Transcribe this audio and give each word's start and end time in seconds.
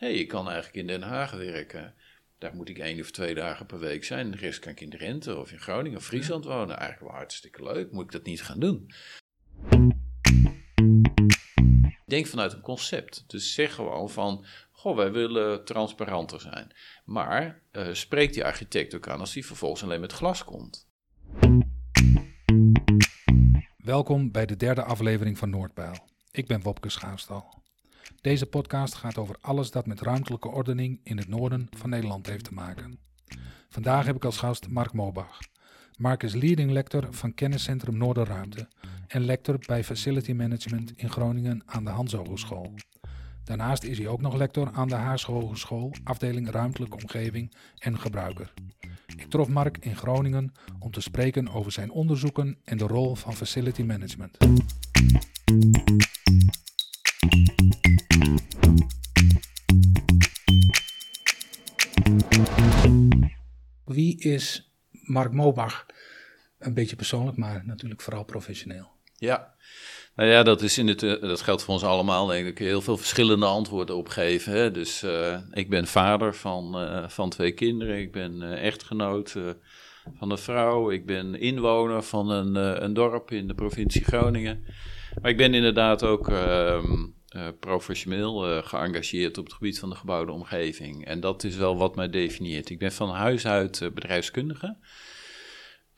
hé, 0.00 0.06
hey, 0.06 0.16
ik 0.16 0.28
kan 0.28 0.46
eigenlijk 0.48 0.76
in 0.76 0.86
Den 0.86 1.02
Haag 1.02 1.30
werken. 1.30 1.94
Daar 2.38 2.54
moet 2.54 2.68
ik 2.68 2.78
één 2.78 3.00
of 3.00 3.10
twee 3.10 3.34
dagen 3.34 3.66
per 3.66 3.78
week 3.78 4.04
zijn. 4.04 4.30
De 4.30 4.36
rest 4.36 4.58
kan 4.58 4.72
ik 4.72 4.80
in 4.80 4.90
Drenthe 4.90 5.36
of 5.36 5.52
in 5.52 5.58
Groningen 5.58 5.98
of 5.98 6.04
Friesland 6.04 6.44
wonen. 6.44 6.76
Eigenlijk 6.76 7.10
wel 7.10 7.20
hartstikke 7.20 7.62
leuk. 7.62 7.92
Moet 7.92 8.04
ik 8.04 8.12
dat 8.12 8.24
niet 8.24 8.42
gaan 8.42 8.60
doen? 8.60 8.90
Denk 12.06 12.26
vanuit 12.26 12.52
een 12.52 12.60
concept. 12.60 13.24
Dus 13.26 13.54
zeg 13.54 13.74
gewoon 13.74 14.10
van, 14.10 14.44
goh, 14.70 14.96
wij 14.96 15.12
willen 15.12 15.64
transparanter 15.64 16.40
zijn. 16.40 16.72
Maar 17.04 17.62
uh, 17.72 17.92
spreek 17.92 18.32
die 18.32 18.44
architect 18.44 18.94
ook 18.94 19.08
aan 19.08 19.20
als 19.20 19.32
die 19.32 19.46
vervolgens 19.46 19.82
alleen 19.82 20.00
met 20.00 20.12
glas 20.12 20.44
komt. 20.44 20.88
Welkom 23.76 24.30
bij 24.30 24.46
de 24.46 24.56
derde 24.56 24.82
aflevering 24.82 25.38
van 25.38 25.50
Noordpijl. 25.50 26.08
Ik 26.30 26.46
ben 26.46 26.62
Wopke 26.62 26.88
Schaafstal. 26.88 27.59
Deze 28.20 28.46
podcast 28.46 28.94
gaat 28.94 29.18
over 29.18 29.36
alles 29.40 29.70
dat 29.70 29.86
met 29.86 30.00
ruimtelijke 30.00 30.48
ordening 30.48 31.00
in 31.02 31.16
het 31.16 31.28
noorden 31.28 31.68
van 31.70 31.90
Nederland 31.90 32.26
heeft 32.26 32.44
te 32.44 32.54
maken. 32.54 32.98
Vandaag 33.68 34.06
heb 34.06 34.16
ik 34.16 34.24
als 34.24 34.36
gast 34.36 34.68
Mark 34.68 34.92
Mobach. 34.92 35.38
Mark 35.96 36.22
is 36.22 36.34
leading 36.34 36.70
lector 36.70 37.06
van 37.10 37.34
Kenniscentrum 37.34 37.96
Noorderruimte 37.96 38.68
en 39.06 39.24
lector 39.24 39.58
bij 39.66 39.84
Facility 39.84 40.32
Management 40.32 40.92
in 40.96 41.10
Groningen 41.10 41.62
aan 41.66 41.84
de 41.84 41.90
Hans 41.90 42.12
Hogeschool. 42.12 42.74
Daarnaast 43.44 43.82
is 43.82 43.98
hij 43.98 44.06
ook 44.06 44.20
nog 44.20 44.34
lector 44.34 44.70
aan 44.72 44.88
de 44.88 44.94
Haarse 44.94 45.30
Hogeschool, 45.30 45.94
afdeling 46.04 46.50
Ruimtelijke 46.50 46.96
Omgeving 46.96 47.52
en 47.78 47.98
Gebruiker. 47.98 48.52
Ik 49.16 49.30
trof 49.30 49.48
Mark 49.48 49.78
in 49.80 49.96
Groningen 49.96 50.52
om 50.78 50.90
te 50.90 51.00
spreken 51.00 51.48
over 51.48 51.72
zijn 51.72 51.90
onderzoeken 51.90 52.58
en 52.64 52.78
de 52.78 52.86
rol 52.86 53.14
van 53.14 53.34
facility 53.34 53.82
management. 53.82 54.36
Wie 63.92 64.18
is 64.18 64.72
Mark 64.90 65.32
Mobach? 65.32 65.86
Een 66.58 66.74
beetje 66.74 66.96
persoonlijk, 66.96 67.36
maar 67.36 67.62
natuurlijk 67.66 68.00
vooral 68.00 68.24
professioneel. 68.24 68.88
Ja, 69.16 69.54
nou 70.14 70.30
ja, 70.30 70.42
dat, 70.42 70.62
is 70.62 70.78
in 70.78 70.88
het, 70.88 71.02
eh, 71.02 71.20
dat 71.20 71.40
geldt 71.40 71.62
voor 71.62 71.74
ons 71.74 71.82
allemaal, 71.82 72.26
denk 72.26 72.46
ik. 72.46 72.58
Heel 72.58 72.80
veel 72.80 72.96
verschillende 72.96 73.46
antwoorden 73.46 73.96
op 73.96 74.08
geven. 74.08 74.52
Hè? 74.52 74.70
Dus 74.70 75.02
uh, 75.02 75.38
ik 75.50 75.70
ben 75.70 75.86
vader 75.86 76.34
van, 76.34 76.82
uh, 76.82 77.08
van 77.08 77.30
twee 77.30 77.52
kinderen. 77.52 77.98
Ik 77.98 78.12
ben 78.12 78.42
echtgenoot 78.42 79.36
van 80.18 80.30
een 80.30 80.38
vrouw. 80.38 80.90
Ik 80.90 81.06
ben 81.06 81.34
inwoner 81.34 82.02
van 82.02 82.30
een, 82.30 82.54
een 82.84 82.94
dorp 82.94 83.30
in 83.30 83.46
de 83.46 83.54
provincie 83.54 84.04
Groningen. 84.04 84.64
Maar 85.20 85.30
ik 85.30 85.36
ben 85.36 85.54
inderdaad 85.54 86.02
ook 86.02 86.28
ehm, 87.30 87.52
professioneel 87.60 88.62
geëngageerd 88.62 89.38
op 89.38 89.44
het 89.44 89.54
gebied 89.54 89.78
van 89.78 89.90
de 89.90 89.96
gebouwde 89.96 90.32
omgeving. 90.32 91.04
En 91.06 91.20
dat 91.20 91.44
is 91.44 91.56
wel 91.56 91.76
wat 91.76 91.96
mij 91.96 92.08
definieert. 92.08 92.70
Ik 92.70 92.78
ben 92.78 92.92
van 92.92 93.10
huis 93.10 93.46
uit 93.46 93.94
bedrijfskundige 93.94 94.76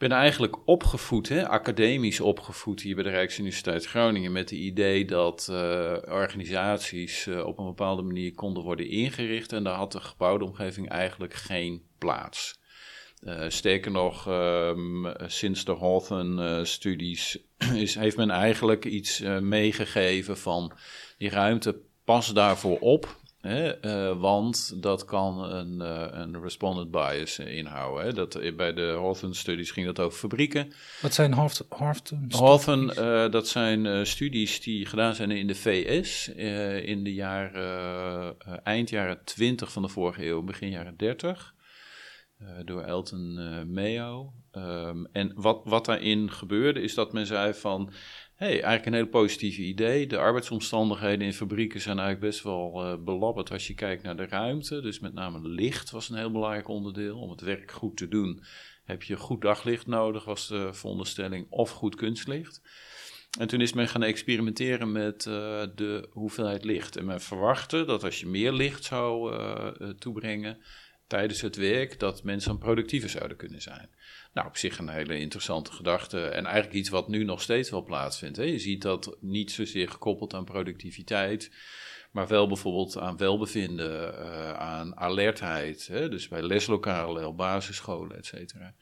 ben 0.02 0.12
eigenlijk 0.12 0.56
opgevoed, 0.64 1.28
hè, 1.28 1.48
academisch 1.48 2.20
opgevoed 2.20 2.80
hier 2.80 2.94
bij 2.94 3.04
de 3.04 3.10
Rijksuniversiteit 3.10 3.86
Groningen 3.86 4.32
met 4.32 4.50
het 4.50 4.58
idee 4.58 5.04
dat 5.04 5.48
uh, 5.50 5.56
organisaties 6.06 7.26
uh, 7.26 7.46
op 7.46 7.58
een 7.58 7.64
bepaalde 7.64 8.02
manier 8.02 8.34
konden 8.34 8.62
worden 8.62 8.88
ingericht 8.88 9.52
en 9.52 9.64
daar 9.64 9.74
had 9.74 9.92
de 9.92 10.00
gebouwde 10.00 10.44
omgeving 10.44 10.88
eigenlijk 10.88 11.34
geen 11.34 11.82
plaats. 11.98 12.60
Uh, 13.20 13.44
sterker 13.48 13.90
nog, 13.90 14.26
um, 14.28 15.14
sinds 15.26 15.64
de 15.64 15.76
Hawthorne-studies 15.76 17.38
heeft 18.02 18.16
men 18.16 18.30
eigenlijk 18.30 18.84
iets 18.84 19.20
meegegeven 19.40 20.38
van 20.38 20.72
die 21.22 21.30
ruimte 21.30 21.80
pas 22.04 22.32
daarvoor 22.32 22.78
op 22.78 23.20
uh, 23.42 24.20
want 24.20 24.82
dat 24.82 25.04
kan 25.04 25.42
een, 25.42 25.80
uh, 25.80 26.06
een 26.10 26.42
respondent 26.42 26.90
bias 26.90 27.38
inhouden. 27.38 28.04
Hè? 28.04 28.12
Dat, 28.12 28.56
bij 28.56 28.72
de 28.72 28.96
Hawthorne-studies 29.00 29.70
ging 29.70 29.86
dat 29.86 30.00
over 30.00 30.18
fabrieken. 30.18 30.72
Wat 31.00 31.14
zijn 31.14 31.32
Hawthorne-studies? 31.32 32.38
Hawthorne, 32.38 32.94
uh, 33.24 33.32
dat 33.32 33.48
zijn 33.48 34.06
studies 34.06 34.60
die 34.60 34.86
gedaan 34.86 35.14
zijn 35.14 35.30
in 35.30 35.46
de 35.46 35.54
VS 35.54 36.28
in 36.84 37.04
de 37.04 37.14
jaren, 37.14 38.36
eind 38.64 38.90
jaren 38.90 39.24
20 39.24 39.72
van 39.72 39.82
de 39.82 39.88
vorige 39.88 40.26
eeuw, 40.26 40.42
begin 40.42 40.70
jaren 40.70 40.96
30. 40.96 41.54
door 42.64 42.82
Elton 42.82 43.34
Mayo. 43.72 44.32
Um, 44.52 45.06
en 45.12 45.32
wat, 45.34 45.60
wat 45.64 45.84
daarin 45.84 46.30
gebeurde 46.30 46.80
is 46.80 46.94
dat 46.94 47.12
men 47.12 47.26
zei 47.26 47.54
van 47.54 47.92
hey, 48.42 48.50
eigenlijk 48.50 48.86
een 48.86 48.92
heel 48.92 49.06
positief 49.06 49.58
idee. 49.58 50.06
De 50.06 50.18
arbeidsomstandigheden 50.18 51.26
in 51.26 51.32
fabrieken 51.32 51.80
zijn 51.80 51.98
eigenlijk 51.98 52.30
best 52.30 52.42
wel 52.42 52.84
uh, 52.84 53.04
belabberd 53.04 53.50
als 53.50 53.66
je 53.66 53.74
kijkt 53.74 54.02
naar 54.02 54.16
de 54.16 54.26
ruimte. 54.26 54.80
Dus 54.80 55.00
met 55.00 55.14
name 55.14 55.48
licht 55.48 55.90
was 55.90 56.08
een 56.08 56.16
heel 56.16 56.30
belangrijk 56.30 56.68
onderdeel. 56.68 57.18
Om 57.18 57.30
het 57.30 57.40
werk 57.40 57.70
goed 57.70 57.96
te 57.96 58.08
doen 58.08 58.44
heb 58.84 59.02
je 59.02 59.16
goed 59.16 59.40
daglicht 59.40 59.86
nodig, 59.86 60.24
was 60.24 60.48
de 60.48 60.72
veronderstelling, 60.72 61.46
of 61.50 61.70
goed 61.70 61.94
kunstlicht. 61.94 62.62
En 63.38 63.46
toen 63.48 63.60
is 63.60 63.72
men 63.72 63.88
gaan 63.88 64.02
experimenteren 64.02 64.92
met 64.92 65.26
uh, 65.26 65.34
de 65.74 66.08
hoeveelheid 66.10 66.64
licht. 66.64 66.96
En 66.96 67.04
men 67.04 67.20
verwachtte 67.20 67.84
dat 67.84 68.04
als 68.04 68.20
je 68.20 68.26
meer 68.26 68.52
licht 68.52 68.84
zou 68.84 69.32
uh, 69.32 69.68
toebrengen 69.88 70.58
tijdens 71.06 71.40
het 71.40 71.56
werk, 71.56 71.98
dat 71.98 72.22
mensen 72.22 72.58
productiever 72.58 73.08
zouden 73.08 73.36
kunnen 73.36 73.62
zijn. 73.62 73.90
Nou, 74.32 74.46
op 74.46 74.56
zich 74.56 74.78
een 74.78 74.88
hele 74.88 75.18
interessante 75.18 75.72
gedachte. 75.72 76.24
En 76.24 76.44
eigenlijk 76.44 76.74
iets 76.74 76.88
wat 76.88 77.08
nu 77.08 77.24
nog 77.24 77.42
steeds 77.42 77.70
wel 77.70 77.82
plaatsvindt. 77.82 78.36
Hè? 78.36 78.42
Je 78.42 78.58
ziet 78.58 78.82
dat 78.82 79.16
niet 79.20 79.52
zozeer 79.52 79.88
gekoppeld 79.88 80.34
aan 80.34 80.44
productiviteit, 80.44 81.52
maar 82.12 82.28
wel 82.28 82.46
bijvoorbeeld 82.46 82.98
aan 82.98 83.16
welbevinden, 83.16 84.14
uh, 84.14 84.52
aan 84.52 84.96
alertheid. 84.96 85.86
Hè? 85.86 86.08
Dus 86.08 86.28
bij 86.28 86.42
leslokalen, 86.42 87.36
basisscholen, 87.36 88.16
et 88.16 88.26
cetera. 88.26 88.74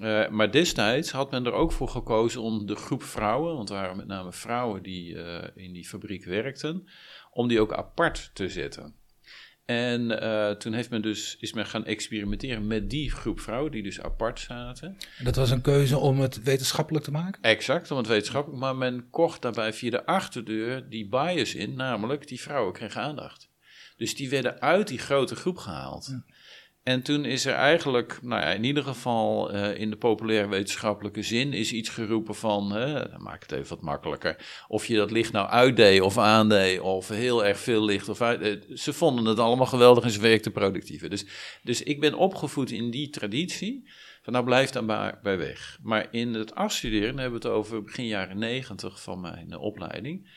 Uh, 0.00 0.28
maar 0.28 0.50
destijds 0.50 1.10
had 1.10 1.30
men 1.30 1.46
er 1.46 1.52
ook 1.52 1.72
voor 1.72 1.88
gekozen 1.88 2.42
om 2.42 2.66
de 2.66 2.76
groep 2.76 3.02
vrouwen, 3.02 3.54
want 3.54 3.68
het 3.68 3.78
waren 3.78 3.96
met 3.96 4.06
name 4.06 4.32
vrouwen 4.32 4.82
die 4.82 5.14
uh, 5.14 5.42
in 5.54 5.72
die 5.72 5.88
fabriek 5.88 6.24
werkten, 6.24 6.88
om 7.30 7.48
die 7.48 7.60
ook 7.60 7.72
apart 7.72 8.30
te 8.34 8.48
zetten. 8.48 8.99
En 9.70 10.10
uh, 10.10 10.50
toen 10.50 10.72
heeft 10.72 10.90
men 10.90 11.02
dus, 11.02 11.36
is 11.40 11.52
men 11.52 11.66
gaan 11.66 11.84
experimenteren 11.84 12.66
met 12.66 12.90
die 12.90 13.10
groep 13.10 13.40
vrouwen 13.40 13.72
die 13.72 13.82
dus 13.82 14.00
apart 14.00 14.40
zaten. 14.40 14.96
En 15.18 15.24
dat 15.24 15.36
was 15.36 15.50
een 15.50 15.60
keuze 15.60 15.98
om 15.98 16.20
het 16.20 16.42
wetenschappelijk 16.42 17.04
te 17.04 17.10
maken? 17.10 17.42
Exact, 17.42 17.90
om 17.90 17.96
het 17.96 18.06
wetenschappelijk. 18.06 18.60
Maar 18.60 18.76
men 18.76 19.10
kocht 19.10 19.42
daarbij 19.42 19.72
via 19.72 19.90
de 19.90 20.06
achterdeur 20.06 20.88
die 20.88 21.08
bias 21.08 21.54
in, 21.54 21.74
namelijk 21.74 22.28
die 22.28 22.40
vrouwen 22.40 22.72
kregen 22.72 23.00
aandacht. 23.00 23.48
Dus 23.96 24.16
die 24.16 24.30
werden 24.30 24.60
uit 24.60 24.88
die 24.88 24.98
grote 24.98 25.36
groep 25.36 25.56
gehaald. 25.56 26.06
Ja. 26.06 26.24
En 26.90 27.02
toen 27.02 27.24
is 27.24 27.46
er 27.46 27.54
eigenlijk, 27.54 28.18
nou 28.22 28.40
ja, 28.40 28.46
in 28.52 28.64
ieder 28.64 28.82
geval 28.82 29.54
uh, 29.54 29.78
in 29.78 29.90
de 29.90 29.96
populaire 29.96 30.48
wetenschappelijke 30.48 31.22
zin, 31.22 31.52
is 31.52 31.72
iets 31.72 31.88
geroepen 31.88 32.34
van, 32.34 32.76
uh, 32.78 33.02
maak 33.16 33.42
het 33.42 33.52
even 33.52 33.68
wat 33.68 33.80
makkelijker, 33.80 34.64
of 34.68 34.86
je 34.86 34.96
dat 34.96 35.10
licht 35.10 35.32
nou 35.32 35.48
uitdeed 35.48 36.00
of 36.00 36.18
aandeed, 36.18 36.80
of 36.80 37.08
heel 37.08 37.44
erg 37.44 37.58
veel 37.58 37.84
licht 37.84 38.08
of 38.08 38.20
uit. 38.20 38.40
Uh, 38.70 38.76
ze 38.76 38.92
vonden 38.92 39.24
het 39.24 39.38
allemaal 39.38 39.66
geweldig 39.66 40.04
en 40.04 40.10
ze 40.10 40.20
werkten 40.20 40.52
productiever. 40.52 41.10
Dus, 41.10 41.26
dus 41.62 41.82
ik 41.82 42.00
ben 42.00 42.14
opgevoed 42.14 42.70
in 42.70 42.90
die 42.90 43.10
traditie, 43.10 43.90
van 44.22 44.32
nou 44.32 44.44
blijf 44.44 44.70
dan 44.70 44.84
maar 44.84 45.18
bij 45.22 45.38
weg. 45.38 45.78
Maar 45.82 46.08
in 46.10 46.34
het 46.34 46.54
afstuderen, 46.54 47.18
hebben 47.18 47.40
we 47.40 47.48
het 47.48 47.56
over 47.56 47.82
begin 47.82 48.06
jaren 48.06 48.38
negentig 48.38 49.02
van 49.02 49.20
mijn 49.20 49.56
opleiding, 49.56 50.30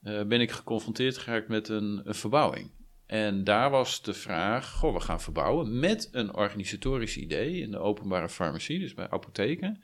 ben 0.00 0.40
ik 0.40 0.50
geconfronteerd 0.50 1.18
geraakt 1.18 1.48
met 1.48 1.68
een 1.68 2.02
verbouwing. 2.04 2.75
En 3.06 3.44
daar 3.44 3.70
was 3.70 4.02
de 4.02 4.14
vraag, 4.14 4.70
goh, 4.70 4.94
we 4.94 5.00
gaan 5.00 5.20
verbouwen 5.20 5.78
met 5.78 6.08
een 6.12 6.34
organisatorisch 6.34 7.16
idee 7.16 7.60
in 7.60 7.70
de 7.70 7.78
openbare 7.78 8.28
farmacie, 8.28 8.78
dus 8.78 8.94
bij 8.94 9.10
apotheken. 9.10 9.82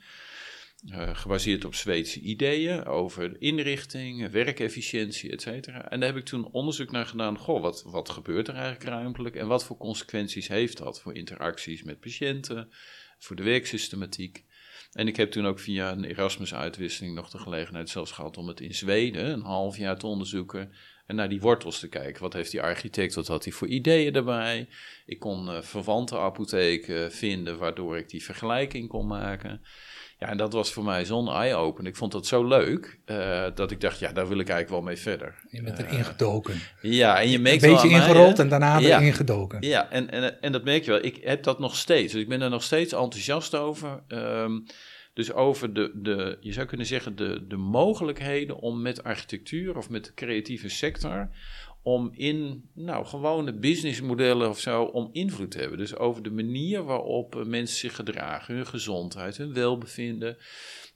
Uh, 0.85 1.15
gebaseerd 1.15 1.65
op 1.65 1.75
Zweedse 1.75 2.19
ideeën 2.19 2.85
over 2.85 3.41
inrichting, 3.41 4.31
werkefficiëntie, 4.31 5.31
et 5.31 5.41
cetera. 5.41 5.89
En 5.89 5.99
daar 5.99 6.09
heb 6.09 6.17
ik 6.17 6.25
toen 6.25 6.51
onderzoek 6.51 6.91
naar 6.91 7.05
gedaan, 7.05 7.37
goh, 7.37 7.61
wat, 7.61 7.83
wat 7.85 8.09
gebeurt 8.09 8.47
er 8.47 8.53
eigenlijk 8.53 8.83
ruimtelijk 8.83 9.35
en 9.35 9.47
wat 9.47 9.65
voor 9.65 9.77
consequenties 9.77 10.47
heeft 10.47 10.77
dat 10.77 11.01
voor 11.01 11.15
interacties 11.15 11.83
met 11.83 11.99
patiënten, 11.99 12.69
voor 13.17 13.35
de 13.35 13.43
werksystematiek. 13.43 14.45
En 14.91 15.07
ik 15.07 15.15
heb 15.15 15.31
toen 15.31 15.45
ook 15.45 15.59
via 15.59 15.91
een 15.91 16.03
Erasmus-uitwisseling 16.03 17.15
nog 17.15 17.29
de 17.29 17.37
gelegenheid 17.37 17.89
zelfs 17.89 18.11
gehad 18.11 18.37
om 18.37 18.47
het 18.47 18.59
in 18.59 18.75
Zweden 18.75 19.31
een 19.31 19.41
half 19.41 19.77
jaar 19.77 19.97
te 19.97 20.07
onderzoeken 20.07 20.73
en 21.05 21.15
naar 21.15 21.29
die 21.29 21.41
wortels 21.41 21.79
te 21.79 21.89
kijken. 21.89 22.21
Wat 22.21 22.33
heeft 22.33 22.51
die 22.51 22.61
architect, 22.61 23.15
wat 23.15 23.27
had 23.27 23.43
hij 23.43 23.53
voor 23.53 23.67
ideeën 23.67 24.15
erbij? 24.15 24.67
Ik 25.05 25.19
kon 25.19 25.49
uh, 25.49 25.61
verwante 25.61 26.17
apotheken 26.17 27.11
vinden, 27.11 27.57
waardoor 27.57 27.97
ik 27.97 28.09
die 28.09 28.23
vergelijking 28.23 28.89
kon 28.89 29.07
maken. 29.07 29.61
Ja, 30.19 30.29
en 30.29 30.37
dat 30.37 30.53
was 30.53 30.71
voor 30.71 30.83
mij 30.83 31.05
zo'n 31.05 31.29
eye-open. 31.29 31.85
Ik 31.85 31.95
vond 31.95 32.11
dat 32.11 32.27
zo 32.27 32.47
leuk, 32.47 32.99
uh, 33.05 33.45
dat 33.55 33.71
ik 33.71 33.81
dacht, 33.81 33.99
ja, 33.99 34.11
daar 34.11 34.27
wil 34.27 34.39
ik 34.39 34.49
eigenlijk 34.49 34.69
wel 34.69 34.81
mee 34.81 35.01
verder. 35.01 35.35
Je 35.49 35.61
bent 35.61 35.79
erin 35.79 35.99
uh, 35.99 36.05
gedoken. 36.05 36.59
Ja, 36.81 37.19
en 37.21 37.29
je 37.29 37.39
merkt 37.39 37.63
Een 37.63 37.71
beetje 37.71 37.89
ingerold 37.89 38.39
en 38.39 38.49
daarna 38.49 38.77
ja. 38.77 38.99
erin 38.99 39.13
gedoken. 39.13 39.61
Ja, 39.61 39.89
en, 39.89 40.09
en, 40.09 40.41
en 40.41 40.51
dat 40.51 40.63
merk 40.63 40.85
je 40.85 40.91
wel. 40.91 41.03
Ik 41.03 41.17
heb 41.23 41.43
dat 41.43 41.59
nog 41.59 41.75
steeds. 41.75 42.13
Dus 42.13 42.21
ik 42.21 42.27
ben 42.27 42.41
er 42.41 42.49
nog 42.49 42.63
steeds 42.63 42.93
enthousiast 42.93 43.55
over. 43.55 44.03
Um, 44.07 44.65
dus 45.13 45.33
over 45.33 45.73
de, 45.73 45.91
de, 45.95 46.37
je 46.39 46.53
zou 46.53 46.67
kunnen 46.67 46.85
zeggen, 46.85 47.15
de, 47.15 47.47
de 47.47 47.57
mogelijkheden 47.57 48.59
om 48.59 48.81
met 48.81 49.03
architectuur 49.03 49.77
of 49.77 49.89
met 49.89 50.05
de 50.05 50.13
creatieve 50.13 50.69
sector 50.69 51.29
om 51.83 52.11
in 52.13 52.69
nou, 52.73 53.05
gewone 53.05 53.53
businessmodellen 53.53 54.49
of 54.49 54.59
zo 54.59 54.83
om 54.83 55.09
invloed 55.11 55.51
te 55.51 55.59
hebben. 55.59 55.77
Dus 55.77 55.97
over 55.97 56.23
de 56.23 56.31
manier 56.31 56.83
waarop 56.83 57.35
eh, 57.35 57.45
mensen 57.45 57.77
zich 57.77 57.95
gedragen, 57.95 58.55
hun 58.55 58.67
gezondheid, 58.67 59.37
hun 59.37 59.53
welbevinden. 59.53 60.37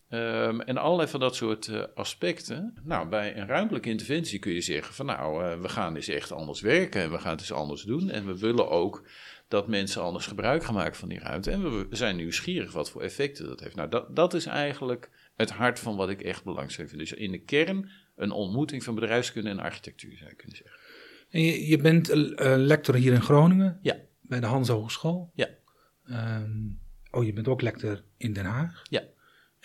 Ehm, 0.10 0.60
en 0.60 0.78
allerlei 0.78 1.10
van 1.10 1.20
dat 1.20 1.36
soort 1.36 1.68
uh, 1.68 1.84
aspecten. 1.96 2.74
Nou, 2.84 3.10
bij 3.10 3.38
een 3.38 3.48
ruimtelijke 3.48 3.90
interventie 3.90 4.40
kun 4.40 4.54
je 4.54 4.62
zeggen 4.62 4.94
van 4.94 5.06
nou, 5.06 5.44
uh, 5.44 5.62
we 5.62 5.70
gaan 5.70 5.96
eens 5.96 6.08
echt 6.08 6.31
anders 6.31 6.62
werken 6.62 7.02
en 7.02 7.12
we 7.12 7.18
gaan 7.18 7.31
het 7.31 7.40
eens 7.40 7.52
anders 7.52 7.81
doen. 7.81 8.10
En 8.10 8.25
we 8.25 8.38
willen 8.38 8.70
ook 8.70 9.08
dat 9.48 9.68
mensen 9.68 10.02
anders 10.02 10.28
gebruik 10.28 10.64
gaan 10.64 10.74
maken 10.74 10.96
van 10.96 11.10
die 11.10 11.20
ruimte. 11.20 11.52
En 11.52 11.62
we 11.62 11.96
zijn 11.96 12.16
nieuwsgierig 12.16 12.72
wat 12.72 12.90
voor 12.90 13.02
effecten 13.02 13.48
dat 13.48 13.60
heeft. 13.60 13.76
Nou, 13.76 13.90
dat, 13.90 14.16
dat 14.16 14.34
is 14.34 14.46
eigenlijk 14.46 15.10
het 15.36 15.50
hart 15.50 15.80
van 15.80 15.96
wat 15.96 16.10
ik 16.10 16.22
echt 16.22 16.44
belangrijk 16.44 16.90
vind. 16.90 16.98
Dus 16.98 17.14
in 17.14 17.32
de 17.32 17.44
kern 17.44 17.90
een 18.16 18.32
ontmoeting 18.32 18.84
van 18.84 18.96
bedrijfskunde 18.96 19.50
en 19.50 19.60
architectuur, 19.60 20.18
zou 20.18 20.30
je 20.30 20.36
kunnen 20.36 20.58
zeggen. 20.58 20.80
En 21.30 21.42
je, 21.42 21.68
je 21.68 21.78
bent 21.78 22.10
uh, 22.10 22.26
lector 22.56 22.96
hier 22.96 23.14
in 23.14 23.22
Groningen? 23.22 23.80
Ja. 23.82 23.98
Bij 24.22 24.40
de 24.40 24.46
Hans 24.46 24.68
Hogeschool? 24.68 25.32
Ja. 25.34 25.50
Um, 26.06 26.80
oh, 27.12 27.26
je 27.26 27.34
bent 27.34 27.48
ook 27.48 27.62
lector 27.62 28.04
in 28.18 28.34
Den 28.34 28.46
Haag? 28.46 28.84
Ja. 28.90 29.04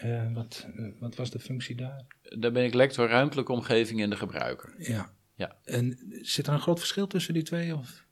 Uh, 0.04 0.32
wat, 0.34 0.66
uh, 0.76 0.88
wat 1.00 1.16
was 1.16 1.30
de 1.30 1.38
functie 1.38 1.76
daar? 1.76 2.06
Daar 2.38 2.52
ben 2.52 2.64
ik 2.64 2.74
lector 2.74 3.08
ruimtelijke 3.08 3.52
omgeving 3.52 4.02
en 4.02 4.10
de 4.10 4.16
gebruiker. 4.16 4.74
Ja. 4.78 5.14
ja. 5.34 5.56
En 5.64 5.98
zit 6.20 6.46
er 6.46 6.52
een 6.52 6.60
groot 6.60 6.78
verschil 6.78 7.06
tussen 7.06 7.34
die 7.34 7.42
twee? 7.42 7.76
Of? 7.76 8.06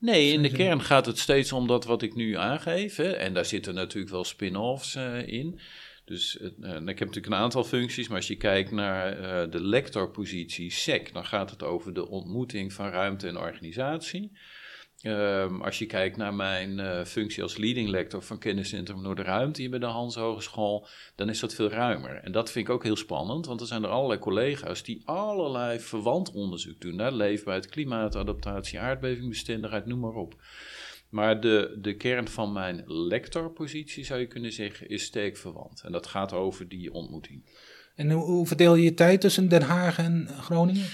Nee, 0.00 0.32
in 0.32 0.42
de 0.42 0.50
kern 0.50 0.82
gaat 0.82 1.06
het 1.06 1.18
steeds 1.18 1.52
om 1.52 1.66
dat 1.66 1.84
wat 1.84 2.02
ik 2.02 2.14
nu 2.14 2.36
aangeef. 2.36 2.96
Hè, 2.96 3.12
en 3.12 3.34
daar 3.34 3.44
zitten 3.44 3.74
natuurlijk 3.74 4.12
wel 4.12 4.24
spin-offs 4.24 4.96
uh, 4.96 5.28
in. 5.28 5.60
Dus 6.04 6.38
uh, 6.40 6.48
ik 6.70 6.98
heb 6.98 7.08
natuurlijk 7.08 7.26
een 7.26 7.34
aantal 7.34 7.64
functies, 7.64 8.08
maar 8.08 8.16
als 8.16 8.26
je 8.26 8.36
kijkt 8.36 8.70
naar 8.70 9.20
uh, 9.20 9.50
de 9.50 9.62
lectorpositie 9.64 10.70
SEC, 10.70 11.12
dan 11.12 11.24
gaat 11.24 11.50
het 11.50 11.62
over 11.62 11.92
de 11.92 12.08
ontmoeting 12.08 12.72
van 12.72 12.88
ruimte 12.88 13.28
en 13.28 13.38
organisatie. 13.38 14.32
Um, 15.02 15.62
als 15.62 15.78
je 15.78 15.86
kijkt 15.86 16.16
naar 16.16 16.34
mijn 16.34 16.78
uh, 16.78 17.04
functie 17.04 17.42
als 17.42 17.56
leading 17.56 17.88
lector 17.88 18.22
van 18.22 18.38
Kenniscentrum 18.38 19.02
Noorderruimte 19.02 19.60
hier 19.60 19.70
bij 19.70 19.78
de 19.78 19.86
Hans 19.86 20.14
Hogeschool, 20.14 20.86
dan 21.14 21.28
is 21.28 21.40
dat 21.40 21.54
veel 21.54 21.68
ruimer. 21.68 22.14
En 22.14 22.32
dat 22.32 22.50
vind 22.50 22.68
ik 22.68 22.74
ook 22.74 22.82
heel 22.82 22.96
spannend, 22.96 23.46
want 23.46 23.60
er 23.60 23.66
zijn 23.66 23.82
er 23.82 23.88
allerlei 23.88 24.20
collega's 24.20 24.82
die 24.82 25.02
allerlei 25.04 25.80
verwant 25.80 26.32
onderzoek 26.32 26.80
doen 26.80 26.96
naar 26.96 27.12
leefbaarheid, 27.12 27.66
klimaatadaptatie, 27.66 28.80
aardbevingbestendigheid, 28.80 29.86
noem 29.86 30.00
maar 30.00 30.14
op. 30.14 30.34
Maar 31.08 31.40
de, 31.40 31.78
de 31.80 31.96
kern 31.96 32.28
van 32.28 32.52
mijn 32.52 32.82
lectorpositie, 32.86 34.04
zou 34.04 34.20
je 34.20 34.26
kunnen 34.26 34.52
zeggen, 34.52 34.88
is 34.88 35.04
steekverwant. 35.04 35.82
En 35.84 35.92
dat 35.92 36.06
gaat 36.06 36.32
over 36.32 36.68
die 36.68 36.92
ontmoeting. 36.92 37.42
En 37.94 38.10
hoe, 38.10 38.24
hoe 38.24 38.46
verdeel 38.46 38.74
je 38.74 38.84
je 38.84 38.94
tijd 38.94 39.20
tussen 39.20 39.48
Den 39.48 39.62
Haag 39.62 39.98
en 39.98 40.28
Groningen? 40.28 40.86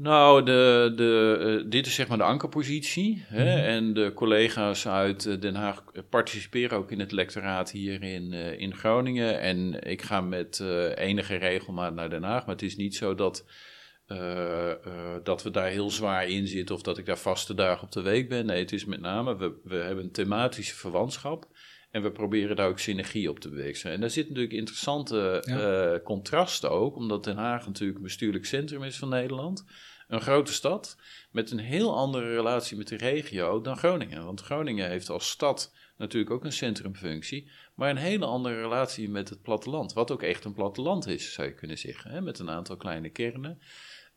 Nou, 0.00 0.42
de, 0.44 0.92
de, 0.96 1.38
uh, 1.64 1.70
dit 1.70 1.86
is 1.86 1.94
zeg 1.94 2.08
maar 2.08 2.18
de 2.18 2.24
ankerpositie. 2.24 3.14
Mm 3.14 3.22
-hmm. 3.28 3.46
hè, 3.46 3.66
en 3.66 3.94
de 3.94 4.12
collega's 4.14 4.86
uit 4.86 5.24
uh, 5.24 5.40
Den 5.40 5.54
Haag 5.54 5.84
participeren 6.10 6.78
ook 6.78 6.90
in 6.90 7.00
het 7.00 7.12
lectoraat 7.12 7.70
hier 7.70 8.02
in, 8.02 8.32
uh, 8.32 8.60
in 8.60 8.74
Groningen. 8.74 9.40
En 9.40 9.82
ik 9.82 10.02
ga 10.02 10.20
met 10.20 10.60
enige 10.94 11.36
regelmaat 11.36 11.94
naar 11.94 12.10
Den 12.10 12.22
Haag. 12.22 12.46
Maar 12.46 12.54
het 12.54 12.64
is 12.64 12.76
niet 12.76 12.96
zo 12.96 13.14
dat, 13.14 13.44
dat 15.22 15.42
we 15.42 15.50
daar 15.50 15.68
heel 15.68 15.90
zwaar 15.90 16.28
in 16.28 16.46
zitten 16.46 16.74
of 16.74 16.82
dat 16.82 16.98
ik 16.98 17.06
daar 17.06 17.18
vaste 17.18 17.54
dagen 17.54 17.82
op 17.82 17.92
de 17.92 18.02
week 18.02 18.28
ben. 18.28 18.46
Nee, 18.46 18.58
het 18.60 18.72
is 18.72 18.84
met 18.84 19.00
name, 19.00 19.36
we, 19.36 19.52
we 19.64 19.76
hebben 19.76 20.04
een 20.04 20.12
thematische 20.12 20.74
verwantschap. 20.74 21.48
En 21.90 22.02
we 22.02 22.12
proberen 22.12 22.56
daar 22.56 22.68
ook 22.68 22.78
synergie 22.78 23.30
op 23.30 23.40
te 23.40 23.48
bewegen. 23.48 23.90
En 23.90 24.00
daar 24.00 24.10
zitten 24.10 24.34
natuurlijk 24.34 24.60
interessante 24.60 25.42
ja. 25.46 26.00
contrasten 26.04 26.70
ook, 26.70 26.96
omdat 26.96 27.24
Den 27.24 27.36
Haag 27.36 27.66
natuurlijk 27.66 27.98
een 27.98 28.04
bestuurlijk 28.04 28.44
centrum 28.44 28.82
is 28.82 28.96
van 28.96 29.08
Nederland. 29.08 29.64
Een 30.08 30.20
grote 30.20 30.52
stad 30.52 30.96
met 31.30 31.50
een 31.50 31.58
heel 31.58 31.96
andere 31.96 32.34
relatie 32.34 32.76
met 32.76 32.88
de 32.88 32.96
regio 32.96 33.60
dan 33.60 33.76
Groningen. 33.76 34.24
Want 34.24 34.40
Groningen 34.40 34.88
heeft 34.88 35.10
als 35.10 35.30
stad 35.30 35.74
natuurlijk 35.96 36.32
ook 36.32 36.44
een 36.44 36.52
centrumfunctie, 36.52 37.50
maar 37.74 37.90
een 37.90 37.96
hele 37.96 38.24
andere 38.24 38.60
relatie 38.60 39.08
met 39.08 39.28
het 39.28 39.42
platteland. 39.42 39.92
Wat 39.92 40.10
ook 40.10 40.22
echt 40.22 40.44
een 40.44 40.52
platteland 40.52 41.06
is, 41.06 41.32
zou 41.32 41.48
je 41.48 41.54
kunnen 41.54 41.78
zeggen, 41.78 42.10
hè? 42.10 42.20
met 42.20 42.38
een 42.38 42.50
aantal 42.50 42.76
kleine 42.76 43.08
kernen. 43.08 43.60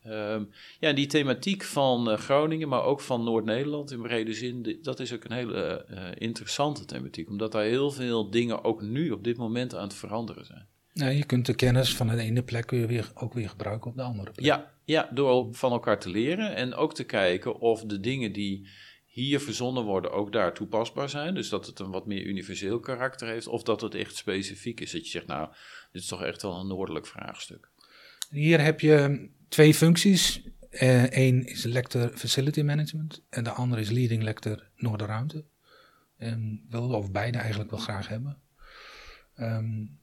Um, 0.06 0.50
ja, 0.80 0.92
die 0.92 1.06
thematiek 1.06 1.62
van 1.62 2.10
uh, 2.10 2.18
Groningen, 2.18 2.68
maar 2.68 2.82
ook 2.82 3.00
van 3.00 3.24
Noord-Nederland 3.24 3.90
in 3.90 4.02
brede 4.02 4.34
zin, 4.34 4.78
dat 4.82 5.00
is 5.00 5.12
ook 5.12 5.24
een 5.24 5.32
hele 5.32 5.86
uh, 5.90 6.04
interessante 6.14 6.84
thematiek, 6.84 7.28
omdat 7.28 7.52
daar 7.52 7.64
heel 7.64 7.90
veel 7.90 8.30
dingen 8.30 8.64
ook 8.64 8.82
nu 8.82 9.10
op 9.10 9.24
dit 9.24 9.36
moment 9.36 9.74
aan 9.74 9.82
het 9.82 9.94
veranderen 9.94 10.44
zijn. 10.44 10.66
Ja, 10.92 11.08
je 11.08 11.24
kunt 11.24 11.46
de 11.46 11.54
kennis 11.54 11.96
van 11.96 12.08
de 12.08 12.16
ene 12.16 12.42
plek 12.42 12.66
kun 12.66 12.78
je 12.78 12.86
weer, 12.86 13.10
ook 13.14 13.32
weer 13.32 13.48
gebruiken 13.48 13.90
op 13.90 13.96
de 13.96 14.02
andere 14.02 14.30
plek. 14.30 14.44
Ja, 14.44 14.71
ja, 14.92 15.08
door 15.12 15.54
van 15.54 15.72
elkaar 15.72 15.98
te 15.98 16.08
leren 16.08 16.54
en 16.54 16.74
ook 16.74 16.94
te 16.94 17.04
kijken 17.04 17.58
of 17.58 17.84
de 17.84 18.00
dingen 18.00 18.32
die 18.32 18.68
hier 19.04 19.40
verzonnen 19.40 19.84
worden 19.84 20.12
ook 20.12 20.32
daar 20.32 20.54
toepasbaar 20.54 21.08
zijn. 21.08 21.34
Dus 21.34 21.48
dat 21.48 21.66
het 21.66 21.78
een 21.78 21.90
wat 21.90 22.06
meer 22.06 22.24
universeel 22.24 22.80
karakter 22.80 23.28
heeft, 23.28 23.46
of 23.46 23.62
dat 23.62 23.80
het 23.80 23.94
echt 23.94 24.16
specifiek 24.16 24.80
is. 24.80 24.90
Dat 24.92 25.04
je 25.04 25.10
zegt, 25.10 25.26
nou, 25.26 25.48
dit 25.92 26.02
is 26.02 26.08
toch 26.08 26.22
echt 26.22 26.42
wel 26.42 26.60
een 26.60 26.66
noordelijk 26.66 27.06
vraagstuk. 27.06 27.68
Hier 28.30 28.60
heb 28.60 28.80
je 28.80 29.28
twee 29.48 29.74
functies. 29.74 30.42
Eén 30.70 31.42
uh, 31.42 31.46
is 31.46 31.64
lector 31.64 32.08
Facility 32.08 32.62
Management 32.62 33.22
en 33.28 33.44
de 33.44 33.50
andere 33.50 33.80
is 33.80 33.90
Leading 33.90 34.22
Lector 34.22 34.68
Noorderruimte. 34.76 35.44
En 36.16 36.66
wil 36.68 36.90
of 36.90 37.10
beide 37.10 37.38
eigenlijk 37.38 37.70
wel 37.70 37.80
graag 37.80 38.08
hebben. 38.08 38.38
Um, 39.40 39.98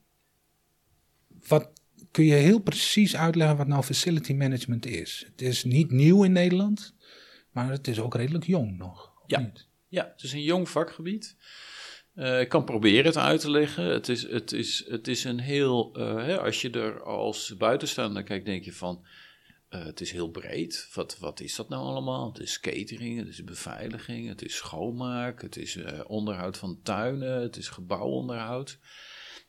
wat 1.48 1.79
kun 2.12 2.26
je 2.26 2.34
heel 2.34 2.60
precies 2.60 3.16
uitleggen 3.16 3.58
wat 3.58 3.68
nou 3.68 3.84
Facility 3.84 4.34
Management 4.34 4.86
is? 4.86 5.26
Het 5.32 5.42
is 5.42 5.64
niet 5.64 5.92
nieuw 5.92 6.24
in 6.24 6.32
Nederland, 6.32 6.96
maar 7.52 7.72
het 7.72 7.88
is 7.88 8.00
ook 8.00 8.16
redelijk 8.16 8.46
jong 8.46 8.78
nog. 8.78 9.12
Ja, 9.26 9.40
niet? 9.40 9.68
ja, 9.88 10.12
het 10.14 10.24
is 10.24 10.34
een 10.34 10.44
jong 10.44 10.70
vakgebied. 10.70 11.36
Uh, 12.16 12.40
ik 12.40 12.50
kan 12.50 12.64
proberen 12.64 13.06
het 13.06 13.18
uit 13.18 13.42
te 13.42 13.52
leggen. 13.52 13.84
Het 13.84 14.10
is, 14.10 14.30
het 14.30 14.52
is, 14.52 14.86
het 14.88 15.08
is 15.08 15.24
een 15.24 15.40
heel. 15.40 16.00
Uh, 16.00 16.16
hè, 16.16 16.40
als 16.40 16.62
je 16.62 16.70
er 16.70 17.04
als 17.04 17.56
buitenstaander 17.58 18.24
kijkt, 18.24 18.46
denk 18.46 18.64
je 18.64 18.74
van. 18.74 19.06
Uh, 19.70 19.86
het 19.86 20.02
is 20.02 20.12
heel 20.12 20.30
breed. 20.30 20.90
Wat, 20.94 21.18
wat 21.20 21.40
is 21.40 21.56
dat 21.56 21.70
nou 21.70 21.84
allemaal? 21.84 22.28
Het 22.28 22.40
is 22.40 22.60
catering, 22.60 23.20
het 23.20 23.28
is 23.28 23.44
beveiliging, 23.44 24.28
het 24.28 24.42
is 24.42 24.56
schoonmaak, 24.56 25.42
het 25.42 25.58
is 25.58 25.78
onderhoud 26.08 26.58
van 26.58 26.80
tuinen, 26.84 27.42
het 27.42 27.56
is 27.56 27.68
gebouwonderhoud. 27.68 28.80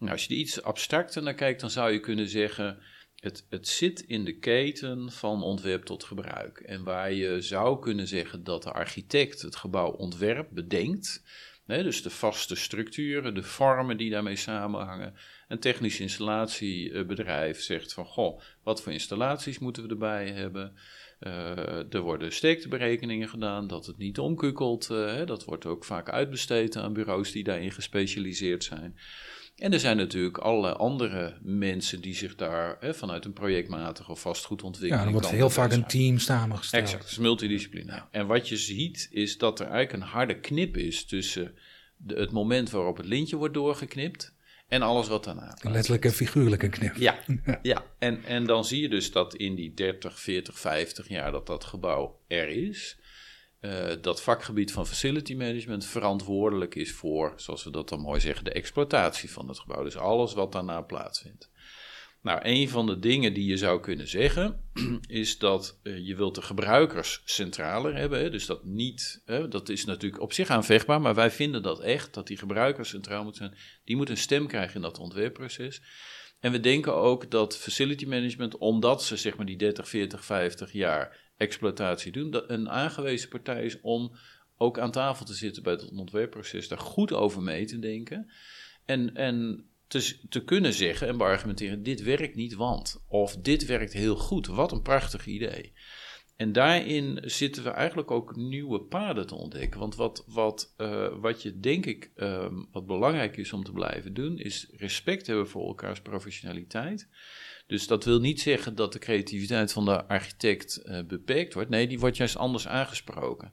Nou, 0.00 0.12
als 0.12 0.25
je 0.25 0.35
iets 0.35 0.62
abstracter 0.62 1.23
naar 1.23 1.35
kijkt, 1.35 1.61
dan 1.61 1.70
zou 1.70 1.93
je 1.93 2.00
kunnen 2.00 2.29
zeggen. 2.29 2.79
Het, 3.14 3.47
het 3.49 3.69
zit 3.69 4.00
in 4.00 4.25
de 4.25 4.38
keten 4.38 5.12
van 5.12 5.43
ontwerp 5.43 5.85
tot 5.85 6.05
gebruik. 6.05 6.58
En 6.58 6.85
waar 6.85 7.12
je 7.12 7.41
zou 7.41 7.81
kunnen 7.81 8.06
zeggen 8.06 8.44
dat 8.44 8.62
de 8.62 8.73
architect 8.73 9.43
het 9.43 9.56
gebouw 9.56 9.91
ontwerp 9.91 10.49
bedenkt. 10.50 11.23
Dus 11.67 12.03
de 12.03 12.10
vaste 12.10 12.55
structuren, 12.55 13.34
de 13.34 13.43
vormen 13.43 13.96
die 13.96 14.10
daarmee 14.10 14.36
samenhangen. 14.36 15.15
Een 15.48 15.58
technisch 15.58 16.01
installatiebedrijf 16.01 17.60
zegt 17.60 17.93
van, 17.93 18.05
goh, 18.05 18.41
wat 18.63 18.82
voor 18.82 18.93
installaties 18.93 19.58
moeten 19.58 19.82
we 19.82 19.89
erbij 19.89 20.31
hebben? 20.31 20.77
Uh, 21.20 21.94
er 21.94 22.01
worden 22.01 22.32
steekteberekeningen 22.32 23.29
gedaan, 23.29 23.67
dat 23.67 23.86
het 23.86 23.98
niet 23.98 24.19
omkukkelt. 24.19 24.89
Uh, 24.91 25.27
dat 25.27 25.44
wordt 25.44 25.67
ook 25.67 25.84
vaak 25.84 26.08
uitbesteed 26.08 26.77
aan 26.77 26.93
bureaus 26.93 27.32
die 27.32 27.44
daarin 27.44 27.72
gespecialiseerd 27.72 28.65
zijn. 28.65 28.98
En 29.60 29.72
er 29.72 29.81
zijn 29.81 29.96
natuurlijk 29.96 30.38
allerlei 30.38 30.74
andere 30.74 31.36
mensen 31.43 32.00
die 32.00 32.14
zich 32.14 32.34
daar 32.34 32.76
hè, 32.81 32.94
vanuit 32.94 33.24
een 33.24 33.32
projectmatig 33.32 34.08
of 34.08 34.20
vastgoedontwikkeling... 34.20 35.00
Ja, 35.00 35.06
er 35.06 35.12
wordt 35.12 35.31
heel 35.31 35.50
vaak 35.50 35.72
een 35.72 35.86
team 35.86 36.19
samengesteld. 36.19 36.82
Exact, 36.82 37.02
het 37.02 37.12
is 37.12 37.19
multidisciplinair. 37.19 38.06
En 38.10 38.26
wat 38.26 38.48
je 38.48 38.56
ziet 38.56 39.08
is 39.10 39.38
dat 39.38 39.60
er 39.60 39.67
eigenlijk 39.67 40.02
een 40.02 40.10
harde 40.10 40.40
knip 40.40 40.76
is 40.76 41.05
tussen 41.05 41.55
de, 41.96 42.14
het 42.14 42.31
moment 42.31 42.70
waarop 42.70 42.96
het 42.96 43.06
lintje 43.06 43.36
wordt 43.36 43.55
doorgeknipt 43.55 44.34
en 44.69 44.82
alles 44.82 45.08
wat 45.08 45.24
daarna 45.24 45.56
Een 45.60 45.72
letterlijke 45.72 46.08
en 46.08 46.14
figuurlijke 46.14 46.69
knip. 46.69 46.96
Ja, 46.96 47.19
ja. 47.62 47.84
En, 47.98 48.24
en 48.24 48.44
dan 48.44 48.64
zie 48.64 48.81
je 48.81 48.88
dus 48.88 49.12
dat 49.12 49.34
in 49.34 49.55
die 49.55 49.74
30, 49.74 50.20
40, 50.20 50.58
50 50.58 51.08
jaar 51.08 51.32
dat 51.32 51.46
dat 51.46 51.64
gebouw 51.64 52.20
er 52.26 52.48
is... 52.48 52.98
Uh, 53.60 53.93
dat 54.00 54.22
vakgebied 54.22 54.72
van 54.72 54.86
facility 54.86 55.34
management 55.34 55.84
verantwoordelijk 55.84 56.74
is 56.74 56.93
voor, 56.93 57.32
zoals 57.36 57.64
we 57.64 57.70
dat 57.70 57.88
dan 57.88 58.00
mooi 58.00 58.20
zeggen, 58.20 58.44
de 58.44 58.52
exploitatie 58.52 59.31
van 59.31 59.48
het 59.48 59.58
gebouw. 59.58 59.82
Dus 59.82 59.96
alles 59.96 60.32
wat 60.32 60.52
daarna 60.52 60.81
plaatsvindt. 60.81 61.50
Nou, 62.22 62.40
een 62.43 62.69
van 62.69 62.86
de 62.86 62.98
dingen 62.98 63.34
die 63.34 63.44
je 63.46 63.56
zou 63.56 63.81
kunnen 63.81 64.08
zeggen, 64.08 64.70
is 65.06 65.38
dat 65.38 65.79
uh, 65.82 66.06
je 66.06 66.17
wilt 66.17 66.34
de 66.34 66.43
gebruikers 66.43 67.22
centraler 67.24 67.94
hebben. 67.94 68.20
Hè? 68.20 68.31
Dus 68.31 68.46
dat 68.46 68.64
niet, 68.64 69.22
hè, 69.24 69.48
dat 69.48 69.69
is 69.69 69.84
natuurlijk 69.84 70.22
op 70.22 70.32
zich 70.32 70.48
aanvechtbaar, 70.48 71.00
maar 71.00 71.14
wij 71.14 71.31
vinden 71.31 71.62
dat 71.62 71.81
echt, 71.81 72.14
dat 72.14 72.26
die 72.26 72.36
gebruikers 72.36 72.88
centraal 72.88 73.24
moeten 73.24 73.44
zijn. 73.44 73.58
Die 73.84 73.96
moeten 73.96 74.14
een 74.14 74.20
stem 74.20 74.46
krijgen 74.46 74.74
in 74.74 74.82
dat 74.82 74.98
ontwerpproces. 74.98 75.82
En 76.40 76.52
we 76.52 76.60
denken 76.60 76.94
ook 76.94 77.31
dat 77.31 77.56
facility 77.56 78.06
management, 78.06 78.58
omdat 78.58 79.02
ze 79.02 79.17
zeg 79.17 79.36
maar 79.36 79.46
die 79.46 79.56
30, 79.56 79.88
40, 79.88 80.24
50 80.24 80.72
jaar 80.72 81.30
exploitatie 81.41 82.13
doen, 82.13 82.31
dat 82.31 82.51
een 82.51 82.70
aangewezen 82.70 83.29
partij 83.29 83.65
is 83.65 83.81
om 83.81 84.13
ook 84.56 84.79
aan 84.79 84.91
tafel 84.91 85.25
te 85.25 85.35
zitten 85.35 85.63
bij 85.63 85.73
het 85.73 85.91
ontwerpproces, 85.91 86.69
daar 86.69 86.79
goed 86.79 87.13
over 87.13 87.43
mee 87.43 87.65
te 87.65 87.79
denken. 87.79 88.31
En, 88.85 89.15
en 89.15 89.65
te, 89.87 90.19
te 90.29 90.44
kunnen 90.44 90.73
zeggen 90.73 91.09
en 91.09 91.17
beargumenteren: 91.17 91.82
dit 91.82 92.03
werkt 92.03 92.35
niet, 92.35 92.55
want. 92.55 93.05
Of 93.09 93.37
dit 93.37 93.67
werkt 93.67 93.93
heel 93.93 94.17
goed, 94.17 94.47
wat 94.47 94.73
een 94.73 94.82
prachtig 94.82 95.27
idee. 95.27 95.73
En 96.37 96.53
daarin 96.53 97.19
zitten 97.23 97.65
we 97.65 97.70
eigenlijk 97.70 98.11
ook 98.11 98.37
nieuwe 98.37 98.81
paden 98.81 99.27
te 99.27 99.35
ontdekken. 99.35 99.81
Want 99.81 99.94
wat, 99.94 100.25
wat, 100.27 100.75
uh, 100.79 101.09
wat 101.20 101.43
je 101.43 101.61
denk 101.61 101.87
ik, 101.87 102.11
um, 102.17 102.69
wat 102.73 102.87
belangrijk 102.87 103.37
is 103.37 103.53
om 103.53 103.65
te 103.65 103.73
blijven 103.73 104.15
doen, 104.15 104.39
is 104.39 104.69
respect 104.77 105.27
hebben 105.27 105.49
voor 105.49 105.67
elkaars 105.67 106.01
professionaliteit. 106.01 107.09
Dus 107.70 107.86
dat 107.86 108.05
wil 108.05 108.20
niet 108.20 108.41
zeggen 108.41 108.74
dat 108.74 108.93
de 108.93 108.98
creativiteit 108.98 109.72
van 109.72 109.84
de 109.84 110.06
architect 110.06 110.81
uh, 110.84 111.00
beperkt 111.06 111.55
wordt. 111.55 111.70
Nee, 111.70 111.86
die 111.86 111.98
wordt 111.98 112.17
juist 112.17 112.36
anders 112.36 112.69
aangesproken. 112.69 113.53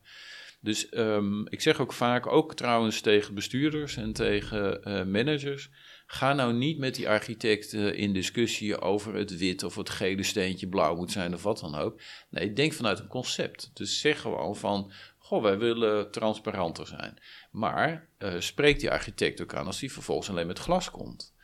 Dus 0.61 0.87
um, 0.91 1.47
ik 1.47 1.61
zeg 1.61 1.81
ook 1.81 1.93
vaak, 1.93 2.27
ook 2.27 2.55
trouwens 2.55 3.01
tegen 3.01 3.33
bestuurders 3.33 3.95
en 3.97 4.13
tegen 4.13 4.81
uh, 4.87 5.03
managers. 5.03 5.69
Ga 6.05 6.33
nou 6.33 6.53
niet 6.53 6.77
met 6.77 6.95
die 6.95 7.09
architect 7.09 7.73
uh, 7.73 7.97
in 7.97 8.13
discussie 8.13 8.81
over 8.81 9.13
het 9.13 9.37
wit 9.37 9.63
of 9.63 9.75
het 9.75 9.89
gele 9.89 10.23
steentje 10.23 10.67
blauw 10.67 10.95
moet 10.95 11.11
zijn 11.11 11.33
of 11.33 11.43
wat 11.43 11.59
dan 11.59 11.75
ook. 11.75 12.01
Nee, 12.29 12.53
denk 12.53 12.73
vanuit 12.73 12.99
een 12.99 13.07
concept. 13.07 13.71
Dus 13.73 13.99
zeg 13.99 14.21
gewoon 14.21 14.55
van, 14.55 14.91
goh, 15.17 15.41
wij 15.41 15.57
willen 15.57 16.11
transparanter 16.11 16.87
zijn. 16.87 17.21
Maar 17.51 18.09
uh, 18.19 18.33
spreek 18.39 18.79
die 18.79 18.91
architect 18.91 19.41
ook 19.41 19.55
aan 19.55 19.65
als 19.65 19.79
die 19.79 19.91
vervolgens 19.91 20.29
alleen 20.29 20.47
met 20.47 20.59
glas 20.59 20.91
komt. 20.91 21.35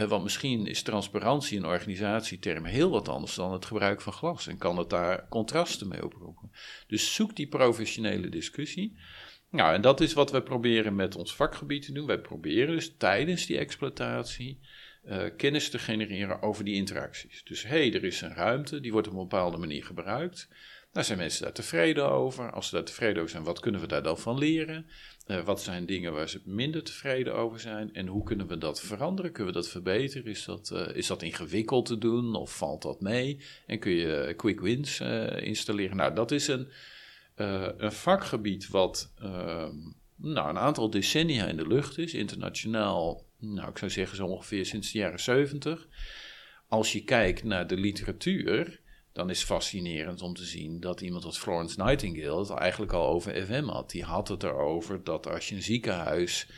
Uh, 0.00 0.08
want 0.08 0.22
misschien 0.22 0.66
is 0.66 0.82
transparantie 0.82 1.56
in 1.56 1.66
organisatieterm 1.66 2.64
heel 2.64 2.90
wat 2.90 3.08
anders 3.08 3.34
dan 3.34 3.52
het 3.52 3.64
gebruik 3.64 4.00
van 4.00 4.12
glas 4.12 4.46
en 4.46 4.58
kan 4.58 4.76
het 4.76 4.90
daar 4.90 5.28
contrasten 5.28 5.88
mee 5.88 6.04
oproepen. 6.04 6.50
Dus 6.86 7.14
zoek 7.14 7.36
die 7.36 7.48
professionele 7.48 8.28
discussie. 8.28 8.98
Nou, 9.50 9.74
en 9.74 9.80
dat 9.80 10.00
is 10.00 10.12
wat 10.12 10.30
we 10.30 10.42
proberen 10.42 10.94
met 10.94 11.16
ons 11.16 11.34
vakgebied 11.34 11.84
te 11.84 11.92
doen. 11.92 12.06
Wij 12.06 12.20
proberen 12.20 12.74
dus 12.74 12.96
tijdens 12.96 13.46
die 13.46 13.58
exploitatie 13.58 14.60
uh, 15.04 15.22
kennis 15.36 15.70
te 15.70 15.78
genereren 15.78 16.42
over 16.42 16.64
die 16.64 16.74
interacties. 16.74 17.44
Dus 17.44 17.62
hé, 17.62 17.68
hey, 17.68 17.94
er 17.94 18.04
is 18.04 18.20
een 18.20 18.34
ruimte, 18.34 18.80
die 18.80 18.92
wordt 18.92 19.06
op 19.06 19.12
een 19.12 19.18
bepaalde 19.18 19.56
manier 19.56 19.84
gebruikt. 19.84 20.48
Daar 20.92 21.04
zijn 21.04 21.18
mensen 21.18 21.42
daar 21.42 21.52
tevreden 21.52 22.10
over. 22.10 22.52
Als 22.52 22.68
ze 22.68 22.74
daar 22.74 22.84
tevreden 22.84 23.16
over 23.16 23.30
zijn, 23.30 23.44
wat 23.44 23.60
kunnen 23.60 23.80
we 23.80 23.86
daar 23.86 24.02
dan 24.02 24.18
van 24.18 24.38
leren? 24.38 24.86
Uh, 25.26 25.44
wat 25.44 25.62
zijn 25.62 25.86
dingen 25.86 26.12
waar 26.12 26.28
ze 26.28 26.40
minder 26.44 26.82
tevreden 26.82 27.34
over 27.34 27.60
zijn? 27.60 27.94
En 27.94 28.06
hoe 28.06 28.24
kunnen 28.24 28.46
we 28.46 28.58
dat 28.58 28.80
veranderen? 28.80 29.32
Kunnen 29.32 29.52
we 29.52 29.60
dat 29.60 29.68
verbeteren? 29.68 30.30
Is 30.30 30.44
dat, 30.44 30.70
uh, 30.72 30.96
is 30.96 31.06
dat 31.06 31.22
ingewikkeld 31.22 31.86
te 31.86 31.98
doen 31.98 32.34
of 32.34 32.56
valt 32.56 32.82
dat 32.82 33.00
mee? 33.00 33.40
En 33.66 33.78
kun 33.78 33.92
je 33.92 34.34
quick 34.36 34.60
wins 34.60 35.00
installeren? 35.40 35.96
Nou, 35.96 36.14
dat 36.14 36.30
is 36.30 36.48
een 36.48 36.68
een 37.76 37.92
vakgebied 37.92 38.68
wat 38.68 39.12
uh, 39.22 39.68
nou, 40.16 40.48
een 40.48 40.58
aantal 40.58 40.90
decennia 40.90 41.46
in 41.46 41.56
de 41.56 41.66
lucht 41.66 41.98
is, 41.98 42.14
internationaal, 42.14 43.24
nou, 43.38 43.68
ik 43.70 43.78
zou 43.78 43.90
zeggen 43.90 44.16
zo 44.16 44.26
ongeveer 44.26 44.66
sinds 44.66 44.92
de 44.92 44.98
jaren 44.98 45.20
70. 45.20 45.88
Als 46.68 46.92
je 46.92 47.04
kijkt 47.04 47.44
naar 47.44 47.66
de 47.66 47.76
literatuur, 47.76 48.80
dan 49.12 49.30
is 49.30 49.38
het 49.38 49.46
fascinerend 49.46 50.22
om 50.22 50.34
te 50.34 50.44
zien 50.44 50.80
dat 50.80 51.00
iemand 51.00 51.24
als 51.24 51.38
Florence 51.38 51.82
Nightingale 51.82 52.38
het 52.40 52.50
eigenlijk 52.50 52.92
al 52.92 53.06
over 53.06 53.44
FM 53.44 53.64
had. 53.64 53.90
Die 53.90 54.04
had 54.04 54.28
het 54.28 54.42
erover 54.42 55.04
dat 55.04 55.28
als 55.28 55.48
je 55.48 55.54
een 55.54 55.62
ziekenhuis 55.62 56.48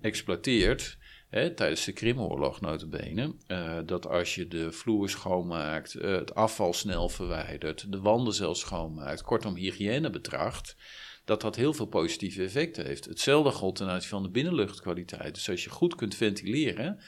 exploiteert, 0.00 0.98
Hè, 1.28 1.54
tijdens 1.54 1.84
de 1.84 1.92
Krimoorlog 1.92 2.60
notabene, 2.60 3.34
uh, 3.48 3.78
dat 3.86 4.06
als 4.06 4.34
je 4.34 4.48
de 4.48 4.72
vloer 4.72 5.08
schoonmaakt, 5.08 5.94
uh, 5.94 6.16
het 6.16 6.34
afval 6.34 6.72
snel 6.72 7.08
verwijdert, 7.08 7.92
de 7.92 8.00
wanden 8.00 8.34
zelfs 8.34 8.60
schoonmaakt, 8.60 9.22
kortom 9.22 9.56
hygiëne 9.56 10.10
betracht, 10.10 10.76
dat 11.24 11.40
dat 11.40 11.56
heel 11.56 11.74
veel 11.74 11.86
positieve 11.86 12.42
effecten 12.42 12.86
heeft. 12.86 13.04
Hetzelfde 13.04 13.52
geldt 13.52 13.78
ten 13.78 13.88
aanzien 13.88 14.08
van 14.08 14.22
de 14.22 14.30
binnenluchtkwaliteit. 14.30 15.34
Dus 15.34 15.50
als 15.50 15.64
je 15.64 15.70
goed 15.70 15.94
kunt 15.94 16.14
ventileren, 16.14 17.00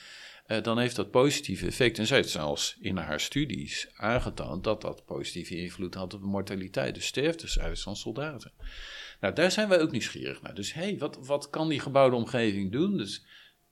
dan 0.58 0.78
heeft 0.78 0.96
dat 0.96 1.10
positieve 1.10 1.66
effect. 1.66 1.98
En 1.98 2.06
zij 2.06 2.16
heeft 2.16 2.28
zelfs 2.28 2.76
in 2.80 2.96
haar 2.96 3.20
studies 3.20 3.88
aangetoond 3.94 4.64
dat 4.64 4.80
dat 4.80 5.04
positieve 5.04 5.56
invloed 5.56 5.94
had 5.94 6.14
op 6.14 6.20
de 6.20 6.26
mortaliteit, 6.26 6.94
de 6.94 7.00
sterftecijfers 7.00 7.82
van 7.82 7.96
soldaten. 7.96 8.52
Nou, 9.20 9.34
daar 9.34 9.50
zijn 9.50 9.68
wij 9.68 9.80
ook 9.80 9.90
nieuwsgierig 9.90 10.42
naar. 10.42 10.54
Dus 10.54 10.72
hé, 10.72 10.82
hey, 10.82 10.98
wat, 10.98 11.26
wat 11.26 11.50
kan 11.50 11.68
die 11.68 11.80
gebouwde 11.80 12.16
omgeving 12.16 12.72
doen? 12.72 12.96
Dus 12.96 13.24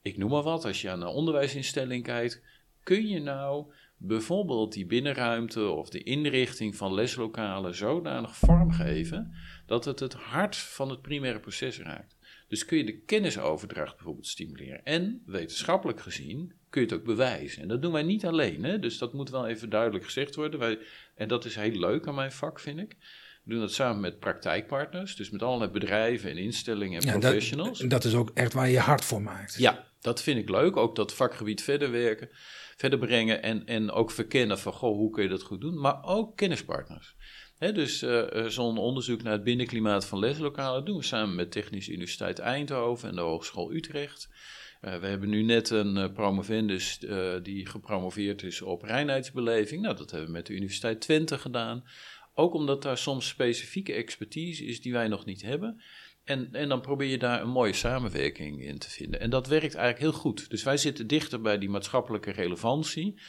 ik 0.02 0.16
noem 0.16 0.30
maar 0.30 0.42
wat, 0.42 0.64
als 0.64 0.80
je 0.80 0.90
aan 0.90 1.02
een 1.02 1.08
onderwijsinstelling 1.08 2.04
kijkt, 2.04 2.42
kun 2.82 3.08
je 3.08 3.20
nou 3.20 3.72
bijvoorbeeld 3.96 4.72
die 4.72 4.86
binnenruimte 4.86 5.68
of 5.68 5.88
de 5.88 6.02
inrichting 6.02 6.76
van 6.76 6.94
leslokalen 6.94 7.74
zodanig 7.74 8.36
vormgeven 8.36 9.34
dat 9.66 9.84
het 9.84 10.00
het 10.00 10.14
hart 10.14 10.56
van 10.56 10.90
het 10.90 11.02
primaire 11.02 11.40
proces 11.40 11.78
raakt. 11.78 12.16
Dus 12.48 12.64
kun 12.64 12.78
je 12.78 12.84
de 12.84 12.98
kennisoverdracht 12.98 13.94
bijvoorbeeld 13.96 14.26
stimuleren. 14.26 14.84
En 14.84 15.22
wetenschappelijk 15.26 16.00
gezien 16.00 16.52
kun 16.70 16.80
je 16.80 16.86
het 16.86 16.96
ook 16.96 17.04
bewijzen. 17.04 17.62
En 17.62 17.68
dat 17.68 17.82
doen 17.82 17.92
wij 17.92 18.02
niet 18.02 18.26
alleen, 18.26 18.64
hè? 18.64 18.78
dus 18.78 18.98
dat 18.98 19.12
moet 19.12 19.30
wel 19.30 19.46
even 19.46 19.70
duidelijk 19.70 20.04
gezegd 20.04 20.34
worden. 20.34 20.60
Wij, 20.60 20.78
en 21.14 21.28
dat 21.28 21.44
is 21.44 21.54
heel 21.54 21.78
leuk 21.78 22.06
aan 22.06 22.14
mijn 22.14 22.32
vak, 22.32 22.60
vind 22.60 22.78
ik. 22.78 22.96
We 23.44 23.54
doen 23.54 23.60
dat 23.62 23.72
samen 23.72 24.00
met 24.00 24.18
praktijkpartners, 24.18 25.16
dus 25.16 25.30
met 25.30 25.42
allerlei 25.42 25.70
bedrijven 25.70 26.30
en 26.30 26.36
instellingen 26.36 27.00
en 27.00 27.06
ja, 27.06 27.18
professionals. 27.18 27.78
Dat, 27.78 27.90
dat 27.90 28.04
is 28.04 28.14
ook 28.14 28.30
echt 28.34 28.52
waar 28.52 28.68
je 28.68 28.78
hart 28.78 29.04
voor 29.04 29.22
maakt. 29.22 29.54
Ja, 29.58 29.86
dat 30.00 30.22
vind 30.22 30.38
ik 30.38 30.48
leuk. 30.48 30.76
Ook 30.76 30.96
dat 30.96 31.14
vakgebied 31.14 31.62
verder 31.62 31.90
werken, 31.90 32.28
verder 32.76 32.98
brengen 32.98 33.42
en, 33.42 33.66
en 33.66 33.90
ook 33.90 34.10
verkennen 34.10 34.58
van 34.58 34.72
goh, 34.72 34.96
hoe 34.96 35.10
kun 35.10 35.22
je 35.22 35.28
dat 35.28 35.42
goed 35.42 35.60
doen. 35.60 35.80
Maar 35.80 36.04
ook 36.04 36.36
kennispartners. 36.36 37.14
dus 37.58 38.02
uh, 38.02 38.46
zo'n 38.46 38.78
onderzoek 38.78 39.22
naar 39.22 39.32
het 39.32 39.44
binnenklimaat 39.44 40.06
van 40.06 40.18
leslokalen 40.18 40.84
doen 40.84 40.96
we 40.96 41.02
samen 41.02 41.34
met 41.34 41.52
Technische 41.52 41.92
Universiteit 41.92 42.38
Eindhoven 42.38 43.08
en 43.08 43.14
de 43.14 43.20
Hogeschool 43.20 43.72
Utrecht. 43.72 44.28
Uh, 44.80 44.96
we 44.96 45.06
hebben 45.06 45.28
nu 45.28 45.42
net 45.42 45.70
een 45.70 45.96
uh, 45.96 46.12
promovendus 46.12 46.98
die 47.42 47.66
gepromoveerd 47.66 48.42
is 48.42 48.62
op 48.62 48.82
reinheidsbeleving. 48.82 49.82
Nou, 49.82 49.96
dat 49.96 50.10
hebben 50.10 50.28
we 50.28 50.34
met 50.34 50.46
de 50.46 50.54
Universiteit 50.54 51.00
Twente 51.00 51.38
gedaan. 51.38 51.84
Ook 52.34 52.54
omdat 52.54 52.82
daar 52.82 52.98
soms 52.98 53.28
specifieke 53.28 53.92
expertise 53.92 54.64
is 54.64 54.80
die 54.80 54.92
wij 54.92 55.08
nog 55.08 55.24
niet 55.24 55.42
hebben. 55.42 55.82
En, 56.24 56.48
en 56.52 56.68
dan 56.68 56.80
probeer 56.80 57.08
je 57.08 57.18
daar 57.18 57.42
een 57.42 57.48
mooie 57.48 57.72
samenwerking 57.72 58.62
in 58.64 58.78
te 58.78 58.90
vinden. 58.90 59.20
En 59.20 59.30
dat 59.30 59.46
werkt 59.46 59.74
eigenlijk 59.74 59.98
heel 59.98 60.20
goed. 60.20 60.50
Dus 60.50 60.62
wij 60.62 60.76
zitten 60.76 61.06
dichter 61.06 61.40
bij 61.40 61.58
die 61.58 61.68
maatschappelijke 61.68 62.30
relevantie, 62.30 63.20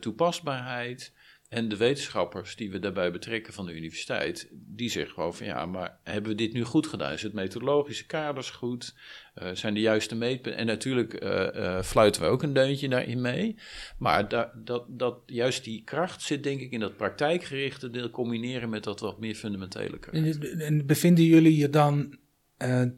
toepasbaarheid. 0.00 1.12
En 1.48 1.68
de 1.68 1.76
wetenschappers 1.76 2.56
die 2.56 2.70
we 2.70 2.78
daarbij 2.78 3.12
betrekken 3.12 3.52
van 3.52 3.66
de 3.66 3.74
universiteit, 3.74 4.48
die 4.52 4.90
zeggen 4.90 5.14
gewoon 5.14 5.34
van 5.34 5.46
ja, 5.46 5.66
maar 5.66 5.98
hebben 6.02 6.30
we 6.30 6.36
dit 6.36 6.52
nu 6.52 6.64
goed 6.64 6.86
gedaan? 6.86 7.12
Is 7.12 7.22
het 7.22 7.32
methodologische 7.32 8.06
kaders 8.06 8.50
goed? 8.50 8.94
Uh, 9.42 9.50
zijn 9.52 9.74
de 9.74 9.80
juiste 9.80 10.14
meetpunten? 10.14 10.60
En 10.60 10.66
natuurlijk 10.66 11.22
uh, 11.22 11.48
uh, 11.54 11.82
fluiten 11.82 12.22
we 12.22 12.28
ook 12.28 12.42
een 12.42 12.52
deuntje 12.52 12.88
daarin 12.88 13.20
mee. 13.20 13.56
Maar 13.98 14.28
da 14.28 14.52
dat, 14.64 14.84
dat, 14.88 15.18
juist 15.26 15.64
die 15.64 15.82
kracht 15.84 16.22
zit 16.22 16.42
denk 16.42 16.60
ik 16.60 16.70
in 16.70 16.80
dat 16.80 16.96
praktijkgerichte 16.96 17.90
deel 17.90 18.10
combineren 18.10 18.68
met 18.68 18.84
dat 18.84 19.00
wat 19.00 19.20
meer 19.20 19.34
fundamentele 19.34 19.98
kracht. 19.98 20.16
En, 20.16 20.60
en 20.60 20.86
bevinden 20.86 21.24
jullie 21.24 21.56
je 21.56 21.70
dan 21.70 22.18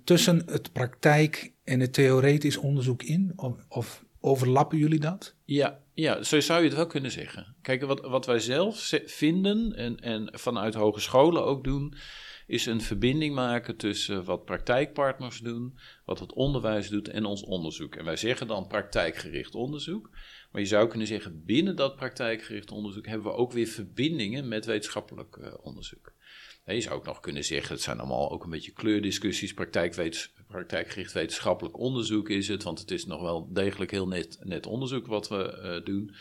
tussen 0.04 0.42
het 0.46 0.72
praktijk 0.72 1.52
en 1.64 1.80
het 1.80 1.92
theoretisch 1.92 2.56
onderzoek 2.56 3.02
in? 3.02 3.32
Of, 3.36 3.64
of, 3.68 4.04
overlappen 4.20 4.78
jullie 4.78 5.00
dat? 5.00 5.34
Ja, 5.44 5.80
ja, 5.96 6.22
zo 6.22 6.40
zou 6.40 6.60
je 6.60 6.66
het 6.66 6.76
wel 6.76 6.86
kunnen 6.86 7.10
zeggen. 7.10 7.54
Kijk, 7.62 7.82
wat, 7.82 8.00
wat 8.00 8.26
wij 8.26 8.38
zelf 8.38 8.92
vinden 9.06 9.76
en, 9.76 10.00
en 10.00 10.28
vanuit 10.32 10.74
hogescholen 10.74 11.44
ook 11.44 11.64
doen, 11.64 11.94
is 12.46 12.66
een 12.66 12.80
verbinding 12.80 13.34
maken 13.34 13.76
tussen 13.76 14.24
wat 14.24 14.44
praktijkpartners 14.44 15.38
doen, 15.38 15.78
wat 16.04 16.18
het 16.18 16.32
onderwijs 16.32 16.88
doet 16.88 17.08
en 17.08 17.24
ons 17.24 17.42
onderzoek. 17.42 17.94
En 17.94 18.04
wij 18.04 18.16
zeggen 18.16 18.46
dan 18.46 18.66
praktijkgericht 18.66 19.54
onderzoek. 19.54 20.10
Maar 20.56 20.64
je 20.64 20.70
zou 20.70 20.88
kunnen 20.88 21.06
zeggen, 21.06 21.44
binnen 21.44 21.76
dat 21.76 21.96
praktijkgericht 21.96 22.70
onderzoek 22.70 23.06
hebben 23.06 23.26
we 23.26 23.36
ook 23.36 23.52
weer 23.52 23.66
verbindingen 23.66 24.48
met 24.48 24.64
wetenschappelijk 24.64 25.36
uh, 25.36 25.52
onderzoek. 25.62 26.12
Je 26.64 26.80
zou 26.80 26.94
ook 26.94 27.04
nog 27.04 27.20
kunnen 27.20 27.44
zeggen, 27.44 27.74
het 27.74 27.82
zijn 27.82 27.98
allemaal 27.98 28.30
ook 28.30 28.44
een 28.44 28.50
beetje 28.50 28.72
kleurdiscussies. 28.72 29.54
Praktijkwetens, 29.54 30.32
praktijkgericht 30.48 31.12
wetenschappelijk 31.12 31.78
onderzoek 31.78 32.28
is 32.28 32.48
het, 32.48 32.62
want 32.62 32.78
het 32.78 32.90
is 32.90 33.06
nog 33.06 33.20
wel 33.20 33.52
degelijk 33.52 33.90
heel 33.90 34.08
net, 34.08 34.38
net 34.42 34.66
onderzoek 34.66 35.06
wat 35.06 35.28
we 35.28 35.58
uh, 35.62 35.84
doen. 35.84 36.14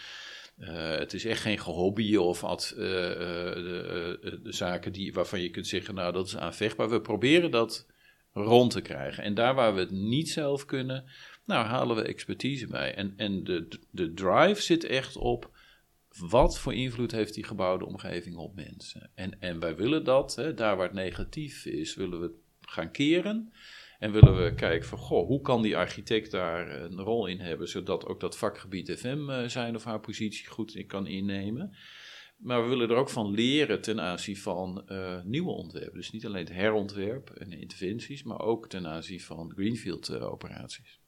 Uh, 0.60 0.98
het 0.98 1.14
is 1.14 1.26
echt 1.26 1.42
geen 1.42 1.60
gehobby 1.60 2.16
of 2.16 2.44
ad, 2.44 2.74
de, 2.76 4.40
zaken 4.44 4.92
die, 4.92 5.14
waarvan 5.14 5.42
je 5.42 5.50
kunt 5.50 5.68
zeggen, 5.68 5.96
nou 5.96 6.14
dat 6.14 6.28
is 6.28 6.38
aanvechtbaar. 6.38 6.90
We 6.90 7.02
proberen 7.02 7.52
dat 7.52 7.86
rond 8.34 8.72
te 8.72 8.82
krijgen. 8.82 9.24
En 9.24 9.34
daar 9.34 9.56
waar 9.56 9.74
we 9.74 9.80
het 9.80 9.92
niet 9.92 10.30
zelf 10.30 10.66
kunnen, 10.66 11.06
nou 11.46 11.66
halen 11.66 11.96
we 11.96 12.02
expertise 12.02 12.68
bij. 12.68 12.96
En, 12.96 13.14
en 13.18 13.44
de, 13.44 13.68
de 13.92 14.14
drive 14.14 14.62
zit 14.62 14.84
echt 14.84 15.18
op 15.18 15.54
wat 16.18 16.60
voor 16.60 16.74
invloed 16.74 17.12
heeft 17.12 17.34
die 17.34 17.44
gebouwde 17.44 17.86
omgeving 17.86 18.36
op 18.36 18.56
mensen? 18.56 19.12
En, 19.16 19.42
en 19.42 19.60
wij 19.60 19.76
willen 19.76 20.04
dat, 20.04 20.36
hè, 20.36 20.54
daar 20.54 20.76
waar 20.76 20.86
het 20.86 20.96
negatief 20.96 21.66
is, 21.66 21.96
willen 21.96 22.22
we 22.22 22.32
gaan 22.62 22.92
keren. 22.92 23.54
En 24.00 24.12
willen 24.12 24.44
we 24.44 24.54
kijken 24.56 24.88
van, 24.88 24.98
goh, 24.98 25.28
hoe 25.28 25.42
kan 25.42 25.62
die 25.62 25.78
architect 25.78 26.32
daar 26.32 26.82
een 26.82 27.00
rol 27.00 27.28
in 27.28 27.40
hebben, 27.40 27.68
zodat 27.68 28.06
ook 28.06 28.20
dat 28.20 28.38
vakgebied 28.38 28.92
FM 28.92 29.30
uh, 29.30 29.48
zijn 29.48 29.76
of 29.76 29.84
haar 29.84 30.00
positie 30.00 30.48
goed 30.48 30.86
kan 30.88 31.08
innemen. 31.08 31.76
Maar 32.38 32.64
we 32.64 32.70
willen 32.70 32.90
er 32.90 32.96
ook 32.96 33.10
van 33.10 33.32
leren 33.32 33.82
ten 33.82 34.02
aanzien 34.02 34.38
van 34.38 34.84
uh, 34.88 35.24
nieuwe 35.24 35.52
ontwerpen. 35.52 35.98
Dus 35.98 36.12
niet 36.12 36.26
alleen 36.26 36.44
het 36.44 36.54
herontwerp 36.54 37.30
en 37.30 37.52
interventies, 37.52 38.24
maar 38.24 38.40
ook 38.40 38.70
ten 38.70 38.88
aanzien 38.88 39.22
van 39.22 39.52
greenfield-operaties. 39.56 41.00
Uh, 41.00 41.05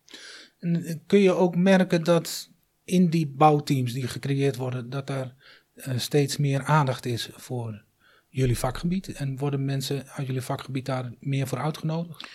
kun 1.08 1.20
je 1.20 1.32
ook 1.32 1.56
merken 1.56 2.04
dat 2.04 2.50
in 2.84 3.10
die 3.10 3.28
bouwteams 3.28 3.94
die 3.94 4.08
gecreëerd 4.08 4.56
worden, 4.56 4.90
dat 4.90 5.10
er 5.10 5.36
uh, 5.76 5.98
steeds 5.98 6.38
meer 6.38 6.64
aandacht 6.64 7.06
is 7.06 7.30
voor 7.32 7.84
jullie 8.30 8.58
vakgebied? 8.58 9.14
En 9.14 9.38
worden 9.38 9.66
mensen 9.66 10.08
uit 10.08 10.28
jullie 10.28 10.42
vakgebied 10.42 10.86
daar 10.86 11.14
meer 11.20 11.48
voor 11.48 11.58
uitgenodigd? 11.58 12.30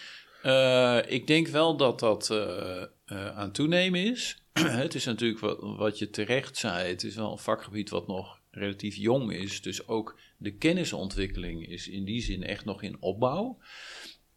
Uh, 0.44 0.98
ik 1.06 1.26
denk 1.26 1.48
wel 1.48 1.76
dat 1.76 1.98
dat 1.98 2.30
uh, 2.32 2.82
aan 3.36 3.52
toenemen 3.52 4.04
is. 4.04 4.42
het 4.84 4.94
is 4.94 5.04
natuurlijk 5.04 5.40
wat, 5.40 5.58
wat, 5.60 5.98
je 5.98 6.10
terecht 6.10 6.56
zei, 6.56 6.88
het 6.88 7.02
is 7.02 7.14
wel 7.14 7.32
een 7.32 7.38
vakgebied 7.38 7.90
wat 7.90 8.06
nog 8.06 8.40
relatief 8.50 8.96
jong 8.96 9.32
is. 9.32 9.62
Dus 9.62 9.88
ook 9.88 10.18
de 10.36 10.56
kennisontwikkeling 10.56 11.68
is 11.68 11.88
in 11.88 12.04
die 12.04 12.22
zin 12.22 12.42
echt 12.42 12.64
nog 12.64 12.82
in 12.82 12.96
opbouw. 13.00 13.58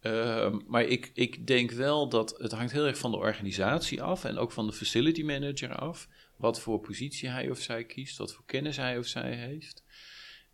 Ehm, 0.06 0.58
maar 0.66 0.84
ik, 0.84 1.10
ik 1.14 1.46
denk 1.46 1.70
wel 1.70 2.08
dat 2.08 2.34
het 2.38 2.52
hangt 2.52 2.72
heel 2.72 2.86
erg 2.86 2.98
van 2.98 3.10
de 3.10 3.16
organisatie 3.16 4.02
af 4.02 4.24
en 4.24 4.38
ook 4.38 4.52
van 4.52 4.66
de 4.66 4.72
facility 4.72 5.22
manager 5.22 5.74
af. 5.74 6.08
Wat 6.36 6.60
voor 6.60 6.80
positie 6.80 7.28
hij 7.28 7.50
of 7.50 7.60
zij 7.60 7.84
kiest, 7.84 8.18
wat 8.18 8.34
voor 8.34 8.44
kennis 8.46 8.76
hij 8.76 8.98
of 8.98 9.06
zij 9.06 9.34
heeft. 9.34 9.84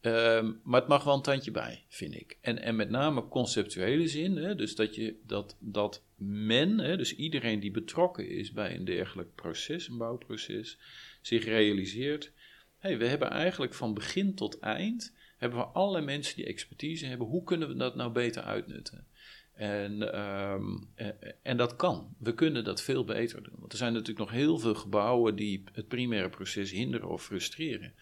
Um, 0.01 0.61
maar 0.65 0.81
het 0.81 0.89
mag 0.89 1.05
wel 1.05 1.15
een 1.15 1.23
tandje 1.23 1.51
bij, 1.51 1.85
vind 1.89 2.15
ik. 2.15 2.39
En, 2.41 2.63
en 2.63 2.77
met 2.77 2.91
name 2.91 3.29
conceptuele 3.29 4.09
zin, 4.09 4.37
hè, 4.37 4.55
dus 4.55 4.75
dat, 4.75 4.95
je, 4.95 5.17
dat, 5.27 5.57
dat 5.61 6.03
men, 6.17 6.79
hè, 6.79 6.97
dus 6.97 7.17
iedereen 7.17 7.61
die 7.61 7.71
betrokken 7.71 8.29
is 8.29 8.53
bij 8.53 8.75
een 8.75 8.85
dergelijk 8.85 9.35
proces, 9.35 9.89
een 9.89 9.99
bouwproces, 9.99 10.79
zich 11.21 11.45
realiseert: 11.45 12.33
hey, 12.79 12.99
we 12.99 13.07
hebben 13.07 13.31
eigenlijk 13.31 13.75
van 13.75 13.95
begin 13.95 14.35
tot 14.35 14.59
eind 14.59 15.15
hebben 15.37 15.59
we 15.59 15.65
allerlei 15.65 16.05
mensen 16.05 16.37
die 16.37 16.47
expertise 16.47 17.07
hebben. 17.07 17.27
Hoe 17.27 17.45
kunnen 17.45 17.69
we 17.69 17.75
dat 17.75 17.95
nou 17.95 18.13
beter 18.13 18.43
uitnutten? 18.43 19.07
En, 19.55 20.21
um, 20.21 20.89
en 21.43 21.57
dat 21.57 21.77
kan. 21.77 22.15
We 22.19 22.35
kunnen 22.35 22.65
dat 22.65 22.83
veel 22.83 23.05
beter 23.05 23.43
doen. 23.43 23.57
Want 23.59 23.73
er 23.73 23.79
zijn 23.79 23.93
natuurlijk 23.93 24.19
nog 24.19 24.31
heel 24.31 24.59
veel 24.59 24.75
gebouwen 24.75 25.37
die 25.37 25.65
het 25.73 25.89
primaire 25.89 26.29
proces 26.29 26.71
hinderen 26.71 27.09
of 27.09 27.25
frustreren. 27.25 27.95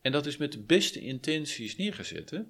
En 0.00 0.12
dat 0.12 0.26
is 0.26 0.36
met 0.36 0.52
de 0.52 0.62
beste 0.62 1.00
intenties 1.00 1.76
neergezet. 1.76 2.44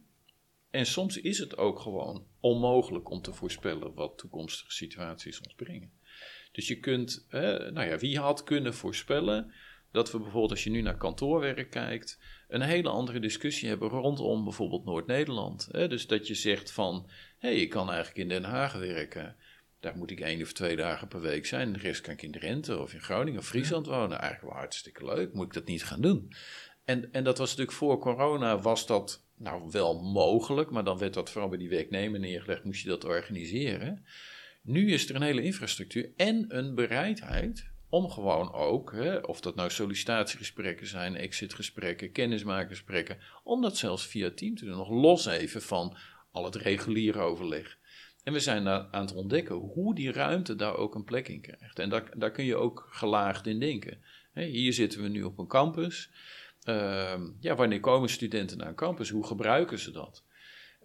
En 0.71 0.87
soms 0.87 1.21
is 1.21 1.39
het 1.39 1.57
ook 1.57 1.81
gewoon 1.81 2.27
onmogelijk 2.41 3.11
om 3.11 3.23
te 3.23 3.33
voorspellen 3.33 3.95
wat 3.95 4.19
toekomstige 4.19 4.73
situaties 4.73 5.41
ons 5.41 5.55
brengen. 5.55 5.93
Dus 6.53 6.69
je 6.69 6.79
kunt, 6.79 7.27
nou 7.31 7.83
ja, 7.83 7.99
wie 7.99 8.19
had 8.19 8.45
kunnen 8.45 8.75
voorspellen 8.75 9.53
dat 9.93 10.11
we 10.11 10.19
bijvoorbeeld 10.19 10.51
als 10.51 10.65
je 10.65 10.71
nu 10.71 10.81
naar 10.81 10.97
kantoorwerk 10.97 11.71
kijkt, 11.71 12.19
een 12.49 12.61
hele 12.61 12.89
andere 12.89 13.21
discussie 13.21 13.69
hebben 13.69 13.89
rondom 13.89 14.45
bijvoorbeeld 14.45 14.85
Noord-Nederland. 14.85 15.71
Dus 15.71 16.07
dat 16.07 16.27
je 16.27 16.35
zegt 16.35 16.71
van, 16.71 17.11
hey, 17.39 17.57
ik 17.57 17.71
kan 17.71 17.89
eigenlijk 17.89 18.19
in 18.19 18.29
Den 18.29 18.45
Haag 18.45 18.73
werken. 18.73 19.37
Daar 19.81 19.97
moet 19.97 20.11
ik 20.11 20.21
één 20.21 20.43
of 20.43 20.53
twee 20.53 20.77
dagen 20.77 21.09
per 21.09 21.21
week 21.21 21.47
zijn. 21.47 21.73
De 21.73 21.79
rest 21.79 22.01
kan 22.01 22.13
ik 22.13 22.23
in 22.23 22.33
Drenthe 22.33 22.79
of 22.79 22.93
in 22.93 23.01
Groningen 23.01 23.41
of 23.41 23.47
Friesland 23.47 23.87
wonen. 23.87 24.19
Eigenlijk 24.19 24.53
wel 24.53 24.61
hartstikke 24.61 25.05
leuk. 25.05 25.33
Moet 25.33 25.47
ik 25.47 25.53
dat 25.53 25.67
niet 25.67 25.85
gaan 25.85 26.01
doen? 26.01 26.33
En, 26.85 27.13
en 27.13 27.25
dat 27.25 27.39
was 27.39 27.49
natuurlijk 27.49 27.77
voor 27.77 27.99
corona 27.99 28.59
was 28.59 28.87
dat 28.87 29.25
nou 29.37 29.71
wel 29.71 30.03
mogelijk. 30.03 30.71
Maar 30.71 30.85
dan 30.85 30.99
werd 30.99 31.15
dat 31.15 31.31
vooral 31.31 31.49
bij 31.49 31.59
die 31.59 31.69
werknemer 31.69 32.21
neergelegd. 32.21 32.65
Moest 32.65 32.83
je 32.83 32.89
dat 32.89 33.05
organiseren. 33.05 34.05
Nu 34.63 34.93
is 34.93 35.09
er 35.09 35.15
een 35.15 35.23
hele 35.23 35.43
infrastructuur 35.43 36.11
en 36.17 36.45
een 36.49 36.75
bereidheid 36.75 37.67
om 37.89 38.11
gewoon 38.11 38.53
ook, 38.53 38.93
hè, 38.93 39.17
of 39.17 39.41
dat 39.41 39.55
nou 39.55 39.71
sollicitatiegesprekken 39.71 40.87
zijn, 40.87 41.17
exitgesprekken, 41.17 42.13
kennismakersgesprekken, 42.13 43.19
om 43.45 43.63
dat 43.63 43.77
zelfs 43.77 44.07
via 44.07 44.31
team 44.31 44.57
te 44.57 44.65
doen, 44.65 44.77
nog 44.77 44.91
los 44.91 45.27
even 45.27 45.63
van 45.63 45.97
al 46.39 46.45
het 46.45 46.55
reguliere 46.55 47.19
overleg. 47.19 47.79
En 48.23 48.33
we 48.33 48.41
zijn 48.41 48.69
aan 48.69 48.91
het 48.93 49.15
ontdekken 49.15 49.57
hoe 49.57 49.95
die 49.95 50.13
ruimte 50.13 50.55
daar 50.55 50.77
ook 50.77 50.95
een 50.95 51.05
plek 51.05 51.29
in 51.29 51.41
krijgt. 51.41 51.79
En 51.79 51.89
daar, 51.89 52.19
daar 52.19 52.31
kun 52.31 52.45
je 52.45 52.57
ook 52.57 52.89
gelaagd 52.91 53.47
in 53.47 53.61
denken. 53.61 54.03
hier 54.35 54.73
zitten 54.73 55.03
we 55.03 55.09
nu 55.09 55.23
op 55.23 55.39
een 55.39 55.47
campus. 55.47 56.11
Ehm, 56.63 57.31
ja, 57.41 57.55
wanneer 57.55 57.81
komen 57.81 58.09
studenten 58.09 58.59
naar 58.59 58.69
een 58.69 58.75
campus? 58.75 59.11
Hoe 59.11 59.27
gebruiken 59.27 59.79
ze 59.79 59.91
dat? 59.91 60.25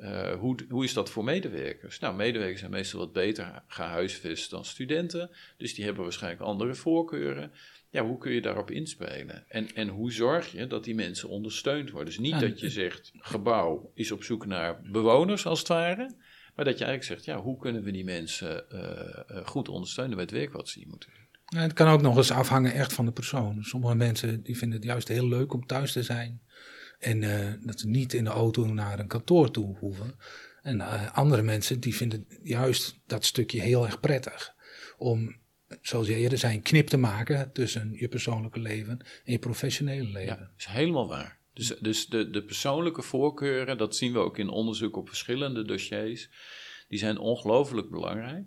Uh, 0.04 0.34
hoe, 0.34 0.56
hoe 0.70 0.84
is 0.84 0.94
dat 0.94 1.10
voor 1.10 1.24
medewerkers? 1.24 2.00
Nou, 2.00 2.16
medewerkers 2.16 2.60
zijn 2.60 2.72
meestal 2.72 3.00
wat 3.00 3.14
beter 3.14 3.64
gehuisvest 3.68 4.50
dan 4.50 4.66
studenten, 4.66 5.30
dus 5.58 5.74
die 5.74 5.86
hebben 5.86 6.04
waarschijnlijk 6.04 6.42
andere 6.42 6.76
voorkeuren. 6.76 7.52
Ja, 7.89 8.06
hoe 8.06 8.18
kun 8.18 8.32
je 8.32 8.42
daarop 8.42 8.72
inspelen? 8.72 9.44
En, 9.48 9.74
en 9.76 9.88
hoe 9.88 10.12
zorg 10.12 10.52
je 10.52 10.68
dat 10.68 10.84
die 10.84 10.96
mensen 10.96 11.30
ondersteund 11.30 11.89
worden? 11.89 12.13
Dus 12.13 12.20
niet 12.20 12.39
dat 12.39 12.60
je 12.60 12.70
zegt, 12.70 13.12
gebouw 13.18 13.92
is 13.94 14.12
op 14.12 14.24
zoek 14.24 14.46
naar 14.46 14.82
bewoners 14.82 15.46
als 15.46 15.60
het 15.60 15.68
ware, 15.68 16.16
maar 16.56 16.66
dat 16.66 16.78
je 16.78 16.86
eigenlijk 16.86 17.04
zegt, 17.04 17.26
ja, 17.26 17.44
hoe 17.44 17.58
kunnen 17.58 17.84
we 17.84 17.92
die 17.92 18.04
mensen 18.04 18.66
uh, 18.72 19.46
goed 19.46 19.70
ondersteunen 19.70 20.16
bij 20.16 20.24
het 20.24 20.34
werk 20.34 20.54
wat 20.54 20.70
ze 20.70 20.80
hier 20.80 20.88
moeten 20.88 21.10
doen? 21.13 21.22
het 21.62 21.74
kan 21.74 21.88
ook 21.88 22.02
nog 22.02 22.18
eens 22.18 22.32
afhangen 22.32 22.74
echt 22.74 22.94
van 22.94 23.06
de 23.06 23.12
persoon. 23.12 23.63
Sommige 23.63 23.96
mensen 23.96 24.44
die 24.44 24.58
vinden 24.58 24.78
het 24.78 24.88
juist 24.88 25.08
heel 25.08 25.28
leuk 25.28 25.54
om 25.54 25.66
thuis 25.66 25.92
te 25.92 26.04
zijn. 26.04 26.42
En 27.04 27.22
uh, 27.22 27.54
dat 27.62 27.80
ze 27.80 27.88
niet 27.88 28.13
in 28.13 28.24
de 28.24 28.30
auto 28.30 28.66
naar 28.66 29.00
een 29.00 29.08
kantoor 29.08 29.52
toe 29.52 29.78
hoeven. 29.78 30.16
En 30.62 30.78
uh, 30.78 31.18
andere 31.18 31.42
mensen 31.42 31.80
die 31.80 31.96
vinden 31.96 32.26
juist 32.44 33.00
dat 33.08 33.26
stukje 33.26 33.62
heel 33.62 33.86
erg 33.86 34.00
prettig. 34.00 34.56
Om, 34.98 35.36
zoals 35.82 36.08
je 36.08 36.16
eerder 36.16 36.38
zei, 36.38 36.56
een 36.56 36.62
knip 36.62 36.88
te 36.88 36.98
maken 36.98 37.52
tussen 37.52 37.92
je 37.94 38.08
persoonlijke 38.08 38.60
leven 38.60 39.00
en 39.00 39.32
je 39.32 39.39
professionele 39.39 40.10
leven. 40.10 40.36
Ja, 40.36 40.36
dat 40.36 40.54
is 40.58 40.66
helemaal 40.66 41.08
waar. 41.08 41.39
Dus, 41.54 41.76
dus 41.80 42.08
de, 42.08 42.30
de 42.30 42.44
persoonlijke 42.44 43.02
voorkeuren, 43.02 43.78
dat 43.78 43.96
zien 43.96 44.13
we 44.13 44.20
ook 44.20 44.38
in 44.38 44.50
onderzoek 44.50 44.96
op 44.98 45.08
verschillende 45.08 45.66
dossiers, 45.66 46.30
die 46.88 47.00
zijn 47.00 47.18
ongelooflijk 47.18 47.89
belangrijk. 47.89 48.46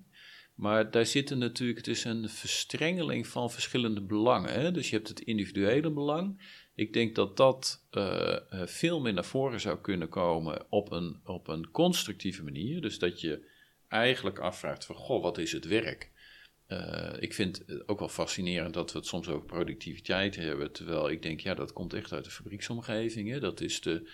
Maar 0.55 0.91
daar 0.91 1.07
zitten 1.07 1.39
natuurlijk, 1.39 1.79
het 1.79 1.89
is 1.89 2.05
een 2.05 2.29
verstrengeling 2.29 3.27
van 3.27 3.51
verschillende 3.51 4.03
belangen. 4.03 4.53
Hè? 4.53 4.73
Dus 4.73 4.91
je 4.91 4.97
hebt 4.97 5.09
het 5.09 5.21
individuele 5.21 5.93
belang. 5.93 6.43
Ik 6.77 6.93
denk 6.93 7.15
dat 7.15 7.37
dat 7.37 7.87
uh, 7.93 8.37
veel 8.65 9.01
meer 9.01 9.13
naar 9.13 9.25
voren 9.25 9.61
zou 9.61 9.81
kunnen 9.81 10.09
komen 10.09 10.67
op 10.69 10.93
een, 10.93 11.21
op 11.25 11.49
een 11.49 11.71
constructieve 11.71 12.43
manier. 12.43 12.81
Dus 12.81 12.99
dat 12.99 13.21
je 13.21 13.49
eigenlijk 13.89 14.39
afvraagt 14.39 14.85
van, 14.85 14.97
goh, 14.97 15.23
wat 15.23 15.39
is 15.39 15.53
het 15.53 15.65
werk? 15.65 16.11
Uh, 16.69 17.13
ik 17.19 17.35
vind 17.35 17.63
het 17.67 17.89
ook 17.89 17.99
wel 17.99 18.09
fascinerend 18.09 18.75
dat 18.75 18.93
we 18.93 18.99
het 18.99 19.07
soms 19.07 19.29
over 19.29 19.47
productiviteit 19.47 20.37
hebben. 20.37 20.73
Terwijl 20.73 21.11
ik 21.11 21.23
denk, 21.23 21.41
ja, 21.41 21.55
dat 21.55 21.73
komt 21.73 21.93
echt 21.93 22.13
uit 22.13 22.25
de 22.25 22.31
fabrieksomgeving. 22.31 23.31
Hè? 23.31 23.41
Dat 23.41 23.61
is 23.61 23.81
de 23.81 24.11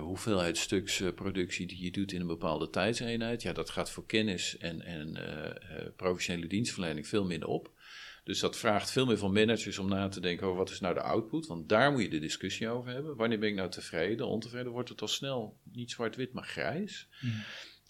hoeveelheid 0.00 0.56
stuks 0.56 1.02
productie 1.14 1.66
die 1.66 1.82
je 1.82 1.90
doet 1.90 2.12
in 2.12 2.20
een 2.20 2.26
bepaalde 2.26 2.70
tijdseenheid. 2.70 3.42
Ja, 3.42 3.52
dat 3.52 3.70
gaat 3.70 3.90
voor 3.90 4.06
kennis 4.06 4.56
en, 4.56 4.80
en 4.82 5.16
professionele 5.96 6.46
dienstverlening 6.46 7.08
veel 7.08 7.24
minder 7.24 7.48
op. 7.48 7.72
Dus 8.28 8.40
dat 8.40 8.56
vraagt 8.56 8.90
veel 8.90 9.06
meer 9.06 9.18
van 9.18 9.32
managers 9.32 9.78
om 9.78 9.88
na 9.88 10.08
te 10.08 10.20
denken 10.20 10.46
over 10.46 10.58
wat 10.58 10.70
is 10.70 10.80
nou 10.80 10.94
de 10.94 11.02
output. 11.02 11.46
Want 11.46 11.68
daar 11.68 11.92
moet 11.92 12.02
je 12.02 12.08
de 12.08 12.18
discussie 12.18 12.68
over 12.68 12.90
hebben. 12.92 13.16
Wanneer 13.16 13.38
ben 13.38 13.48
ik 13.48 13.54
nou 13.54 13.70
tevreden? 13.70 14.26
Ontevreden 14.26 14.72
wordt 14.72 14.88
het 14.88 15.00
al 15.00 15.08
snel 15.08 15.58
niet 15.72 15.90
zwart-wit, 15.90 16.32
maar 16.32 16.44
grijs. 16.44 17.08
Mm. 17.20 17.30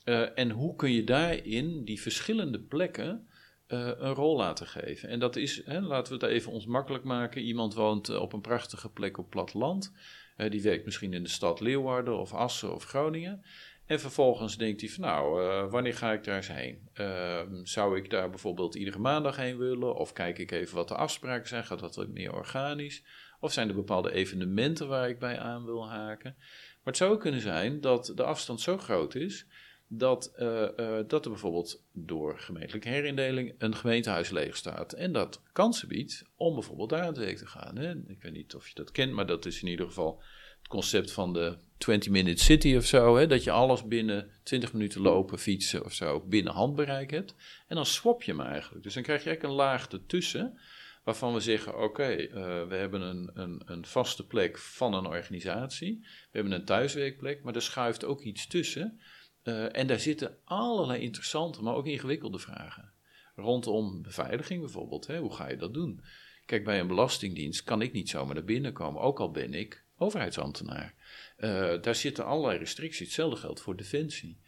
Uh, 0.05 0.39
en 0.39 0.51
hoe 0.51 0.77
kun 0.77 0.93
je 0.93 1.05
daarin 1.05 1.85
die 1.85 2.01
verschillende 2.01 2.61
plekken 2.61 3.29
uh, 3.69 3.91
een 3.97 4.15
rol 4.15 4.37
laten 4.37 4.67
geven? 4.67 5.09
En 5.09 5.19
dat 5.19 5.37
is, 5.37 5.65
hè, 5.65 5.81
laten 5.81 6.19
we 6.19 6.25
het 6.25 6.35
even 6.35 6.53
ons 6.53 6.67
makkelijk 6.67 7.05
maken. 7.05 7.43
Iemand 7.43 7.75
woont 7.75 8.19
op 8.19 8.33
een 8.33 8.41
prachtige 8.41 8.91
plek 8.91 9.19
op 9.19 9.31
platteland. 9.31 9.93
Uh, 10.37 10.51
die 10.51 10.63
werkt 10.63 10.85
misschien 10.85 11.13
in 11.13 11.23
de 11.23 11.29
stad 11.29 11.61
Leeuwarden 11.61 12.19
of 12.19 12.33
Assen 12.33 12.75
of 12.75 12.85
Groningen. 12.85 13.45
En 13.89 14.01
vervolgens 14.01 14.57
denkt 14.57 14.81
hij 14.81 14.91
van 14.91 15.05
nou, 15.05 15.43
uh, 15.43 15.71
wanneer 15.71 15.95
ga 15.95 16.13
ik 16.13 16.25
daar 16.25 16.37
eens 16.37 16.53
heen? 16.53 16.89
Uh, 16.95 17.41
zou 17.63 17.97
ik 17.97 18.11
daar 18.11 18.31
bijvoorbeeld 18.31 18.75
iedere 18.75 18.99
maandag 18.99 19.37
heen 19.37 19.59
willen? 19.59 19.95
Of 19.95 20.13
kijk 20.13 20.39
ik 20.39 20.51
even 20.51 20.75
wat 20.75 20.89
de 20.89 20.95
afspraken 20.95 21.49
zijn? 21.49 21.65
Gaat 21.65 21.79
dat 21.79 21.95
wat 21.95 22.09
meer 22.09 22.35
organisch? 22.35 23.03
Of 23.41 23.53
zijn 23.53 23.69
er 23.69 23.75
bepaalde 23.75 24.13
evenementen 24.13 24.89
waar 24.89 25.09
ik 25.09 25.19
bij 25.19 25.39
aan 25.39 25.65
wil 25.65 25.89
haken? 25.89 26.35
Maar 26.37 26.85
het 26.85 26.97
zou 26.97 27.19
kunnen 27.19 27.41
zijn 27.41 27.81
dat 27.81 28.13
de 28.15 28.25
afstand 28.25 28.61
zo 28.61 28.79
groot 28.79 29.15
is 29.15 29.47
dat, 29.87 30.33
uh, 30.39 30.69
dat 31.07 31.25
er 31.25 31.31
bijvoorbeeld 31.31 31.83
door 31.93 32.39
gemeentelijke 32.39 32.89
herindeling 32.89 33.55
een 33.59 33.75
gemeentehuis 33.75 34.31
leeg 34.31 34.57
staat. 34.57 34.93
En 34.93 35.13
dat 35.13 35.43
kansen 35.53 35.89
biedt 35.89 36.25
om 36.37 36.55
bijvoorbeeld 36.55 36.91
daar 36.91 37.01
aan 37.01 37.07
het 37.07 37.19
werk 37.19 37.37
te 37.37 37.47
gaan. 37.47 37.77
Hè? 37.77 37.91
Ik 37.91 38.23
weet 38.23 38.33
niet 38.33 38.55
of 38.55 38.69
je 38.69 38.75
dat 38.75 38.91
kent, 38.91 39.13
maar 39.13 39.27
dat 39.27 39.47
is 39.47 39.63
in 39.63 39.69
ieder 39.69 39.87
geval 39.87 40.23
concept 40.69 41.11
van 41.11 41.33
de 41.33 41.57
20-minute 41.79 42.43
city 42.43 42.77
of 42.77 42.87
zo. 42.87 43.17
Hè, 43.17 43.27
dat 43.27 43.45
je 43.45 43.51
alles 43.51 43.85
binnen 43.85 44.31
20 44.43 44.73
minuten 44.73 45.01
lopen, 45.01 45.39
fietsen 45.39 45.85
of 45.85 45.93
zo 45.93 46.21
binnen 46.21 46.53
handbereik 46.53 47.11
hebt. 47.11 47.35
En 47.67 47.77
dan 47.77 47.87
swap 47.87 48.23
je 48.23 48.33
hem 48.33 48.41
eigenlijk. 48.41 48.83
Dus 48.83 48.95
dan 48.95 49.03
krijg 49.03 49.23
je 49.23 49.29
eigenlijk 49.29 49.55
een 49.55 49.65
laag 49.65 49.89
ertussen. 49.89 50.59
Waarvan 51.05 51.35
we 51.35 51.41
zeggen: 51.41 51.83
oké, 51.83 52.17
uh, 52.17 52.33
we 52.69 52.75
hebben 52.75 53.01
een, 53.01 53.31
een, 53.35 53.63
een, 53.65 53.87
vaste 53.87 54.27
plek 54.27 54.59
van 54.59 54.95
een 54.95 55.07
organisatie. 55.07 55.99
We 56.01 56.29
hebben 56.31 56.53
een 56.53 56.65
thuiswerkplek, 56.65 57.43
maar 57.43 57.55
er 57.55 57.63
schuift 57.63 58.05
ook 58.05 58.23
iets 58.23 58.47
tussen. 58.47 59.01
Uh, 59.45 59.77
en 59.77 59.87
daar 59.87 60.01
zitten 60.01 60.37
allerlei 60.45 61.01
interessante, 61.01 61.63
maar 61.63 61.75
ook 61.75 61.87
ingewikkelde 61.87 62.39
vragen. 62.39 62.93
Rondom 63.35 64.03
beveiliging 64.03 64.61
bijvoorbeeld. 64.61 65.07
Hè, 65.07 65.19
hoe 65.19 65.35
ga 65.35 65.49
je 65.49 65.57
dat 65.57 65.75
doen? 65.75 66.05
Kijk, 66.47 66.65
bij 66.65 66.81
een 66.81 66.87
belastingdienst 66.87 67.63
kan 67.63 67.83
ik 67.83 67.93
niet 67.93 68.09
zomaar 68.09 68.35
naar 68.35 68.45
binnen 68.45 68.73
komen, 68.73 69.01
ook 69.01 69.21
al 69.21 69.31
ben 69.31 69.55
ik 69.55 69.87
overheidsambtenaar. 69.99 70.95
Uh, 71.39 71.83
daar 71.83 71.95
zitten 71.95 72.25
allerlei 72.25 72.59
restricties. 72.59 73.07
Hetzelfde 73.07 73.41
geldt 73.41 73.61
voor 73.61 73.77
defensie. 73.77 74.39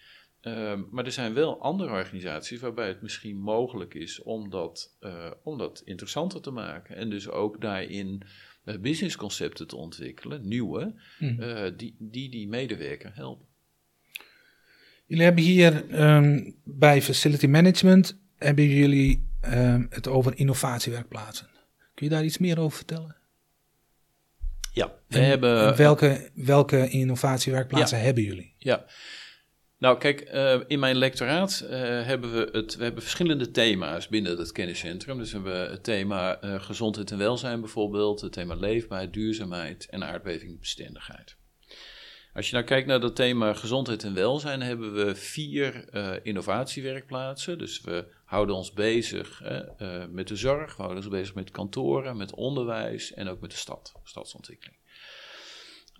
Uh, 0.42 0.80
maar 0.90 1.04
er 1.04 1.12
zijn 1.12 1.34
wel 1.34 1.60
andere 1.60 1.90
organisaties 1.90 2.60
waarbij 2.60 2.88
het 2.88 3.02
misschien 3.02 3.36
mogelijk 3.36 3.94
is 3.94 4.22
om 4.22 4.50
dat, 4.50 4.96
uh, 5.00 5.30
om 5.42 5.58
dat 5.58 5.82
interessanter 5.84 6.40
te 6.40 6.50
maken. 6.50 6.96
En 6.96 7.10
dus 7.10 7.28
ook 7.28 7.60
daarin 7.60 8.22
uh, 8.64 8.78
businessconcepten 8.78 9.66
te 9.66 9.76
ontwikkelen, 9.76 10.48
nieuwe, 10.48 10.94
eh, 11.18 11.66
die, 11.76 11.96
die 11.98 12.30
die 12.30 12.48
medewerker 12.48 13.14
helpen. 13.14 13.46
Jullie 15.06 15.24
hebben 15.24 15.44
hier 15.44 15.90
ehm, 15.90 16.50
bij 16.64 17.02
Facility 17.02 17.46
Management 17.46 18.18
hebben 18.36 18.64
jullie 18.64 19.28
ehm, 19.40 19.86
het 19.90 20.08
over 20.08 20.38
innovatiewerkplaatsen. 20.38 21.48
Kun 21.94 22.06
je 22.06 22.12
daar 22.12 22.24
iets 22.24 22.38
meer 22.38 22.58
over 22.58 22.76
vertellen? 22.76 23.16
Ja, 24.72 24.92
we 25.08 25.18
En- 25.18 25.24
hebben. 25.24 25.66
en 25.66 25.76
welke, 25.76 26.30
welke 26.34 26.88
innovatiewerkplaatsen 26.88 28.00
hebben 28.00 28.22
jullie? 28.22 28.54
Ja. 28.58 28.84
Nou, 29.78 29.98
kijk, 29.98 30.20
eh, 30.20 30.60
in 30.66 30.78
mijn 30.78 30.96
lectoraat 30.96 31.60
eh, 31.60 31.78
hebben 31.80 32.32
we 32.32 32.48
het. 32.52 32.76
We 32.76 32.82
hebben 32.82 33.02
verschillende 33.02 33.50
thema's 33.50 34.08
binnen 34.08 34.38
het 34.38 34.52
kenniscentrum. 34.52 35.18
Dus 35.18 35.32
we 35.32 35.36
hebben 35.36 35.70
het 35.70 35.84
thema 35.84 36.40
eh, 36.40 36.62
gezondheid 36.62 37.10
en 37.10 37.18
welzijn 37.18 37.60
bijvoorbeeld, 37.60 38.20
het 38.20 38.32
thema 38.32 38.54
leefbaarheid, 38.54 39.12
duurzaamheid 39.12 39.86
en 39.90 40.04
aardbevingbestendigheid. 40.04 41.36
Als 42.32 42.48
je 42.48 42.54
nou 42.54 42.66
kijkt 42.66 42.86
naar 42.86 43.00
dat 43.00 43.16
thema 43.16 43.52
gezondheid 43.54 44.04
en 44.04 44.14
welzijn, 44.14 44.62
hebben 44.62 44.94
we 44.94 45.14
vier 45.14 45.84
innovatiewerkplaatsen. 46.22 47.58
Dus 47.58 47.80
we 47.80 48.06
houden 48.30 48.54
ons 48.54 48.72
bezig 48.72 49.38
hè, 49.38 49.58
eh, 49.58 50.08
met 50.08 50.28
de 50.28 50.36
zorg, 50.36 50.76
houden 50.76 50.96
ons 50.96 51.08
bezig 51.08 51.34
met 51.34 51.50
kantoren, 51.50 52.16
met 52.16 52.34
onderwijs 52.34 53.12
en 53.12 53.28
ook 53.28 53.40
met 53.40 53.50
de 53.50 53.56
stad, 53.56 53.92
stadsontwikkeling. 54.02 54.78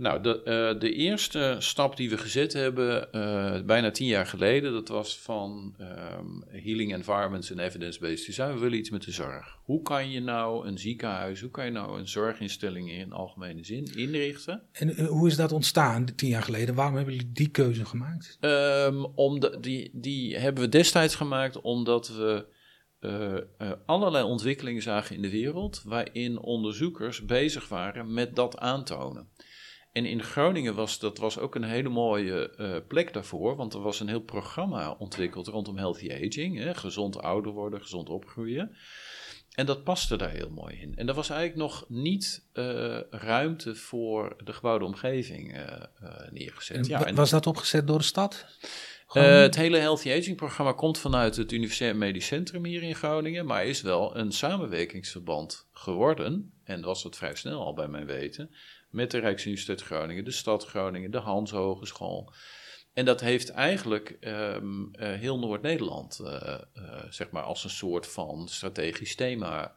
Nou, 0.01 0.23
de, 0.23 0.43
eh, 0.43 0.81
de 0.81 0.93
eerste 0.93 1.57
stap 1.59 1.97
die 1.97 2.11
we 2.11 2.19
gezet 2.19 2.53
hebben, 2.53 3.13
eh, 3.13 3.63
bijna 3.63 3.91
tien 3.91 4.07
jaar 4.07 4.27
geleden, 4.27 4.73
dat 4.73 4.89
was 4.89 5.19
van 5.19 5.75
ehm, 5.79 6.27
Healing 6.63 6.93
Environments 6.93 7.51
en 7.51 7.59
Evidence-Based 7.59 8.27
Design. 8.27 8.53
We 8.53 8.59
willen 8.59 8.79
iets 8.79 8.91
met 8.91 9.03
de 9.05 9.11
zorg. 9.11 9.59
Hoe 9.65 9.83
kan 9.83 10.11
je 10.11 10.21
nou 10.21 10.67
een 10.67 10.79
ziekenhuis, 10.79 11.41
hoe 11.41 11.51
kan 11.51 11.65
je 11.65 11.71
nou 11.71 11.99
een 11.99 12.09
zorginstelling 12.09 12.91
in 12.91 13.13
algemene 13.13 13.65
zin 13.65 13.85
inrichten? 13.95 14.63
En 14.73 14.97
eh, 14.97 15.07
hoe 15.07 15.29
is 15.29 15.37
dat 15.37 15.53
ontstaan 15.53 16.05
tien 16.17 16.29
jaar 16.29 16.43
geleden? 16.43 16.75
Waarom 16.75 16.97
hebben 16.97 17.15
jullie 17.15 17.33
die 17.33 17.49
keuze 17.51 17.85
gemaakt? 17.85 18.37
Ehm, 18.41 19.03
om 19.15 19.41
de- 19.41 19.59
die, 19.61 19.91
die 19.93 20.37
hebben 20.37 20.63
we 20.63 20.69
destijds 20.69 21.15
gemaakt 21.15 21.61
omdat 21.61 22.09
we 22.09 22.47
allerlei 23.87 24.25
ontwikkelingen 24.25 24.83
zagen 24.83 25.17
in 25.17 25.23
de 25.23 25.31
wereld 25.31 25.83
waarin 25.85 26.39
onderzoekers 26.39 27.25
bezig 27.25 27.69
waren 27.69 28.13
met 28.15 28.37
dat 28.37 28.59
aantonen. 28.59 29.29
En 29.93 30.07
in 30.07 30.23
Groningen 30.23 30.75
was 30.75 30.99
dat 30.99 31.19
was 31.19 31.39
ook 31.39 31.55
een 31.55 31.65
hele 31.65 31.89
mooie 31.89 32.51
eh, 32.51 32.77
plek 32.89 33.13
daarvoor, 33.13 33.57
want 33.57 33.75
er 33.75 33.81
was 33.81 34.01
een 34.01 34.09
heel 34.09 34.21
programma 34.21 34.91
ontwikkeld 34.99 35.47
rondom 35.47 35.77
healthy 35.77 36.13
aging, 36.13 36.59
hè, 36.59 36.75
gezond 36.75 37.19
ouder 37.19 37.53
worden, 37.53 37.81
gezond 37.81 38.09
opgroeien. 38.09 38.77
En 39.51 39.67
dat 39.67 39.85
paste 39.85 40.17
daar 40.17 40.31
heel 40.31 40.51
mooi 40.51 40.81
in. 40.81 40.97
En 40.97 41.09
er 41.09 41.15
was 41.15 41.31
eigenlijk 41.31 41.61
nog 41.61 41.85
niet 41.89 42.47
eh, 42.53 43.01
ruimte 43.11 43.75
voor 43.75 44.37
de 44.45 44.53
gebouwde 44.53 44.85
omgeving 44.85 45.55
eh, 45.55 45.83
neergezet. 46.31 46.77
En 46.77 46.85
ja, 46.85 47.05
en- 47.07 47.15
was 47.15 47.31
dat 47.31 47.47
opgezet 47.47 47.87
door 47.87 47.99
de 47.99 48.05
stad? 48.05 48.47
het 49.13 49.57
hele 49.57 49.79
Healthy 49.79 50.13
Aging 50.13 50.37
programma 50.37 50.73
komt 50.73 50.99
vanuit 50.99 51.37
het 51.37 51.53
Universitair 51.53 51.97
Medisch 51.97 52.27
Centrum 52.27 52.65
hier 52.65 52.83
in 52.83 52.95
Groningen, 52.95 53.47
maar 53.47 53.65
is 53.67 53.83
wel 53.83 54.17
een 54.17 54.33
samenwerkingsverband 54.33 55.69
geworden, 55.73 56.53
en 56.65 56.83
was 56.83 57.03
het 57.03 57.17
vrij 57.17 57.35
snel 57.35 57.65
al 57.65 57.75
bij 57.75 57.89
mijn 57.89 58.07
weten, 58.07 58.51
met 58.91 59.11
de 59.11 59.19
Rijksuniversiteit 59.19 59.83
Groningen, 59.83 60.25
de 60.25 60.31
Stad 60.31 60.67
Groningen, 60.67 61.11
de 61.11 61.19
Hans 61.19 61.51
Hogeschool. 61.51 62.33
En 62.93 63.05
dat 63.05 63.21
heeft 63.21 63.51
eigenlijk 63.51 64.17
ehm, 64.21 64.85
eh, 64.93 65.13
heel 65.13 65.39
Noord-Nederland, 65.39 66.19
eh, 66.19 66.53
eh, 66.53 67.05
zeg 67.11 67.31
maar, 67.31 67.43
als 67.43 67.65
een 67.65 67.71
soort 67.71 68.07
van 68.07 68.49
strategisch 68.49 69.15
thema 69.15 69.75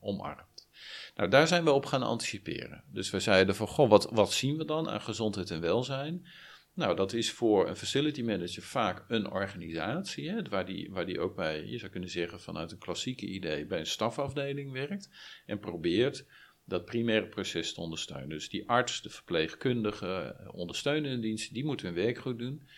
omarmd. 0.00 0.68
Nou, 1.14 1.30
daar 1.30 1.46
zijn 1.46 1.64
we 1.64 1.70
op 1.70 1.86
gaan 1.86 2.02
anticiperen. 2.02 2.84
Dus 2.86 3.10
we 3.10 3.20
zeiden 3.20 3.54
van, 3.54 3.66
goh, 3.66 3.90
wat, 3.90 4.08
wat 4.10 4.32
zien 4.32 4.56
we 4.56 4.64
dan 4.64 4.88
aan 4.88 5.00
gezondheid 5.00 5.50
en 5.50 5.60
welzijn? 5.60 6.26
Nou, 6.74 6.96
dat 6.96 7.12
is 7.12 7.32
voor 7.32 7.68
een 7.68 7.76
facility 7.76 8.22
manager 8.22 8.62
vaak 8.62 9.04
een 9.08 9.30
organisatie, 9.30 10.30
hè, 10.30 10.42
waar, 10.42 10.66
die, 10.66 10.90
waar 10.90 11.06
die 11.06 11.20
ook 11.20 11.36
bij, 11.36 11.64
je 11.64 11.78
zou 11.78 11.90
kunnen 11.90 12.10
zeggen, 12.10 12.40
vanuit 12.40 12.72
een 12.72 12.78
klassieke 12.78 13.26
idee 13.26 13.66
bij 13.66 13.78
een 13.78 13.86
stafafdeling 13.86 14.72
werkt 14.72 15.08
en 15.46 15.58
probeert 15.58 16.26
dat 16.64 16.84
primaire 16.84 17.26
proces 17.26 17.74
te 17.74 17.80
ondersteunen. 17.80 18.28
Dus 18.28 18.48
die 18.48 18.68
arts, 18.68 19.02
de 19.02 19.10
verpleegkundige, 19.10 20.36
eh, 20.38 20.54
ondersteunende 20.54 21.20
diensten, 21.20 21.54
die 21.54 21.64
moeten 21.64 21.86
hun 21.86 21.94
werk 21.94 22.18
goed 22.18 22.38
doen. 22.38 22.68